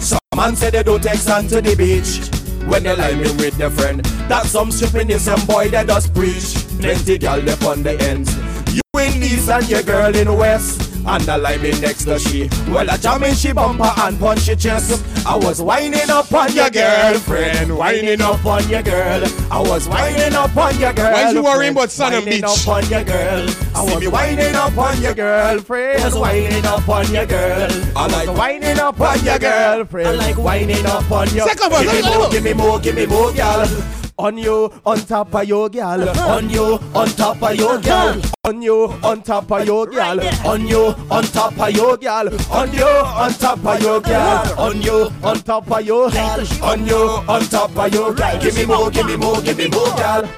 [0.00, 2.28] Some man say they don't take son to the beach.
[2.68, 6.54] When they lie me with their friend, that's some stupidness, some boy that does preach.
[6.80, 8.34] Plenty girl up on the ends.
[8.74, 10.81] You in east and your girl in west.
[11.04, 12.48] And the lie me next to she.
[12.68, 15.04] Well, I jamming she bumper and punch your chest.
[15.26, 19.24] I was winding up on your girlfriend, winding up on your girl.
[19.50, 21.12] I was winding up on your girl.
[21.12, 22.50] Why you worrying about Sun and Winding Beach?
[22.50, 23.48] up on your girl.
[23.74, 26.04] I was winding up on your girlfriend.
[26.04, 27.70] Was winding up on your girl.
[27.96, 30.08] I like winding up on your girlfriend.
[30.08, 31.48] I like winding up on your.
[31.48, 34.01] Second verse, Give me let me more, give me more, give me more, girl.
[34.18, 36.08] On you, on top of your gal.
[36.30, 38.20] On you, on top of your gal.
[38.44, 40.20] On you, on top of your gal.
[40.46, 42.28] On you, on top of your gal.
[42.50, 44.60] On you, on top of your gal.
[44.60, 46.40] On you, on top of your gal.
[46.62, 48.40] On you, on top of your gal.
[48.40, 50.28] Give me more, give me more, give me more, gal.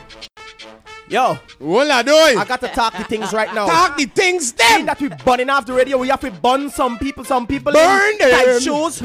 [1.15, 2.36] Yo, what I doing?
[2.36, 3.66] I got to talk the things right now.
[3.66, 4.66] Talk the things them.
[4.73, 7.23] Seeing that we burning off the radio, we have to burn some people.
[7.23, 8.61] Some people Burn in tight them.
[8.61, 8.99] shoes,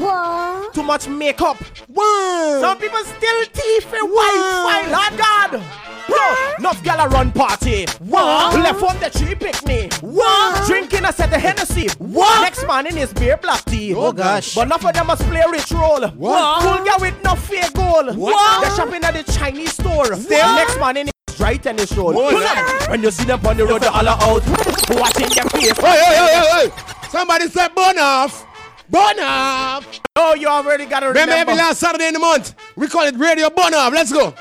[0.74, 1.56] too much makeup.
[1.94, 4.88] Some people still teeth and white.
[4.90, 5.62] Lord God.
[6.08, 7.86] Yo, enough gal a run party.
[8.00, 8.58] What?
[8.58, 9.94] Left on the tree picnic.
[10.00, 10.66] What?
[10.66, 11.90] Drinking a set of Hennessy.
[11.98, 12.40] What?
[12.42, 13.94] Next man in his beer black tea.
[13.94, 14.56] Oh, gosh.
[14.56, 16.08] But enough of them must play rich role.
[16.08, 16.62] What?
[16.62, 18.12] Cool girl with no fake goal.
[18.14, 18.62] What?
[18.62, 20.10] They're shopping at the Chinese store.
[20.16, 20.28] What?
[20.28, 21.10] Next man in
[21.40, 22.12] his dry tennis roll.
[22.12, 22.34] What?
[22.34, 22.90] Pull up.
[22.90, 24.42] When you see them on the road, they holler out.
[24.90, 25.78] Watching their face.
[25.78, 27.08] Hey, hey, hey, hey, hey.
[27.08, 28.46] Somebody said burn off.
[28.88, 30.00] Burn off.
[30.16, 31.32] Oh, you already got to remember.
[31.32, 32.54] Remember every last Saturday in the month?
[32.76, 33.92] We call it Radio Burn Off.
[33.92, 34.34] Let's go.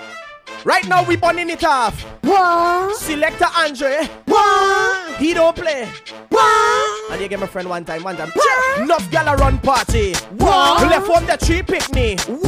[0.65, 2.01] Right now we burning it off.
[2.23, 2.97] What?
[2.97, 4.09] Selector Andre.
[4.25, 5.17] What?
[5.17, 5.87] He don't play.
[6.29, 7.11] What?
[7.11, 8.31] And you get my friend one time, one time.
[8.79, 10.15] Enough gal a run party.
[10.37, 10.89] What?
[10.89, 12.19] Left on the tree picnic.
[12.21, 12.38] What?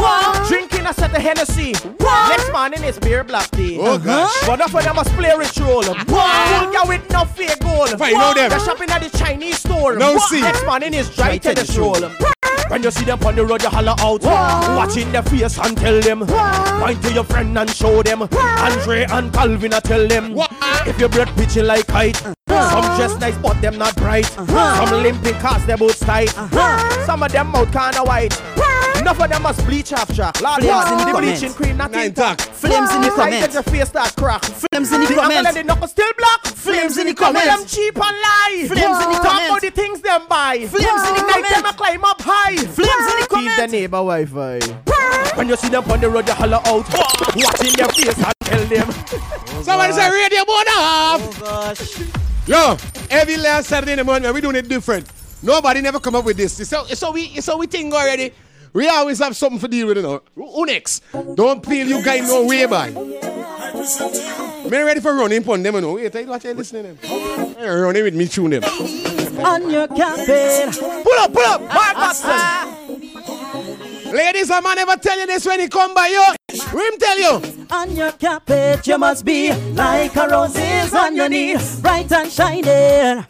[0.91, 1.73] Drinking a set of Hennessy.
[1.97, 2.29] What?
[2.37, 3.77] Next man in his beer black tea.
[3.79, 3.97] Oh, uh-huh.
[3.97, 4.47] gosh.
[4.47, 5.83] But enough of them must play rich role.
[5.83, 6.07] What?
[6.07, 7.87] Cool girl with no fake goal.
[7.87, 8.49] Fine, know them.
[8.49, 9.95] They're shopping at the Chinese store.
[9.95, 10.29] No What?
[10.29, 10.41] see.
[10.41, 12.09] Next man in his dry Dry tennis tennis roll.
[12.69, 14.23] When you see them on the road, you holler out.
[14.23, 16.25] Watching their face and tell them.
[16.25, 18.21] Point to your friend and show them.
[18.21, 20.35] Andre and Calvin, I tell them.
[20.87, 21.87] If your breath pitching like
[22.51, 22.71] kite.
[22.71, 24.25] Some dress nice, but them not bright.
[24.37, 24.85] Uh-huh.
[24.85, 26.37] Some limping cause their boots tight.
[26.37, 27.05] Uh-huh.
[27.05, 28.39] Some of them mouth kinda white.
[28.99, 30.39] Enough of them must bleach half track.
[30.41, 31.39] Lord, Flames God, in the the comments.
[31.41, 32.41] bleaching cream not Nine intact.
[32.41, 33.47] Flames in the comments.
[33.47, 34.43] that your face start crack.
[34.45, 35.47] Flames in the The angle comments.
[35.49, 36.41] and the knuckle still black.
[36.45, 38.65] Flames in the Some of them cheap and lie.
[38.67, 39.49] Flames in the Talk comments.
[39.49, 40.67] about the things them buy.
[40.69, 41.49] Flames in the comments.
[41.49, 42.55] Night them a climb up high.
[42.57, 43.55] Flames in the comments.
[43.57, 44.59] Keep the neighbor Wi-Fi.
[45.35, 46.85] When you see them on the road, you holler out.
[47.33, 48.91] Watching their face and tell them.
[49.63, 51.21] Somebody say Radio Burn Off.
[51.25, 51.97] Oh gosh.
[52.51, 52.75] Yo,
[53.09, 55.07] every last Saturday in the morning, man, we doing it different.
[55.41, 56.67] Nobody never come up with this.
[56.67, 58.33] So, it's so we, so we think already.
[58.73, 60.21] We always have something for deal with, you know.
[60.35, 61.01] Who next?
[61.35, 62.89] Don't feel you guys no way by.
[64.69, 65.93] Me ready for running upon them, you know.
[65.93, 67.55] Wait, I watch you listening to them.
[67.57, 68.65] Running with me, tune them.
[68.65, 70.75] On your carpet.
[70.77, 71.61] Pull up, pull up.
[71.61, 72.80] Mark ah, ah, Watson.
[74.11, 76.23] Ladies, a man never tell you this when he come by you.
[76.53, 77.65] Him tell you.
[77.71, 83.25] On your carpet, you must be like a roses on your knee, bright and shining.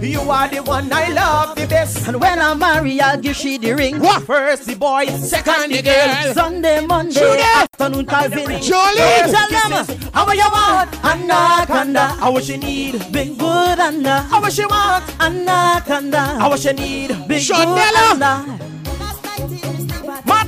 [0.00, 2.08] You are the one I love the best.
[2.08, 3.98] And when I marry, I'll give she the ring.
[4.00, 4.22] What?
[4.22, 6.32] First the boy, second the girl.
[6.34, 7.44] Sunday, Monday, Shoot it.
[7.44, 8.62] afternoon, Calvin.
[8.62, 8.96] Jolly.
[8.96, 12.06] Tell them how you want anaconda.
[12.18, 13.12] How much you need?
[13.12, 14.20] Big good anda.
[14.22, 15.04] How much you want?
[15.20, 16.20] Anaconda.
[16.40, 17.08] How much you need?
[17.28, 18.12] Big Chanela.
[18.14, 18.58] good anda.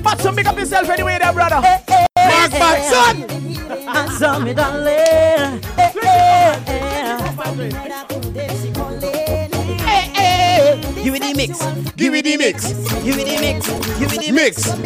[0.04, 1.60] Watson, pick up yourself anyway there, brother.
[1.60, 3.24] Mark Batson.
[3.88, 4.86] Answer me, darling.
[4.86, 7.04] Eh, eh, eh.
[11.02, 11.64] Give me the mix.
[11.96, 12.72] Give me the mix.
[13.02, 13.66] Give me the mix.
[13.98, 14.76] Give me the Mix.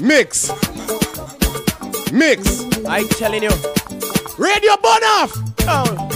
[0.00, 0.50] Mix.
[2.12, 2.64] Mix.
[2.86, 3.50] I'm telling you.
[4.38, 5.32] Radio Burn Off.
[5.62, 6.08] Oh.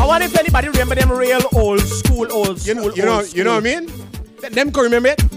[0.00, 3.16] I wonder if anybody remember them real old school, old school, You know, you know,
[3.18, 3.90] old you know what I mean?
[4.52, 5.33] Them can remember it.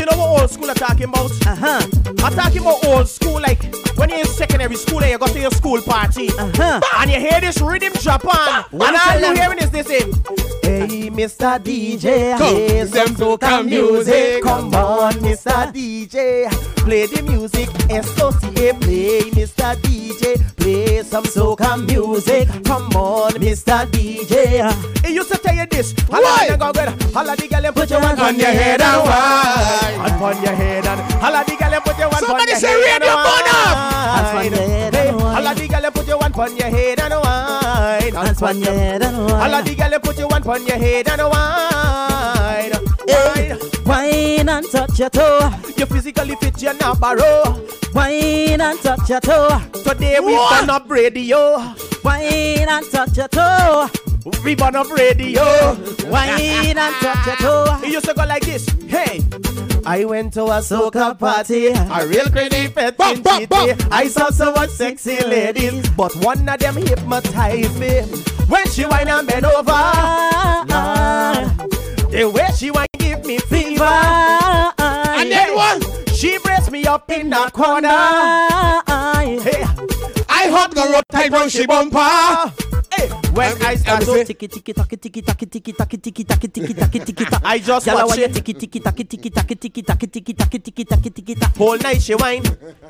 [0.00, 1.30] You know what old school I'm talking about?
[1.46, 1.86] Uh-huh.
[2.24, 3.62] I'm talking about old school, like
[3.96, 6.30] when you're in secondary school and you go to your school party.
[6.30, 6.80] Uh-huh.
[6.96, 8.64] And you hear this rhythm drop on.
[8.70, 10.10] What and you all you hearing is this in.
[10.62, 11.58] Hey, Mr.
[11.58, 14.42] DJ, Come, play some soca music.
[14.42, 15.70] Come on, Mr.
[15.70, 17.68] DJ, play the music.
[17.90, 19.74] S-O-C-A, play, Mr.
[19.82, 22.48] DJ, play some soca music.
[22.64, 23.84] Come on, Mr.
[23.90, 25.04] DJ.
[25.04, 25.92] He used to tell you this.
[26.08, 26.48] Why?
[27.12, 29.89] Holla the girl and put your hand on your head and wine.
[29.98, 32.68] Hand on your head and holla the girl put your hand on Somebody your say
[32.68, 33.76] head Radio Burn Off.
[34.14, 35.34] Hands on your head and wine.
[35.34, 38.14] holla the girl and put your hand on your head and wine.
[38.14, 42.09] Hands on your head and the girl put your hand on your head and wine.
[43.50, 43.84] Hey, Wine.
[43.84, 45.50] Wine and touch your toe.
[45.76, 47.60] You physically fit, you're not borrow.
[47.94, 49.60] Wine and touch your toe.
[49.84, 50.60] Today we What?
[50.60, 51.56] burn up radio.
[52.04, 53.88] Wine and touch your toe.
[54.44, 55.42] We burn up radio.
[56.08, 57.80] Wine and touch your toe.
[57.82, 58.66] You used to go like this.
[58.88, 59.20] Hey,
[59.86, 63.76] I went to a soca party, a real crazy fete Bop, in bop, bop.
[63.90, 68.02] I saw so much sexy ladies, but one of them hypnotized me.
[68.48, 71.54] When she whine and bend over, Ah,
[72.10, 72.86] the way she whine
[77.10, 77.88] in that corner.
[77.90, 79.62] ah, Hey,
[80.28, 81.98] I hop the rope tight round she bumper.
[82.94, 86.74] hey, when I start to Tiki tiki taki tiki taki tiki taki tiki taki tiki
[86.74, 87.44] taki tiki taki.
[87.44, 88.34] I just Gyal, I watch it.
[88.34, 91.58] Tiki tiki taki tiki taki tiki taki tiki taki tiki taki tiki taki.
[91.58, 92.42] whole night she whine.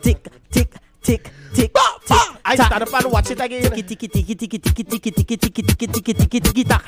[0.03, 0.69] Tick tick
[1.03, 1.73] tick, tick,
[2.07, 2.21] tick.
[2.45, 3.63] I stand up and watch it again.
[3.63, 6.85] Ticky, ticky, ticky, ticky, ticky, ticky, ticky, ticky, ticky, ticky, ticky, ticky, tack.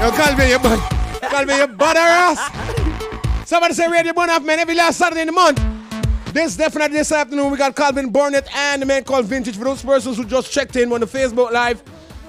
[0.00, 0.78] Yo, Calvin, you bud.
[1.20, 3.11] Calvin, you butter ass.
[3.44, 5.60] Somebody say Radio Burn Off, man, every last Saturday in the month.
[6.32, 9.56] This definitely this afternoon, we got Calvin Burnett and the man called Vintage.
[9.56, 11.82] For those persons who just checked in on the Facebook Live,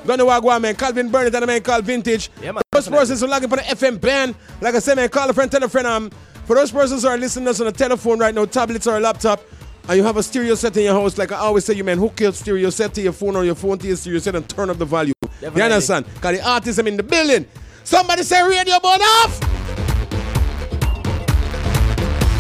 [0.06, 0.76] don't know what man.
[0.76, 2.30] Calvin Burnett and the man called Vintage.
[2.42, 2.64] Yeah, man.
[2.72, 5.50] Those persons who logging for the FM band, like I said, man, call a friend,
[5.50, 5.88] tell a friend.
[5.88, 6.10] Um,
[6.46, 8.98] for those persons who are listening to us on a telephone right now, tablets or
[8.98, 9.42] a laptop,
[9.88, 11.98] and you have a stereo set in your house, like I always say, you man,
[11.98, 14.50] hook your stereo set to your phone or your phone to your stereo set and
[14.50, 15.14] turn up the volume.
[15.22, 15.60] Definitely.
[15.60, 16.06] You understand?
[16.14, 17.46] Because the artists are in the building.
[17.86, 19.53] Somebody say Radio Burn Off!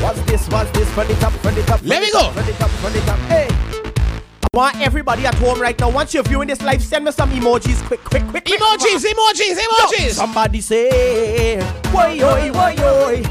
[0.03, 0.49] What's this?
[0.49, 0.89] What's this?
[0.91, 1.79] Front it up, front it up.
[1.81, 2.27] Let me go.
[2.27, 3.19] up, Front it up, front it up.
[3.19, 3.47] Hey.
[3.49, 5.89] I want everybody at home right now.
[5.89, 8.43] Once you're viewing this live, send me some emojis quick, quick, quick.
[8.43, 8.59] quick.
[8.59, 10.07] Emojis, emojis, emojis.
[10.07, 11.57] Yo, somebody say,
[11.89, 13.23] boy, oi, boy, oi.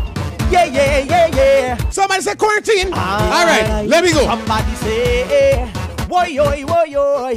[0.50, 1.88] Yeah, yeah, yeah, yeah.
[1.90, 2.88] Somebody say quarantine.
[2.94, 4.24] Ah, All right, let me go.
[4.24, 5.70] Somebody say,
[6.08, 7.34] boy, oi, boy, oi.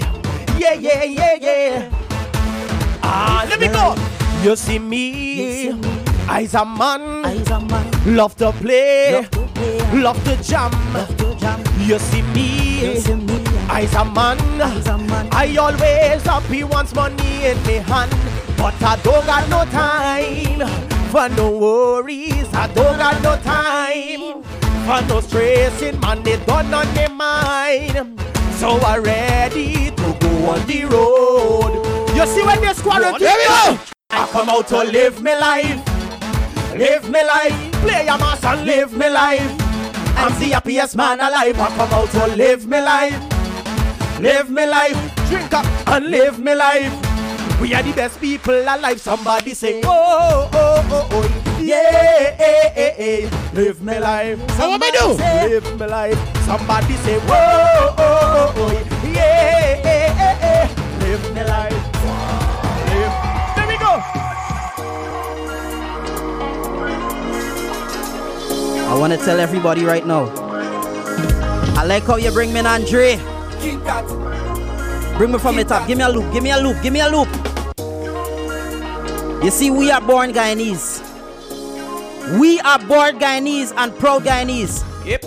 [0.57, 1.90] Yeah, yeah, yeah, yeah.
[3.03, 3.95] Ah, let me go.
[4.44, 5.74] You see me,
[6.27, 7.22] I's a man,
[8.15, 9.27] love to play,
[9.93, 10.72] love to jam.
[11.80, 12.97] You see me,
[13.69, 14.38] I's a man,
[15.31, 18.11] I always happy once money in me hand,
[18.57, 20.68] but I don't got no time
[21.11, 22.47] for no worries.
[22.53, 24.43] I don't got no time
[24.85, 26.23] for no stressing, man.
[26.23, 28.19] They done on their mind,
[28.56, 32.15] so I ready to go on the road.
[32.15, 33.80] You see when they quarantine, There we go.
[34.10, 35.81] I come out to live me life,
[36.77, 39.41] live me life, play a mass and live me life.
[40.18, 41.60] I'm the happiest man alive.
[41.60, 43.19] I come out to live me life,
[44.22, 44.97] live me life,
[45.27, 46.93] drink up and live me life.
[47.61, 48.99] We are the best people alive.
[48.99, 53.30] Somebody say, oh, oh, oh, oh, yeah, eh, eh, eh.
[53.53, 54.38] live me life.
[54.57, 55.18] So what Somebody do?
[55.18, 56.45] say, Live me life.
[56.45, 60.68] Somebody say, whoa, oh, oh, oh, yeah, eh, eh, eh.
[60.99, 61.85] live me life.
[68.95, 70.31] I want to tell everybody right now.
[71.77, 73.17] I like how you bring me in Andre.
[75.17, 75.85] Bring me from the top.
[75.85, 76.31] Give me a loop.
[76.31, 76.81] Give me a loop.
[76.81, 77.27] Give me a loop.
[79.43, 81.01] You see, we are born Guyanese.
[82.39, 84.85] We are born Guyanese and proud Guyanese.
[85.05, 85.26] Yep.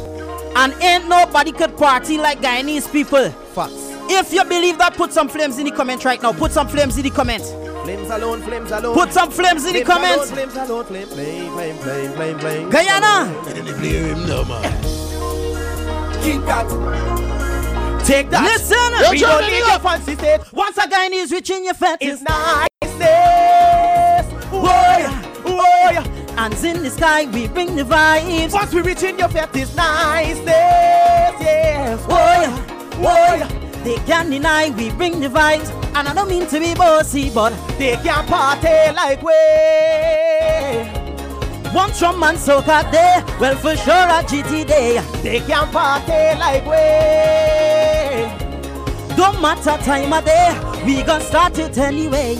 [0.57, 3.28] And ain't nobody could party like Guyanese people.
[3.28, 3.74] Facts.
[4.09, 6.32] If you believe that, put some flames in the comment right now.
[6.32, 7.43] Put some flames in the comment.
[7.89, 8.94] Flames alone, flames alone.
[8.94, 10.31] Put some flames in the Flames alone, comments.
[10.31, 12.69] Flames alone, flame, flame, flame, flame, flame, flame.
[12.69, 13.32] Guyana.
[16.23, 16.69] Keep that.
[18.05, 18.44] Take that.
[18.44, 18.93] Listen.
[19.10, 20.40] We don't need your fancy state.
[20.52, 22.06] Once a Guyanese reaching your fetish.
[22.06, 24.27] It's niceness.
[24.51, 25.06] Boy,
[25.43, 26.02] boy.
[26.36, 28.52] Hands in the sky, we bring the vibes.
[28.52, 30.47] Once we reach in your fetish, niceness.
[31.40, 32.05] Yes.
[32.05, 32.19] Boy, oh,
[33.01, 33.09] boy.
[33.09, 35.70] Oh, oh, They can't deny we bring the vibes.
[35.97, 39.32] And I don't mean to be bossy, but They can't party like we.
[41.73, 43.24] one drum and soca day.
[43.40, 45.01] Well, for sure a GT day.
[45.23, 46.85] They can't party like we.
[49.16, 50.51] Don't matter time of day,
[50.85, 52.36] we gonna start it anyway.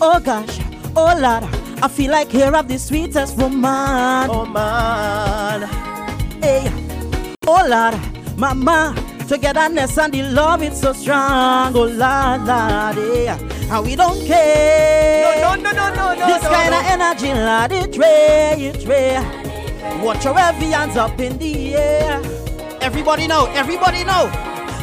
[0.00, 0.60] Oh gosh,
[0.96, 1.44] oh lord,
[1.82, 4.30] I feel like here of the sweetest woman.
[4.30, 5.68] Oh man.
[6.40, 6.72] Hey,
[7.46, 8.00] oh lord,
[8.38, 8.94] mama,
[9.26, 11.74] togetherness and the love it's so strong.
[11.76, 13.38] Oh lord, lord, yeah.
[13.70, 15.40] And we don't care.
[15.40, 16.78] No, no, no, no, no, no, This no, kind no.
[16.78, 20.02] of energy, lord, it ray, it ray.
[20.02, 22.20] Watch your heavy hands up in the air.
[22.80, 24.30] Everybody know, everybody know.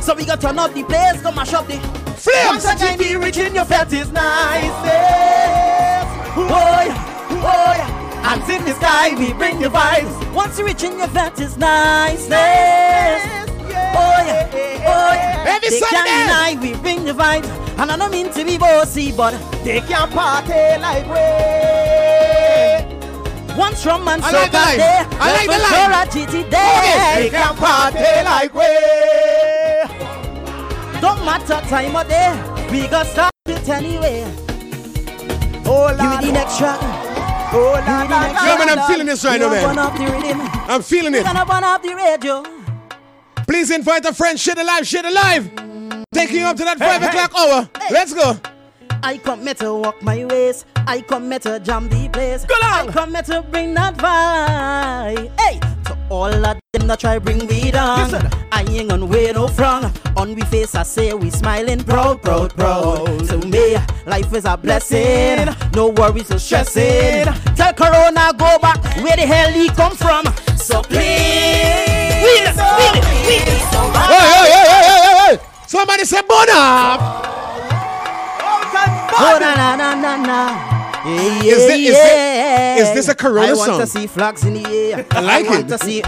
[0.01, 3.23] So we got to turn up the place, go mash up the Once a GP
[3.23, 4.73] reaching your fetish, niceness.
[6.35, 10.33] Boy, oh, boy, oh, hands in the sky, we bring the vibes.
[10.33, 11.57] Once you reach in your vet is
[13.93, 14.51] niceness.
[14.53, 15.17] Boy, boy,
[15.53, 16.09] Every they Saturday.
[16.09, 17.49] can't deny we bring the vibes.
[17.79, 19.33] And I don't mean to be bossy, but
[19.63, 21.21] They can party like we.
[23.57, 24.79] one drum and I soca like the line.
[25.19, 26.05] I like the well, line.
[26.05, 28.69] for sure a GT They can party like we.
[31.01, 32.31] Don't matter time of day,
[32.71, 34.23] we got start it anyway.
[35.65, 36.79] Oh, Give me the next track.
[37.55, 39.63] Oh, me the next Yeah, man, track, I'm feeling this right now, man.
[39.67, 40.39] Burn up the rhythm.
[40.69, 41.23] I'm feeling it.
[41.23, 42.43] gonna burn up the radio.
[43.53, 44.39] Please invite a friend.
[44.39, 44.87] Share the live.
[44.87, 45.45] Share the live.
[46.11, 47.07] Taking you up to that five hey.
[47.07, 47.69] o'clock hour.
[47.91, 48.35] Let's go.
[49.03, 50.65] I come here to walk my ways.
[50.87, 52.45] I come here to jam the place.
[52.45, 55.39] Go I come here to bring that vibe.
[55.39, 58.09] Hey, to all of them that try bring me down.
[58.09, 58.27] Listen.
[58.51, 59.93] I ain't gonna wear no frown.
[60.17, 63.05] On we face I say we smiling proud, proud, proud.
[63.27, 63.77] To me,
[64.07, 65.53] life is a blessing.
[65.75, 67.31] No worries or stressing.
[67.55, 70.25] Tell Corona go back where the hell he come from.
[70.57, 72.02] So please, Please,
[72.33, 73.37] Hey, hey,
[74.49, 75.39] hey, hey, hey, hey.
[75.67, 77.21] Somebody say Bona.
[79.13, 80.73] Na, na, na, na,
[81.05, 83.79] is, this, this, a Corona I want song?
[83.81, 85.05] to see flags in the air.
[85.11, 85.67] I like I want it.
[85.69, 86.01] To see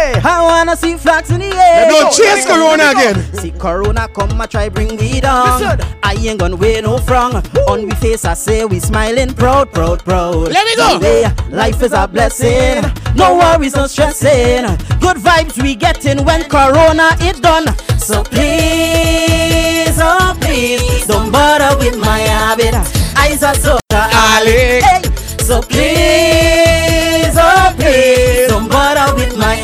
[0.00, 1.86] Hey, I wanna see flags in the air.
[1.86, 2.98] Now don't chase Let me go, Corona go.
[3.00, 3.34] again.
[3.34, 5.60] See Corona come, I try bring we down.
[5.60, 5.80] Listen.
[6.02, 7.34] I ain't gonna wear no front.
[7.68, 10.48] On we face, I say we smiling, proud, proud, proud.
[10.52, 10.94] Let me go.
[10.94, 12.82] Today, life is a blessing.
[13.14, 14.64] No worries, no stressing.
[15.00, 17.66] Good vibes we getting when Corona is done.
[17.98, 22.74] So please, oh please, don't bother with my habit.
[23.18, 24.80] Eyes are so Ali.
[24.80, 25.02] Hey,
[25.38, 29.56] so please, oh please, don't bother with my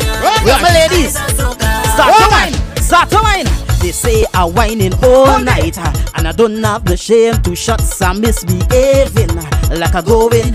[0.47, 1.17] Where my ladies?
[1.17, 3.45] Start to wine, start to wine.
[3.81, 5.77] They say I whining all night,
[6.15, 9.35] and I don't have the shame to shut some misbehaving
[9.77, 10.53] like a going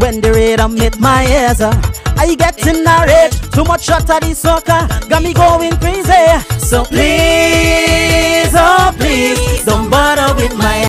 [0.00, 1.60] when the rhythm hit my ears.
[1.60, 6.40] I get in a rage, too much shot of the soccer, got me going crazy.
[6.58, 10.86] So please, oh please, don't bother with my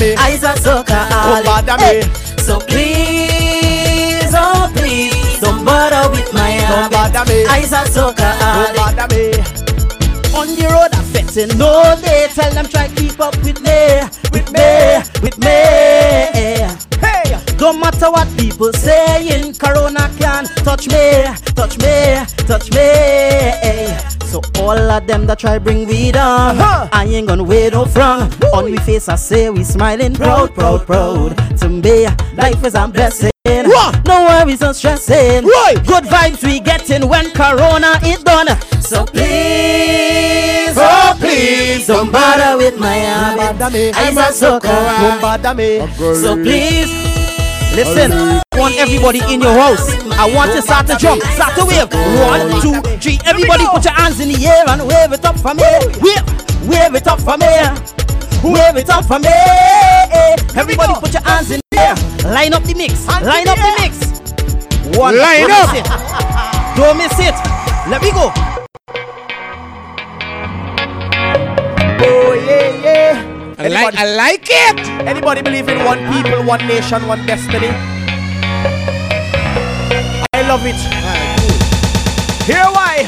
[0.00, 0.14] me.
[0.16, 1.06] Eyes are soccer,
[1.44, 2.02] bother me.
[2.38, 6.43] so please, oh please, don't bother with my
[6.74, 7.44] Don't bother me.
[7.46, 9.30] Eyes are soccer, Don't bother me.
[10.34, 12.26] on the road I'm fetting no day.
[12.34, 14.02] Tell them try keep up with me,
[14.32, 15.58] with me, with me.
[17.00, 21.24] Hey, Don't matter what people saying, Corona can touch me,
[21.54, 23.94] touch me, touch me.
[24.26, 26.88] So all of them that try bring we down, Uh-huh.
[26.92, 28.34] I ain't gonna wear no front.
[28.52, 31.36] On we face I say we smiling, proud, proud, proud.
[31.60, 32.06] To me,
[32.36, 33.33] life is a blessing.
[34.06, 35.44] No worries, no stressing.
[35.44, 35.76] Right.
[35.86, 38.48] Good vibes we getting when Corona is done.
[38.80, 43.96] So please, oh please, don't bother with my habit.
[43.96, 45.78] Eyes are so Don't bother me.
[45.96, 46.90] So please,
[47.74, 48.12] listen.
[48.52, 49.90] I want everybody in your house.
[50.12, 51.90] I want to start to jump, start to wave.
[52.22, 53.18] One, two, three.
[53.24, 55.64] Everybody put your hands in the air and wave it up for me.
[56.00, 58.03] Wave, wave it up for me.
[58.44, 59.28] Wave it up for me.
[59.28, 61.94] Eh, everybody put your hands in the air.
[62.30, 63.06] Line up the mix.
[63.06, 63.94] Line up the mix.
[64.98, 65.16] One.
[65.16, 65.72] Line Don't up.
[65.72, 65.86] miss it.
[66.76, 67.34] Don't miss it.
[67.88, 68.30] Let me go.
[72.06, 73.54] Oh yeah, yeah.
[73.58, 74.78] I like, I like it.
[75.08, 77.68] Anybody believe in one people, one nation, one destiny?
[80.34, 80.76] I love it.
[82.44, 83.04] Here why?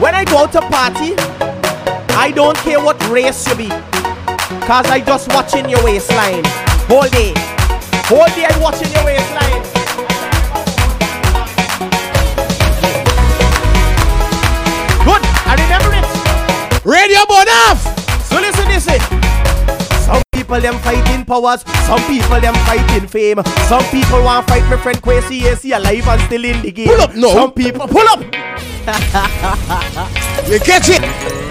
[0.00, 1.16] When I go out to party,
[2.20, 3.68] I don't care what race you be.
[4.66, 6.42] Cause I just watching your waistline.
[6.90, 7.32] Whole day.
[8.10, 9.62] Whole day I watching your waistline.
[15.06, 15.22] Good.
[15.46, 16.84] I remember it.
[16.84, 17.86] Radio Burn Off.
[18.26, 18.98] So listen, listen.
[20.02, 23.44] Some people them fighting powers, some people them fighting fame.
[23.68, 26.88] Some people want fight my friend Quasi AC alive and still in the game.
[26.88, 27.32] Pull up, no.
[27.32, 28.77] Some people pull up.
[28.88, 31.02] You catch it.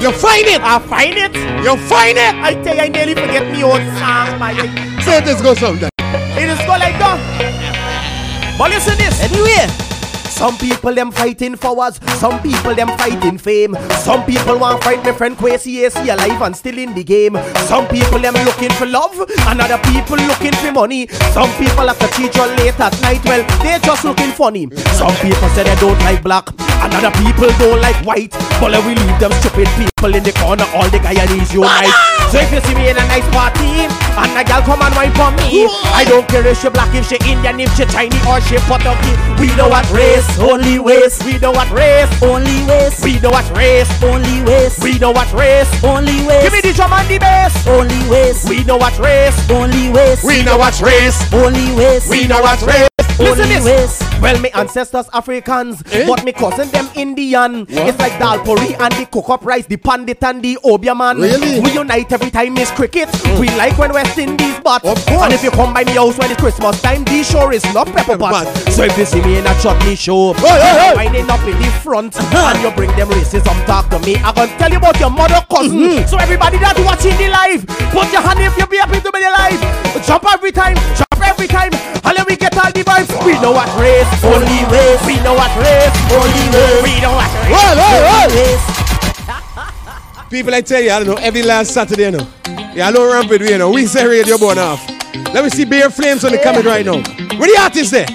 [0.02, 0.60] You find it.
[0.60, 1.36] I find it.
[1.64, 2.34] You find it.
[2.34, 5.02] I tell you, I nearly forget me own song, man.
[5.02, 5.90] Say this goes something.
[6.00, 8.56] It is go like that.
[8.58, 9.22] But listen this.
[9.22, 9.97] Anyway.
[10.38, 13.76] Some people them fighting for us, some people them fighting fame.
[14.06, 17.36] Some people want fight my friend Quasi AC alive and still in the game.
[17.66, 21.08] Some people them looking for love, and other people looking for money.
[21.34, 24.70] Some people have to teach you late at night, well, they just looking funny.
[24.94, 26.48] Some people say they don't like black,
[26.86, 28.32] and other people don't like white.
[28.62, 31.90] But we leave them stupid people in the corner, all the Guyanese unite.
[32.30, 35.12] So if you see me in a nice party, and a girl come and wine
[35.18, 38.40] for me, I don't care if she black, if she Indian, if she Chinese, or
[38.42, 39.18] she Portuguese.
[39.42, 41.26] We know what race, Only waste.
[41.26, 43.04] we know what race, Only waste.
[43.04, 44.84] we know what race, Only waste.
[44.84, 45.68] we know what race.
[45.84, 46.44] Only waste.
[46.46, 47.56] Give me the drum and the bass.
[47.68, 48.48] Only waste.
[48.50, 50.24] We know what race, Only waste.
[50.24, 51.18] We know what race.
[51.34, 52.10] Only waste.
[52.10, 52.87] We know what race.
[53.20, 53.66] Listen this.
[53.66, 54.22] waste.
[54.22, 56.06] Well, me ancestors Africans, Eh?
[56.08, 57.60] but me cousin them Indian.
[57.66, 57.70] What?
[57.90, 61.18] It's like dal puri and the cook up rice, the pandit and the obeah man.
[61.20, 61.60] Really?
[61.60, 63.10] We unite every time it's cricket.
[63.12, 63.40] Hmm.
[63.40, 64.84] We like when West Indies bat.
[64.86, 65.24] Of course.
[65.24, 67.88] And if you come by me house when it's Christmas time, the show is not
[67.88, 68.46] pepper pot.
[68.72, 70.96] So if you see me in a chutney show, Hey, hey, hey.
[70.96, 72.54] winding up in the front, uh-huh.
[72.54, 75.42] and you bring them racism talk to me, I'm gonna tell you about your mother
[75.50, 75.78] cousin.
[75.78, 76.08] Mm-hmm.
[76.08, 79.24] So everybody that's watching the live, put your hand if you be happy to be
[79.24, 80.06] alive.
[80.06, 83.10] Jump every time, jump every time, and then we get all the vibes.
[83.26, 85.06] We know what race, Only waste.
[85.06, 86.84] we know what race, Only waste.
[86.84, 87.52] we know what race.
[87.52, 90.28] Well, well, well.
[90.30, 92.28] People, I tell you, I don't know, every last Saturday, you know.
[92.76, 93.72] Yeah, I don't ramp it, you know.
[93.72, 94.86] We say radio born off.
[95.34, 97.02] Let me see Bear Flames on the comment right now.
[97.40, 98.08] Where the artist there?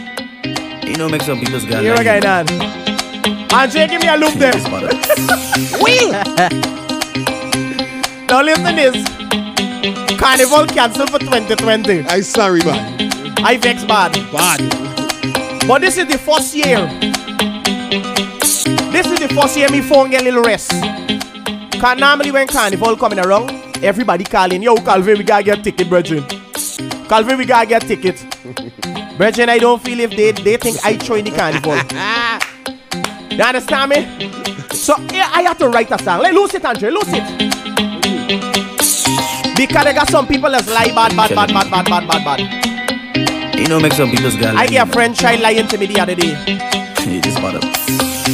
[0.86, 3.48] You know, make some people's got Here like again, man.
[3.52, 4.52] Andre, give me a loop there.
[5.82, 6.12] Will.
[8.32, 9.21] Now listen to this.
[9.82, 12.04] Carnival cancelled for 2020.
[12.06, 13.10] I'm sorry, man.
[13.44, 14.12] I vex bad.
[14.30, 15.66] Bad.
[15.66, 16.86] But this is the first year.
[18.92, 20.70] This is the first year me phone get a little rest.
[21.80, 23.50] Cause normally when carnival coming around,
[23.82, 26.24] everybody calling, yo, Calvin, we gotta get ticket, brethren.
[27.08, 28.24] Calvin, we gotta get ticket.
[29.18, 31.74] brethren, I don't feel if they, they think I join the carnival.
[33.36, 34.76] you understand me?
[34.76, 36.20] So yeah, I have to write a song.
[36.22, 37.51] Let lose it, Andre, lose it.
[39.62, 43.56] Because they got some people that's lie bad, bad, bad, bad, bad, bad, bad, bad.
[43.56, 44.58] You know, make some people's girl.
[44.58, 46.34] I get a friend child lying to me the other day.
[46.98, 47.60] Hey, this bottom.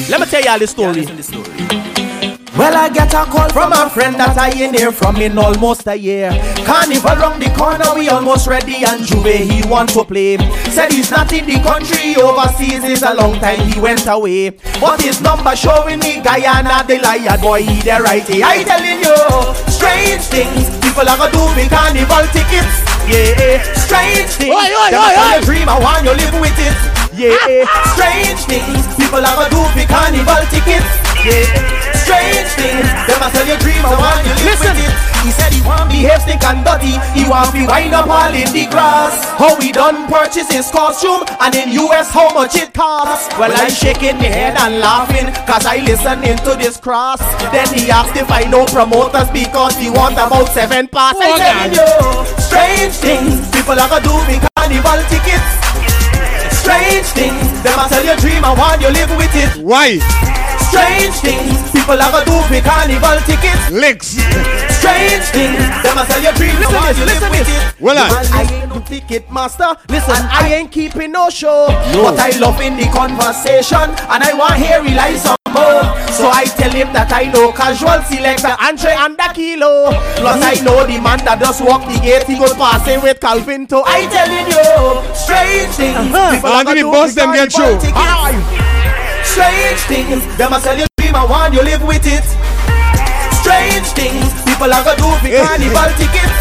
[0.09, 1.05] Let me tell y'all the story.
[2.57, 5.87] Well, I get a call from a friend that I ain't here from in almost
[5.87, 6.31] a year.
[6.69, 10.37] Carnival round the corner, we almost ready and Juve he want to play.
[10.69, 14.51] Said he's not in the country, overseas is a long time he went away.
[14.77, 18.45] But his number showing me Guyana, the liar boy, he the righty.
[18.45, 19.17] I telling you,
[19.73, 22.85] strange things people are gonna do with carnival tickets.
[23.09, 24.53] Yeah, strange things.
[24.53, 25.41] Oi, oi, oi, oi.
[25.49, 26.77] dream, I want you live with it.
[27.17, 27.97] Yeah, ah.
[27.97, 30.85] strange things people are gonna do with carnival tickets.
[31.25, 31.78] Yeah,
[32.09, 32.89] strange things.
[33.05, 34.95] Them a tell you dream, I want you live with it.
[35.29, 36.97] He said he want behave stick and dirty.
[37.13, 39.29] He want be wind up all in the grass.
[39.37, 43.29] How he done purchase his costume and in US how much it costs.
[43.37, 47.21] Well I shaking my head and laughing cause I listening to this cross.
[47.53, 51.15] Then he asked if I know promoters because he want about seven pass.
[51.19, 51.91] I Oh, telling you,
[52.41, 55.51] strange things people are gonna do with carnival tickets.
[56.57, 59.61] Strange things, them a tell you dream and want you live with it.
[59.61, 59.99] Why?
[60.71, 63.71] Strange things, people are gonna do with carnival tickets.
[63.71, 64.09] Licks.
[64.79, 66.55] Strange things, them a sell you dreams.
[66.55, 67.65] and Listen want this, live listen with this.
[67.65, 67.81] it.
[67.81, 69.71] Well, I- man I ain't the ticket master.
[69.89, 71.67] Listen, I ain't keeping no show.
[71.93, 72.05] No.
[72.05, 73.81] But I love in the conversation
[74.13, 75.83] and I want hear rely some more.
[76.13, 79.91] So I tell him that I know casual selector Andre and the kilo.
[80.17, 83.67] Plus I know the man that just walk the gate He go passing with Calvin
[83.69, 86.35] to I telling you Strange things Uh-huh.
[86.37, 87.91] People And are the gonna boss do them get carnival through.
[87.91, 88.78] tickets.
[89.39, 92.27] Strange things Them a sell you dream and want you live with it
[93.39, 96.39] Strange things People are gonna do for carnival tickets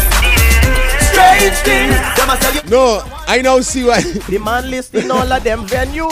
[1.06, 4.02] Strange things Them a sell you No, I now see why.
[4.28, 6.08] The man listing all of them venue,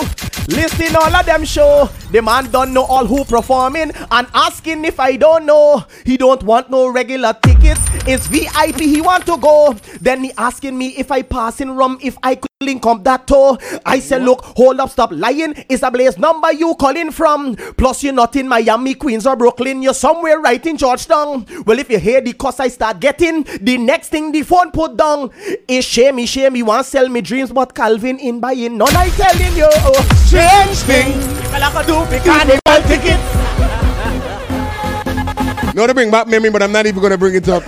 [0.49, 1.89] listing all of them show.
[2.13, 5.85] The man don't know all who performing and asking if I don't know.
[6.05, 7.81] He don't want no regular tickets.
[8.07, 9.75] It's VIP he want to go.
[10.01, 13.59] Then he asking me if I passing rum if I could link up that toe.
[13.85, 15.53] I said look, hold up, stop lying.
[15.69, 17.55] It's a blaze number you calling from.
[17.55, 19.83] Plus you're not in Miami, Queens or Brooklyn.
[19.83, 21.45] You're somewhere right in Georgetown.
[21.67, 24.97] Well if you hear the cost I start getting, the next thing the phone put
[24.97, 25.33] down
[25.69, 28.89] is shame me, shame me want sell me dreams, but Calvin in buying none.
[28.97, 29.71] I telling you,
[30.25, 31.13] strange thing.
[31.53, 33.21] Are gonna do carnival ticket.
[35.75, 37.63] No, to bring back memory, but I'm not even gonna bring it up.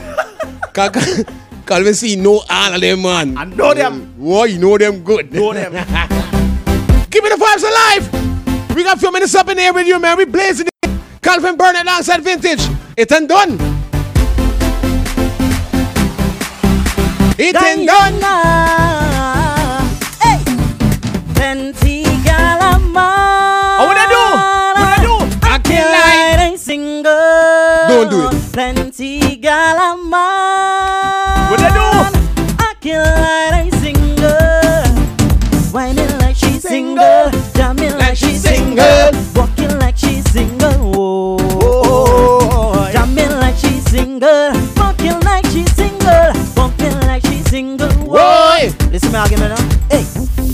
[1.69, 3.37] Cal- Cal- Calvin C know all of them, man.
[3.37, 4.15] I know them.
[4.17, 5.33] Whoa, you know them good.
[5.33, 5.73] Know them.
[7.11, 8.75] Give me the vibes alive.
[8.75, 10.17] We got a few minutes up in here with you, man.
[10.17, 10.91] We blazing it.
[11.23, 12.61] Calvin Burnett alongside Vintage.
[12.97, 13.59] It ain't done.
[17.39, 19.08] It ain't done.
[49.13, 49.13] Whoa.
[49.13, 49.79] Listen me argument now.
[49.91, 50.05] Hey.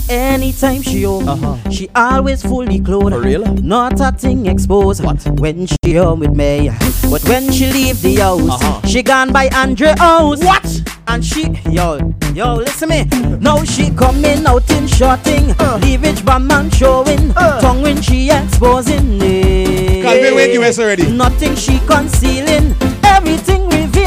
[0.07, 1.69] Anytime she home, uh-huh.
[1.71, 3.13] she always fully clothed.
[3.15, 3.43] For real?
[3.55, 5.03] Not a thing exposed.
[5.03, 5.23] What?
[5.39, 6.69] When she home with me,
[7.09, 8.87] but when she leave the house, Uh-huh.
[8.87, 10.43] she gone by Andre house.
[10.43, 10.81] What?
[11.07, 11.99] And she, yo,
[12.33, 13.05] yo, listen me.
[13.39, 15.79] Now she coming out in shorting, Uh.
[15.81, 19.21] leavage bomb man showing, tongue when she exposing.
[19.23, 20.01] eh.
[20.03, 21.09] Calvin went US already.
[21.11, 24.04] Nothing she concealing, everything revealing.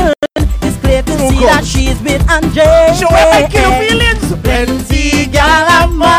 [1.19, 2.95] See that she's with Andre.
[2.95, 4.27] Show her I kill feelings.
[4.43, 6.15] Plenty galama.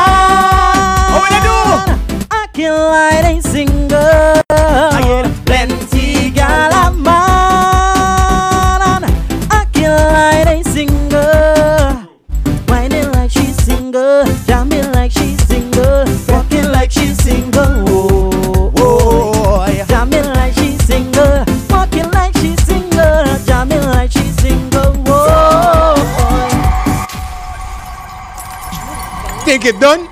[1.07, 2.27] Oh, what I do?
[2.29, 4.98] I can light ain't single.
[29.59, 30.07] Think it done?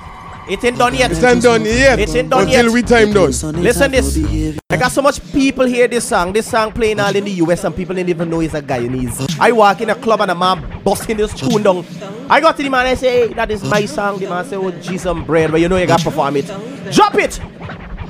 [0.50, 1.10] It ain't done yet.
[1.10, 1.98] It's not done yet.
[1.98, 2.72] It ain't done Until yet.
[2.74, 3.30] we time done.
[3.62, 4.60] Listen this.
[4.68, 6.34] I got so much people hear this song.
[6.34, 9.38] This song playing all in the US and people didn't even know it's a Guyanese.
[9.40, 11.86] I walk in a club and a man busting this tune down.
[12.28, 14.18] I got to the man I say, hey, that is my song.
[14.18, 16.46] The man say, oh, G some bread, but you know you got to perform it.
[16.92, 17.40] Drop it.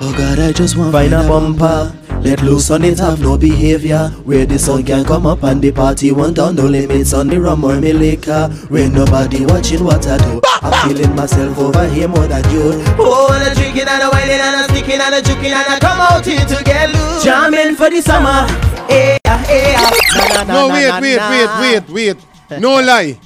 [0.00, 3.38] Oh God, I just want to Find a bumper Let loose on it, have no
[3.38, 4.08] behavior.
[4.24, 7.40] Where the sun can come up and the party won't down, no limits on the
[7.40, 8.48] rum or me liquor.
[8.68, 12.72] When nobody watching what I do, I'm feeling myself over here more than you.
[12.98, 15.78] Oh, and a drinking and a whining and a sticking and a juking and I
[15.80, 17.24] come out here to get loose.
[17.24, 18.46] Jamming for the summer.
[18.90, 19.76] Eh, eh,
[20.16, 21.60] na, na, na, No, na, wait, na, wait, na.
[21.60, 22.16] wait, wait,
[22.50, 22.60] wait.
[22.60, 23.18] No lie.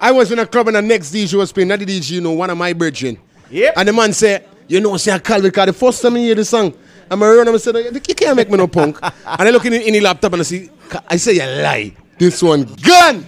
[0.00, 1.68] I was in a club and the next DJ was playing.
[1.68, 3.16] Not the DJ, you know, one of my brethren.
[3.50, 3.74] Yep.
[3.76, 6.34] And the man said, you know, say I call because the first time I hear
[6.34, 6.74] the song,
[7.10, 8.98] I'm around and I said, you can't make me no punk.
[9.02, 9.12] and
[9.48, 10.70] I look in, in the laptop and I see,
[11.08, 11.92] I say, you lie.
[12.18, 13.26] This one gone.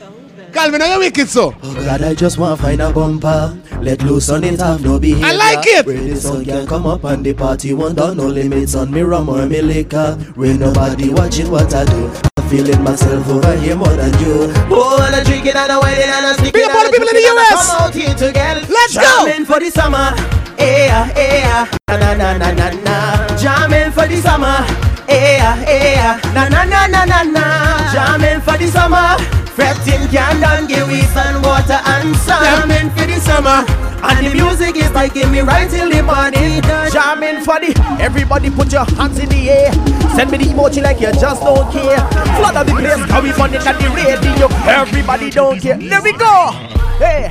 [0.52, 1.54] Calvin, you make it so?
[1.62, 3.58] Oh God, I just want to find a bumper.
[3.82, 5.26] Let loose on it, have no behavior.
[5.26, 5.84] I like it.
[5.84, 9.02] Where the sun can come up and the party won't down, no limits on me
[9.02, 10.14] rum or me liquor.
[10.34, 12.10] Where nobody watching what I do.
[12.38, 14.48] I'm feeling myself over here more than you.
[14.70, 17.08] Oh, and a drinking and a whining and a sticking Big up all the people
[17.08, 17.70] in the and US.
[17.70, 18.60] Come out here together.
[18.72, 19.02] Let's go.
[19.26, 20.45] Jamming for the summer.
[20.58, 23.36] Eh, eh, na na na na na.
[23.36, 24.64] Jamming for the summer.
[25.08, 27.44] Eh, eh, na na na na na na.
[27.92, 29.16] Jamming for the summer.
[29.56, 32.42] Fretting candle, give we sun, water and sun.
[32.44, 33.64] Jamming for the summer.
[34.02, 36.62] And the music is taking me right till the morning.
[36.92, 39.72] Jamming for the everybody put your hands in the air.
[40.16, 42.00] Send me the emoji like you just don't care.
[42.36, 44.48] Flood of the place, how we fun at the radio.
[44.68, 45.76] Everybody don't care.
[45.78, 46.50] There we go.
[46.98, 47.28] Hey,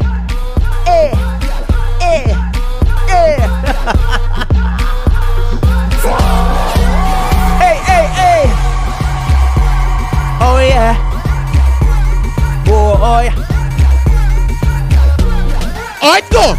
[0.86, 1.12] hey,
[2.00, 2.45] hey,
[3.16, 3.36] hey.
[7.62, 8.44] hey, hey, hey.
[10.42, 10.94] Oh yeah.
[12.68, 13.36] Oh, oh yeah.
[16.04, 16.56] Alright, go.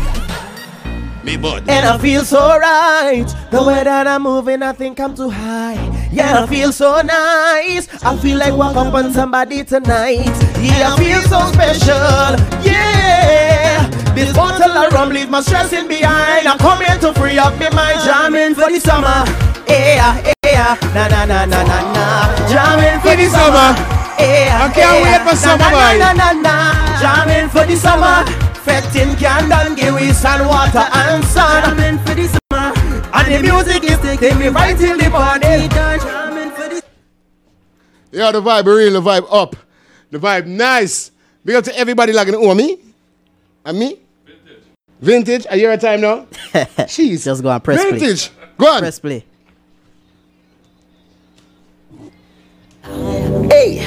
[1.25, 1.69] Me bud.
[1.69, 3.27] And I feel so right.
[3.51, 5.75] The way that I'm moving, I think I'm too high.
[6.13, 7.89] Yeah, I feel so nice.
[8.05, 10.46] I feel like walk up on somebody tonight.
[10.67, 12.31] Yeah, I feel so special.
[12.67, 13.87] Yeah.
[14.15, 16.49] This bottle of rum leave my stressing behind.
[16.49, 18.01] I'm coming to free up my mind.
[18.05, 19.25] Jamming for the summer.
[19.69, 20.75] Yeah, yeah.
[20.95, 22.07] Na na na na na na.
[22.51, 23.71] Jamming for the summer.
[24.19, 25.99] Yeah, I can't wait for summer, na, boy.
[26.01, 27.01] na, na, na, na.
[27.01, 28.25] Jamming for the summer.
[28.65, 31.63] Fetting candle, give we sun, water and sun.
[31.77, 32.73] Jamming for the summer.
[33.15, 35.69] And the music is taking me right till the morning.
[35.71, 36.83] Jamming for the
[38.11, 39.55] Yeah, the vibe real, the vibe up.
[40.17, 41.11] The vibe nice.
[41.45, 42.79] Big up to everybody like an oh me.
[43.67, 43.99] And me?
[44.25, 44.63] Vintage.
[44.99, 45.47] Vintage.
[45.51, 46.25] Are you at time now?
[46.89, 47.25] Jeez.
[47.25, 47.99] Just go and press play.
[47.99, 48.31] Vintage.
[48.57, 48.79] Go on.
[48.79, 49.27] Press play.
[53.51, 53.85] Hey.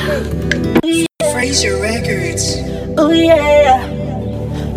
[1.32, 2.58] Fraser Records.
[2.96, 3.90] Oh yeah.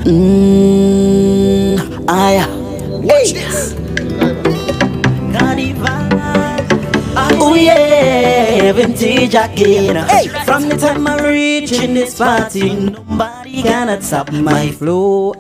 [0.04, 2.46] Mmm, I.
[3.04, 3.74] Watch this.
[7.44, 8.11] Oh yeah, oh,
[8.86, 9.96] vintage again.
[10.08, 15.32] Hey, from the time I reach in this party, nobody cannot stop my flow.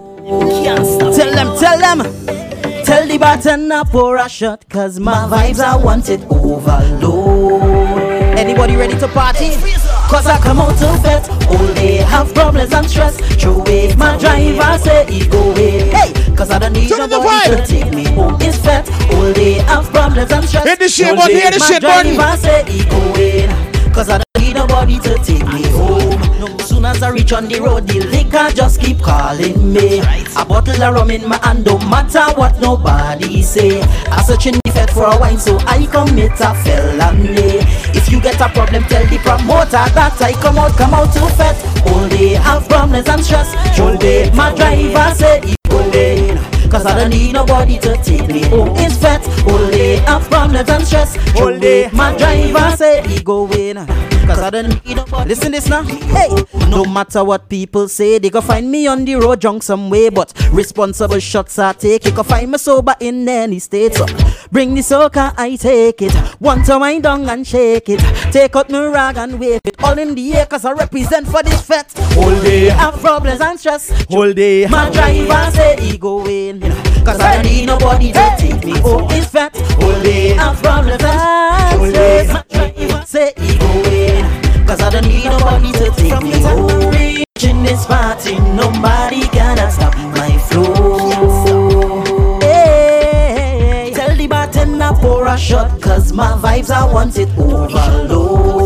[0.64, 5.60] Can't stop Tell them, tell them, tell the bartender pour a shot, cause my vibes
[5.60, 7.71] I want it overload.
[8.42, 9.50] Anybody ready to party?
[10.10, 13.16] Cause I come out to fet All day have problems and stress.
[13.40, 15.88] Throw away my driver say he go away.
[15.90, 19.52] Hey, cause I don't need Turn nobody to take me home It's fet All day
[19.70, 20.64] have problems and stress.
[20.64, 22.14] Hit the shit day hit the my shit button.
[22.16, 23.46] driver say he go away.
[23.94, 26.20] Cause I don't need nobody to take me home.
[26.40, 30.00] No soon as I reach on the road The liquor just keep calling me.
[30.36, 33.82] A bottle of rum in my hand Don't matter what nobody say.
[34.10, 37.62] I search in the fed for a wine So I commit a felony.
[37.94, 41.56] If get a problem Tell the promoter that I come out Come out to fet
[41.88, 43.54] All day have problems and stress.
[43.78, 46.38] All day my driver say he going
[46.70, 50.68] Cause I don't need nobody to take me home It's fet All day have problems
[50.68, 51.16] and stress.
[51.36, 51.90] All day.
[51.92, 55.82] my driver say he going Cause I don't need nobody Listen this now.
[55.82, 56.28] Hey.
[56.68, 60.08] No matter what people say They go find me on the road drunk some way
[60.08, 63.94] But responsible shots I take You can find me sober in any state.
[63.94, 64.06] So
[64.50, 66.14] bring the soca I take it.
[66.40, 68.00] Want to wind down and shake it.
[68.32, 69.82] Take out my rag and wave it.
[69.82, 72.68] All in the air cause I represent for this fet All day.
[72.68, 73.90] Have problems and stress.
[74.10, 74.66] All day.
[74.66, 76.60] my driver say he going
[77.04, 78.78] Cause I don't need nobody to take me.
[78.78, 84.24] Home It's fat All day have problems and stress My driver say he going
[84.66, 86.40] Cause I don't need nobody to take me.
[86.42, 92.38] home oh, Reaching this party Nobody gonna stop my flow.
[92.40, 98.62] Hey, Tell the bartender pour a shot Cause my vibes I want it overload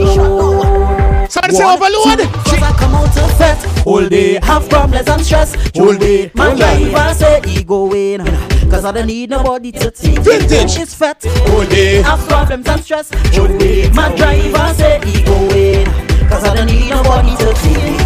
[1.36, 2.18] Somebody say overload.
[2.48, 6.56] Cause I come out to fet All day have problems and stress All day on.
[6.56, 8.24] driver say he going
[8.70, 10.78] Cause I don't need nobody to take me Vintage.
[10.78, 12.00] It's fat All day.
[12.02, 15.84] Have problems and stress All day My driver say he going
[16.30, 17.96] Cause I don't need nobody to me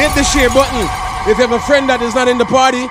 [0.00, 0.88] Hit the share button.
[1.28, 2.86] If you have a friend that is not in the party,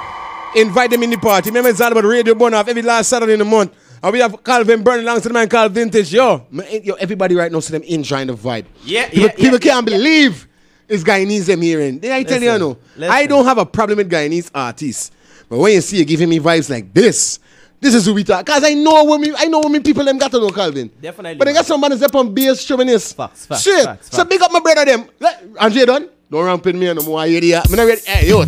[0.55, 1.49] invite them in the party.
[1.49, 3.73] Remember, it's all about radio burn off every last Saturday in the month.
[4.01, 6.13] And we have Calvin burning along to the man called Vintage.
[6.13, 8.65] Yo, man, eh, yo, everybody right now see them enjoying the vibe.
[8.83, 10.47] Yeah, people, yeah, people yeah, can't believe
[10.87, 11.99] it's Guyanese them hearing.
[11.99, 13.11] Then I tell you, Listen, no, listen.
[13.15, 15.11] I don't have a problem with Guyanese artists,
[15.49, 17.39] but when you see you giving me vibes like this,
[17.81, 18.45] this is who we talk.
[18.45, 20.89] Cause I know when me, I know when me people them got to know Calvin.
[21.01, 21.37] Definitely.
[21.37, 23.15] But they got some man up on bass chauvinist.
[23.15, 23.85] Facts, facts, Shit.
[23.85, 25.05] facts, So big up my brother them.
[25.19, 26.09] Let- Andre done.
[26.31, 27.63] Don't ramp in me no more I hear idiot.
[27.69, 28.01] I'm not ready.
[28.05, 28.45] Hey, yo.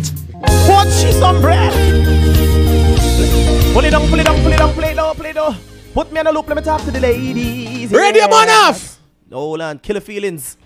[0.68, 2.41] What she some bread?
[3.72, 5.56] Pull it down, pull it down, pull it down, pull it down, pull it down.
[5.94, 7.90] Put me on a loop, let me talk to the ladies.
[7.90, 8.98] Radio man off.
[9.32, 10.56] Hold on, killer feelings.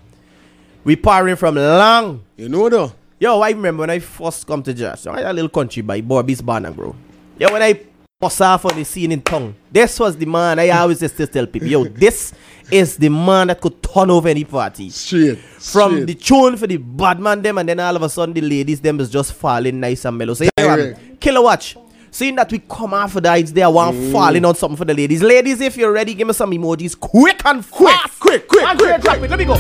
[0.85, 2.24] We parring from long.
[2.37, 2.93] You know though.
[3.19, 5.07] Yo, I remember when I first come to Josh.
[5.07, 6.95] I had a little country by Bobby's Banner, bro.
[7.39, 7.81] Yo, when I
[8.20, 11.47] bust off on the scene in tongue, this was the man I always just tell
[11.47, 12.35] people, yo, this
[12.70, 14.91] is the man that could turn over any party.
[14.91, 15.39] Straight.
[15.39, 16.07] From straight.
[16.07, 18.81] the tune for the bad man them, and then all of a sudden the ladies
[18.81, 20.35] them is just falling nice and mellow.
[20.35, 21.77] So yeah, killer watch.
[22.17, 24.11] Seeing that we come of the heights there, one Mm.
[24.11, 25.23] falling on something for the ladies.
[25.23, 28.19] Ladies, if you're ready, give me some emojis quick and fast.
[28.19, 29.29] Quick, quick, And quick, drop it.
[29.29, 29.55] Let me go.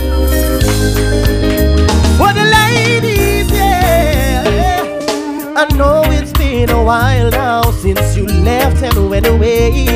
[2.16, 5.52] For the ladies, yeah.
[5.54, 9.94] I know it's been a while now since you left and went away.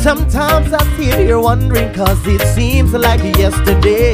[0.00, 4.12] Sometimes I sit here wondering cause it seems like yesterday.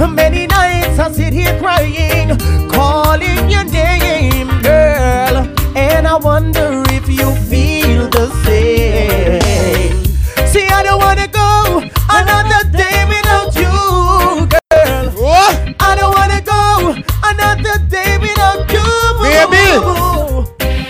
[0.00, 2.36] Many nights I sit here crying,
[2.68, 4.19] calling your name.
[6.00, 9.92] And I wonder if you feel the same.
[10.46, 15.10] See, I don't wanna go another day without you, girl.
[15.20, 15.76] What?
[15.78, 16.96] I don't wanna go
[17.30, 18.80] another day without you,
[19.20, 19.76] Baby.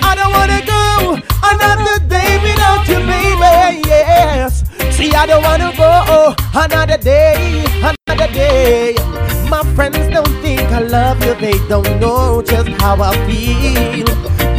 [0.00, 3.82] I don't wanna go another day without you, baby.
[3.88, 4.62] Yes.
[4.96, 8.94] See, I don't wanna go another day, another day.
[9.48, 14.06] My friends don't think I love you, they don't know just how I feel.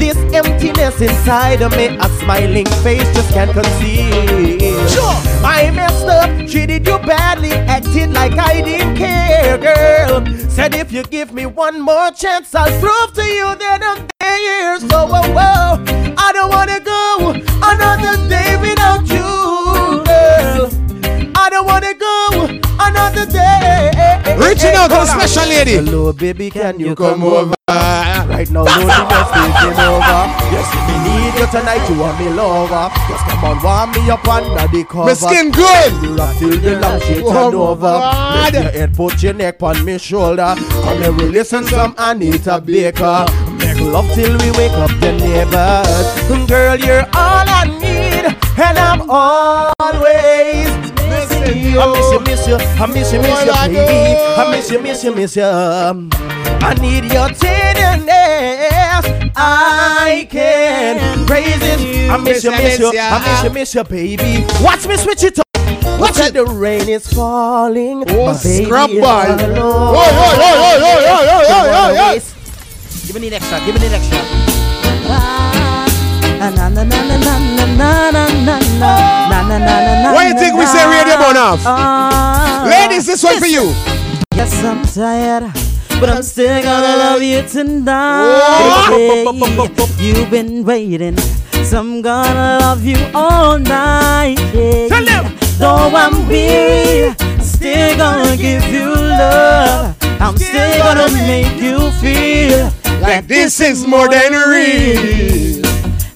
[0.01, 4.87] This emptiness inside of me, a smiling face just can't conceal.
[4.89, 5.15] Sure.
[5.45, 10.25] I messed up, treated you badly, acted like I didn't care, girl.
[10.49, 14.79] Said if you give me one more chance, I'll prove to you that I'm there.
[14.79, 17.35] So, whoa, whoa, I don't wanna go
[17.71, 21.31] another day without you, girl.
[21.35, 22.60] I don't wanna go
[22.91, 23.91] another day.
[24.37, 25.75] Reaching out to the special lady.
[25.75, 27.55] Hello, baby, can you Come come over.
[27.67, 30.21] Right now, loneliness taking over.
[30.51, 32.91] Yes, me need you tonight, you want me lover.
[33.09, 35.05] Just come on, warm me up under the cover.
[35.05, 35.91] My skin good.
[36.03, 37.81] You rock till the lamp shade Oh, turn over.
[37.81, 38.53] God.
[38.53, 40.55] Lift your head, put your neck on me shoulder.
[40.57, 43.25] Come here, we listen some Anita Baker.
[43.59, 46.47] Make love till we wake up the neighbors.
[46.49, 48.25] Girl, you're all I need,
[48.59, 50.70] and I'm always missing
[51.57, 51.79] you.
[51.79, 54.17] I miss you, miss you, I miss you, miss you, baby.
[54.37, 55.43] I miss you, miss you, miss you.
[55.43, 59.05] I need your tenderness.
[59.35, 62.09] I can praise it.
[62.09, 64.45] I miss you, miss you, I miss you, miss you, baby.
[64.61, 65.45] Watch me switch it up.
[65.99, 66.33] Watch it.
[66.33, 68.03] The rain is falling.
[68.09, 69.09] Oh, my baby scrap is ball.
[69.09, 69.95] all alone.
[69.95, 72.21] Oi, oi, oi, oi, oi, oi, oi, oi, oi, oi.
[73.07, 73.59] Give me the extra.
[73.65, 74.50] Give me the extra.
[76.41, 76.49] What
[80.25, 81.61] you think we say radio burn off?
[81.63, 82.65] Ah.
[82.65, 83.71] Ladies, this one for you.
[84.33, 85.53] Yes, I'm tired,
[85.99, 88.89] but I'm still gonna love you tonight.
[88.89, 89.69] Oh.
[89.99, 91.15] You've been waiting,
[91.63, 94.39] so I'm gonna love you all night.
[94.51, 94.87] Yeah.
[94.89, 95.37] Tell them.
[95.59, 99.95] Though I'm weary, still gonna give you love.
[100.19, 105.40] I'm still gonna make you feel Like this is more than real.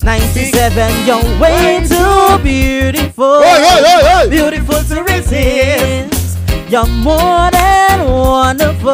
[0.05, 3.25] 97, you're way too beautiful.
[3.25, 4.29] Oi, oi, oi.
[4.29, 6.37] Beautiful to resist.
[6.69, 8.93] You're more than wonderful.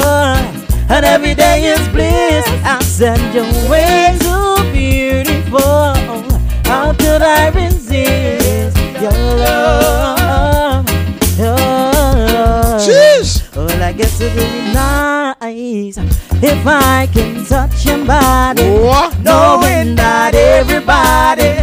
[0.90, 2.48] And every day is bliss.
[2.64, 5.94] I said you're way too beautiful.
[6.64, 10.90] How could I resist your love?
[11.38, 12.82] Your love.
[12.82, 13.41] Sheesh.
[13.56, 15.98] Well, I guess it would be nice
[16.42, 19.20] if I can touch your body, What?
[19.20, 21.60] knowing that everybody,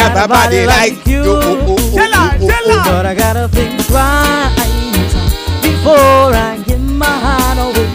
[0.00, 1.22] Everybody like you.
[1.92, 2.84] Tell her, tell her.
[2.88, 5.12] But I gotta think twice
[5.62, 7.86] before I give my heart away.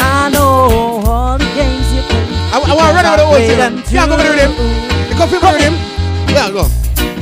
[0.00, 2.26] I know all the games you play.
[2.52, 3.60] I, I want to run out of the whole Wait thing.
[3.60, 4.52] until- Yeah, go with him.
[5.30, 5.74] Feel with him.
[6.34, 6.66] Yeah, go.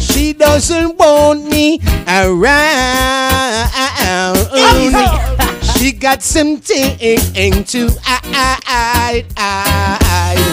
[0.01, 3.69] She doesn't want me around.
[5.79, 9.27] She got something to hide.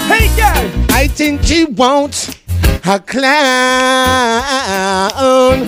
[0.07, 0.71] Hey, girl.
[0.91, 2.37] I think she wants
[2.85, 3.27] a clown.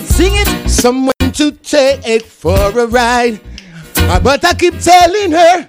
[0.02, 0.68] Sing it.
[0.70, 3.40] Someone to take for a ride.
[4.22, 5.68] But I keep telling her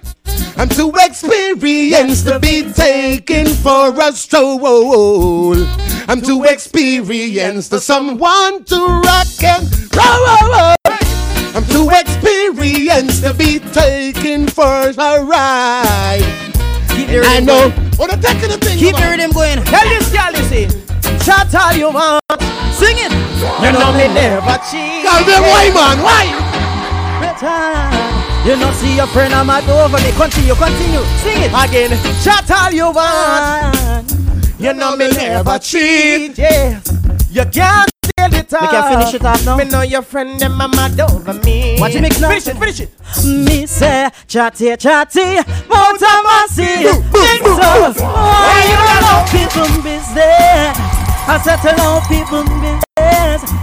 [0.56, 5.56] I'm too experienced to be taken for a stroll.
[6.08, 10.76] I'm too experienced for someone to rock and roll.
[11.54, 16.22] I'm too experienced to be taken for a ride.
[16.88, 17.70] the I rhythm know.
[17.70, 17.90] going.
[17.98, 18.78] What the heck of the thing?
[18.78, 19.58] Keep the rhythm going.
[19.64, 20.66] Tell this girl, you see.
[21.24, 22.22] Chat all you want.
[22.72, 23.12] Sing it.
[23.60, 25.02] You know me never cheat.
[25.02, 25.98] Girl, them why, man?
[26.02, 26.24] Why?
[28.46, 30.12] You know, see your friend I'm at over me.
[30.12, 31.02] Continue, continue.
[31.20, 31.52] Sing it.
[31.52, 31.90] Again,
[32.22, 34.12] chat all you want.
[34.58, 36.38] You know me never cheat.
[36.38, 36.80] Yeah.
[37.30, 38.62] You can't steal it off.
[38.62, 39.56] We can finish it off now?
[39.56, 41.78] Me know your friend them a mad over me.
[41.78, 42.28] What you mix now?
[42.28, 42.90] Finish it, finish it.
[43.26, 45.36] Me say, chatty, chatty,
[45.68, 46.90] mouth of mercy.
[47.14, 48.04] Think so.
[48.04, 50.76] Why you allow people business?
[51.26, 52.84] I said to allow people business.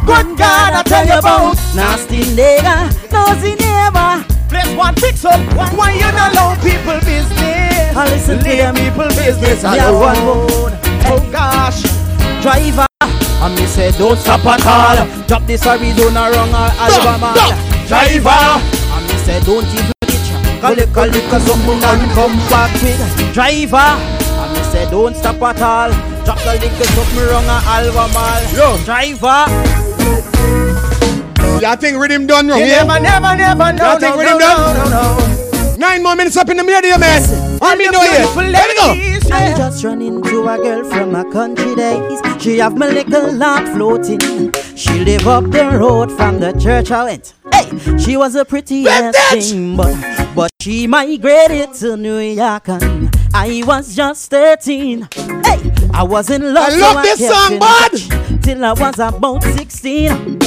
[0.05, 4.23] Good God, I tell you about nasty nigga, nosy neighbor.
[4.47, 5.39] Place one fix up.
[5.75, 7.95] Why you not allow people business?
[7.95, 8.75] I listen to them.
[8.75, 10.15] people business Me have one.
[11.09, 11.83] Oh gosh.
[12.41, 12.86] Driver,
[13.41, 14.97] and me say don't stop at all.
[15.27, 17.33] Drop this Arizona wrong or Alabama.
[17.87, 18.41] Driver.
[18.93, 20.29] And me say don't even reach.
[20.59, 23.33] Collect a little something and come back with.
[23.33, 25.91] Driver, and me say don't stop at all.
[26.25, 28.41] Drop the little something wrong or Alabama.
[28.55, 28.77] Yo.
[28.83, 29.45] Driver.
[31.61, 32.83] Y'all think rhythm done wrong, yeah?
[32.83, 33.85] never, never, never know.
[33.85, 34.77] Y'all think no, rhythm no, done?
[34.77, 35.75] no, no, no.
[35.77, 37.21] Nine more minutes up in the media, man.
[37.59, 38.51] Let me know you.
[38.51, 39.16] Let me go.
[39.31, 42.19] I just run into a girl from my country days.
[42.41, 44.51] She have my little lot floating.
[44.75, 47.33] She live up the road from the church I went.
[47.53, 49.95] Hey, she was a pretty thing, but
[50.35, 55.07] but she migrated to New York and I was just 13.
[55.93, 56.69] I was in love.
[56.69, 58.43] I love so this kept song, bud.
[58.43, 60.39] Till I was about 16.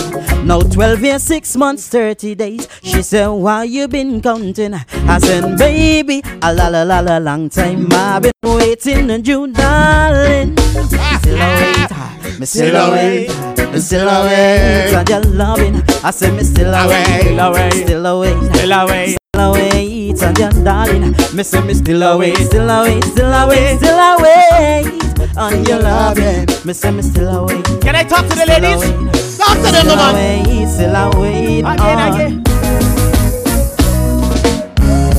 [0.46, 2.68] Now 12 years, 6 months, 30 days.
[2.82, 4.74] She said, Why you been counting?
[4.74, 7.88] I said, Baby, a la la la la long time.
[7.92, 10.56] I've been waiting on you, darling.
[10.56, 13.28] Still a wait, me still a wait,
[13.72, 15.82] me still a wait on your loving.
[16.02, 19.99] I said, Me still a wait, still a wait, still a wait, Still away.
[20.16, 21.12] Still a wait on your darling.
[21.34, 25.36] Me say, Me still a wait, still a wait, still a wait, still a wait
[25.36, 26.46] on your loving.
[26.64, 27.64] Me say, Me still a wait.
[27.80, 28.82] Can I talk to the ladies?
[28.82, 29.10] away.
[29.38, 30.14] Talk to them, Still man.
[30.14, 31.58] away, still away.
[31.60, 32.42] Again, again.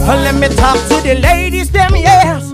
[0.04, 2.51] Uh, Let me talk to the ladies, them yes.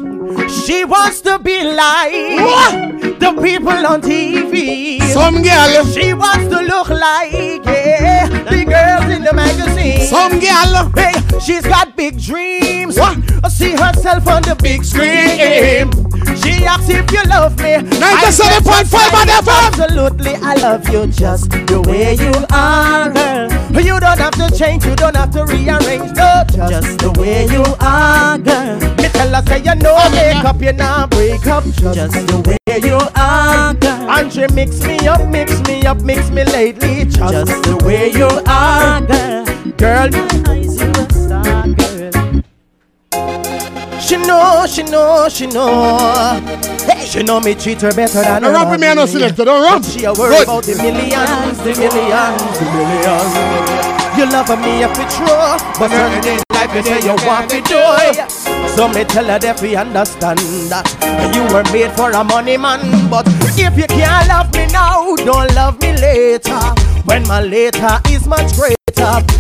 [0.50, 3.20] She wants to be like What?
[3.20, 5.02] the people on TV.
[5.14, 5.86] Some girl.
[5.86, 7.32] She wants to look like
[7.66, 10.02] yeah, the girls in the magazine.
[10.08, 10.92] Some girl.
[10.96, 12.98] Hey, she's got big dreams.
[12.98, 13.18] What?
[13.52, 15.92] See herself on the big screen.
[16.42, 17.76] She asks if you love me.
[18.00, 19.68] 97.5 on FM.
[19.68, 23.67] Absolutely, I love you just the way you are.
[23.78, 27.46] You don't have to change, you don't have to rearrange, no, just, Just the way
[27.46, 28.76] you are, girl.
[28.98, 32.28] me tell her say you know oh, make up, you not break up, just, Just
[32.28, 34.10] the way you are, girl.
[34.10, 38.12] And she mix me up, mix me up, mix me lately, just, Just the way
[38.12, 39.46] you are, girl.
[39.78, 40.50] girl.
[40.50, 41.17] Eyes you.
[44.08, 45.98] She know, she know, she know.
[46.88, 49.06] Hey, she know me treat her better than Don't her rap with me, I no
[49.06, 49.44] selector.
[49.44, 49.84] Don't rap.
[49.84, 50.44] She a worry Good.
[50.44, 54.18] about the millions, the millions, the millions.
[54.18, 55.28] You love me if it's true,
[55.78, 57.84] but certain life you say you want me do.
[58.78, 60.40] So me tell her that we understand
[60.72, 60.88] that
[61.36, 62.80] you were made for a money man.
[63.10, 63.28] But
[63.60, 66.87] if you can't love me now, don't love me later.
[67.08, 68.76] When my later is much greater,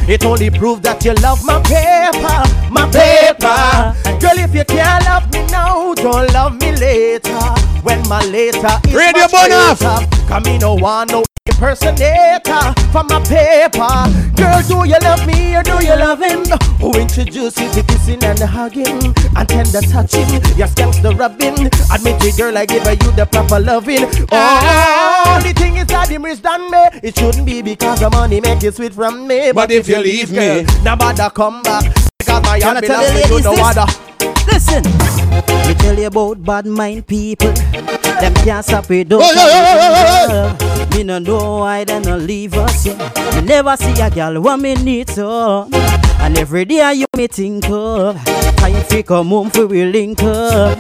[0.08, 2.40] it only proves that you love my paper,
[2.72, 3.92] my paper.
[4.22, 7.38] Girl, if you can't love me now, don't love me later.
[7.84, 10.08] When my later is Radio much greater.
[10.30, 13.88] Come me no want no impersonator for my paper.
[14.36, 16.46] Girl, do you love me or do you love him?
[16.80, 20.28] Who introduced you to kissing and hugging and tender touching?
[20.56, 21.68] Yes, gangster rubbing.
[21.94, 24.06] Admit it, girl, I give you the proper loving.
[24.32, 26.84] Oh, the thing is that him rich than me.
[27.04, 29.52] It shouldn't be because the money make you sweet from me.
[29.52, 31.84] But if you leave girl, me- now bother come back.
[32.20, 33.78] Because my Can I heart tell belongs the to you, ladies no this?
[33.78, 33.88] other.
[34.48, 34.84] Listen,
[35.68, 37.54] me tell you about bad mind people.
[38.20, 40.96] Them can't stop it, don't Oh, yeah, yeah, yeah.
[40.98, 42.86] Me no know why they no leave us.
[42.86, 42.98] Yeah.
[43.36, 45.68] Me never see a girl want me need to.
[46.20, 48.24] And every day you me think of
[48.58, 50.80] time fi come home for we link up.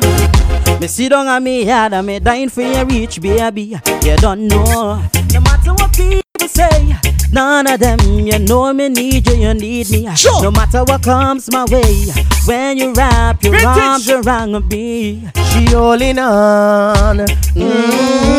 [0.81, 3.79] Me sit down on me yard and me dying for you reach, baby.
[4.03, 5.01] You don't know.
[5.33, 6.95] No matter what people say,
[7.31, 10.15] none of them, you know me need you, you need me.
[10.15, 10.43] Sure.
[10.43, 12.05] No matter what comes my way,
[12.45, 13.67] when you wrap your Vintage.
[13.67, 17.17] arms around me, She holding on.
[17.17, 18.37] Mm,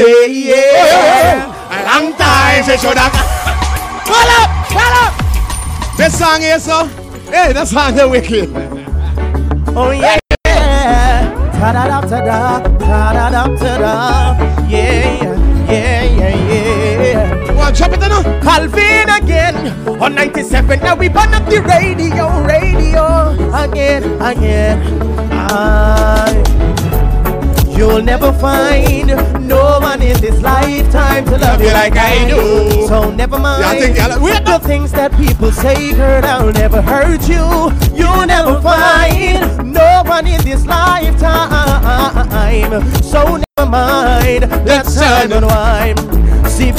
[0.00, 1.52] yeah, yeah.
[1.70, 3.12] A long time she should have.
[4.06, 5.12] Hold up, hold up.
[5.96, 6.86] This song here, so.
[7.30, 8.48] Hey, that song is wicked.
[9.76, 11.50] Oh yeah, yeah.
[11.58, 14.68] Ta da da ta da, ta da da ta da.
[14.68, 15.22] Yeah,
[15.68, 16.03] yeah,
[17.64, 18.22] Well, drop it now.
[18.42, 19.56] Calvin again
[20.02, 20.80] on 97.
[20.80, 24.82] Now we burn up the radio, radio again, again.
[25.32, 26.28] I,
[27.74, 29.06] you'll never find
[29.48, 32.86] no one in this lifetime to love you like I do.
[32.86, 36.22] So never mind Yeah, I think- yeah, wait, the things that people say, girl.
[36.22, 37.72] I'll never hurt you.
[37.96, 41.14] You'll never find no one in this lifetime.
[43.02, 43.24] So
[43.56, 45.96] never mind that time and wine.
[45.96, 46.13] See,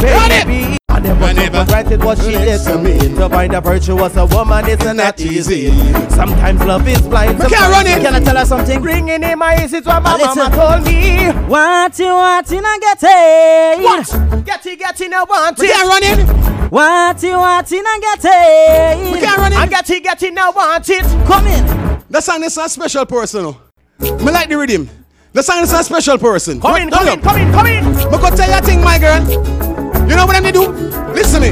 [0.02, 0.78] baby.
[0.90, 2.98] I never took for granted what she did to me.
[3.16, 5.70] To find a virtue virtuous a woman isn't that easy.
[6.10, 7.40] Sometimes love is blind.
[7.40, 8.02] We can't run it.
[8.02, 8.82] Can I tell her something?
[8.82, 10.52] Ringing in my ears is what my Listen.
[10.52, 11.32] mama told me.
[11.48, 13.84] Want you, want it, and get it.
[13.84, 14.46] What?
[14.46, 15.72] Get it, get it, I want We it.
[15.72, 16.72] can't run it.
[16.72, 19.14] Want you, want it, and get it.
[19.14, 19.60] We can't run it.
[19.60, 21.04] I get it, get it, I want it.
[21.28, 22.04] Come in.
[22.10, 23.56] The song is a special person.
[24.00, 24.90] Me like the rhythm.
[25.34, 26.62] The song is a special person.
[26.62, 27.86] Come in, Turn come in, come in, come in.
[28.12, 29.65] Me go tell you a thing, my girl.
[30.08, 30.72] You know what I'm gonna do?
[31.14, 31.52] Listen to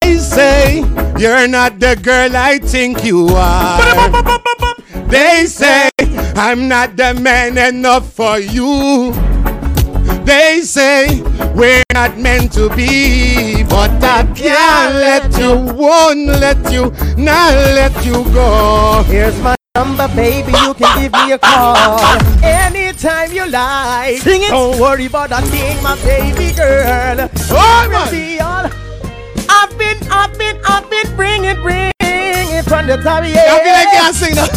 [0.00, 0.78] They say
[1.18, 3.78] you're not the girl I think you are.
[5.08, 5.90] They say
[6.36, 9.12] I'm not the man enough for you.
[10.24, 11.20] They say
[11.54, 17.92] we're not meant to be, but I can't let you, won't let you, not let
[18.06, 19.04] you go.
[19.06, 20.52] Here's my number, baby.
[20.52, 24.18] You can give me a call anytime you like.
[24.18, 24.50] Sing it.
[24.50, 27.28] Don't worry about a thing, my baby girl.
[27.50, 28.10] Oh, man.
[28.10, 28.66] Be all.
[29.48, 33.24] I've been, I've been, I've been bringing, bringing it from the top.
[33.24, 33.44] Yeah.
[33.48, 34.50] I feel like you can't sing that.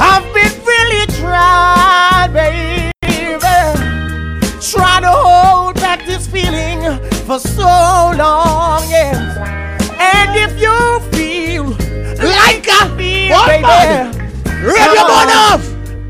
[0.00, 2.90] I've been really trying, baby.
[4.60, 6.80] Trying to hold back this feeling
[7.26, 9.36] for so long, yeah.
[10.00, 10.99] And if you
[12.30, 12.70] like I
[13.30, 14.12] What, baby, man?
[14.62, 15.30] Rev your on.
[15.30, 15.62] off.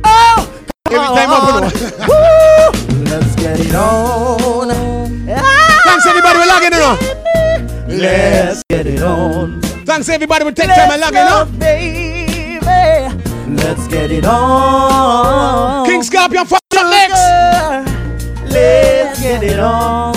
[0.05, 0.47] Oh,
[0.87, 1.65] Every time on.
[1.65, 1.73] up,
[2.09, 2.15] Woo.
[3.05, 4.71] Let's get it on.
[5.31, 5.81] Ah!
[5.85, 6.81] Thanks everybody for logging in.
[8.01, 9.61] Let's get it on.
[9.85, 11.59] Thanks everybody for taking time and logging in.
[11.59, 12.61] baby.
[13.63, 15.85] Let's get it on.
[15.87, 17.21] King Scorpion for up next.
[18.53, 20.15] Let's get it on.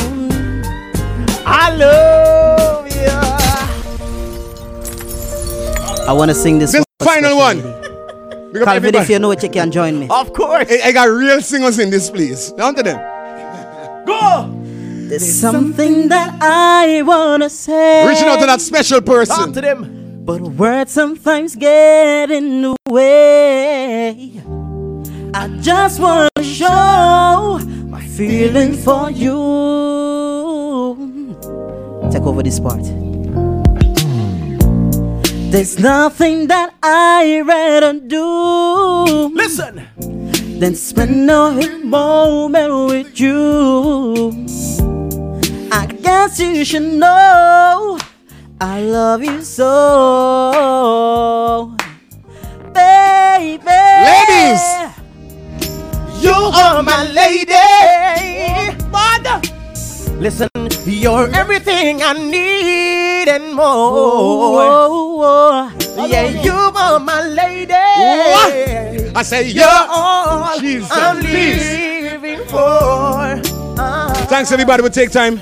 [6.07, 6.83] I want to sing this, one.
[6.99, 7.15] This one.
[7.15, 7.61] final one.
[8.53, 10.07] Big up Calvin, if you know it, you can join me.
[10.09, 10.69] Of course.
[10.69, 12.51] I, I got real singers in this place.
[12.51, 12.97] Down to them.
[14.05, 14.49] Go.
[15.09, 18.07] There's something that I want to say.
[18.07, 19.53] Reaching out to that special Talk person.
[19.53, 20.25] to them.
[20.25, 24.41] But words sometimes get in the way.
[25.33, 29.33] I just want to show my feeling for you.
[32.11, 32.83] Take over this part.
[35.53, 39.85] There's nothing that I rather do Listen.
[40.59, 44.33] than spend a moment with you.
[45.71, 47.99] I guess you should know
[48.59, 49.69] I love you so,
[52.73, 53.61] baby.
[54.09, 54.65] Ladies.
[56.19, 58.73] You are my lady.
[58.89, 59.52] Mother.
[60.23, 60.47] Listen,
[60.85, 63.65] you're everything I need and more.
[63.65, 65.67] Oh, oh,
[65.99, 66.07] oh.
[66.07, 67.73] Yeah, you are my lady.
[67.73, 73.41] I say, You're all Jesus, I'm living for.
[74.29, 75.41] Thanks everybody for take time.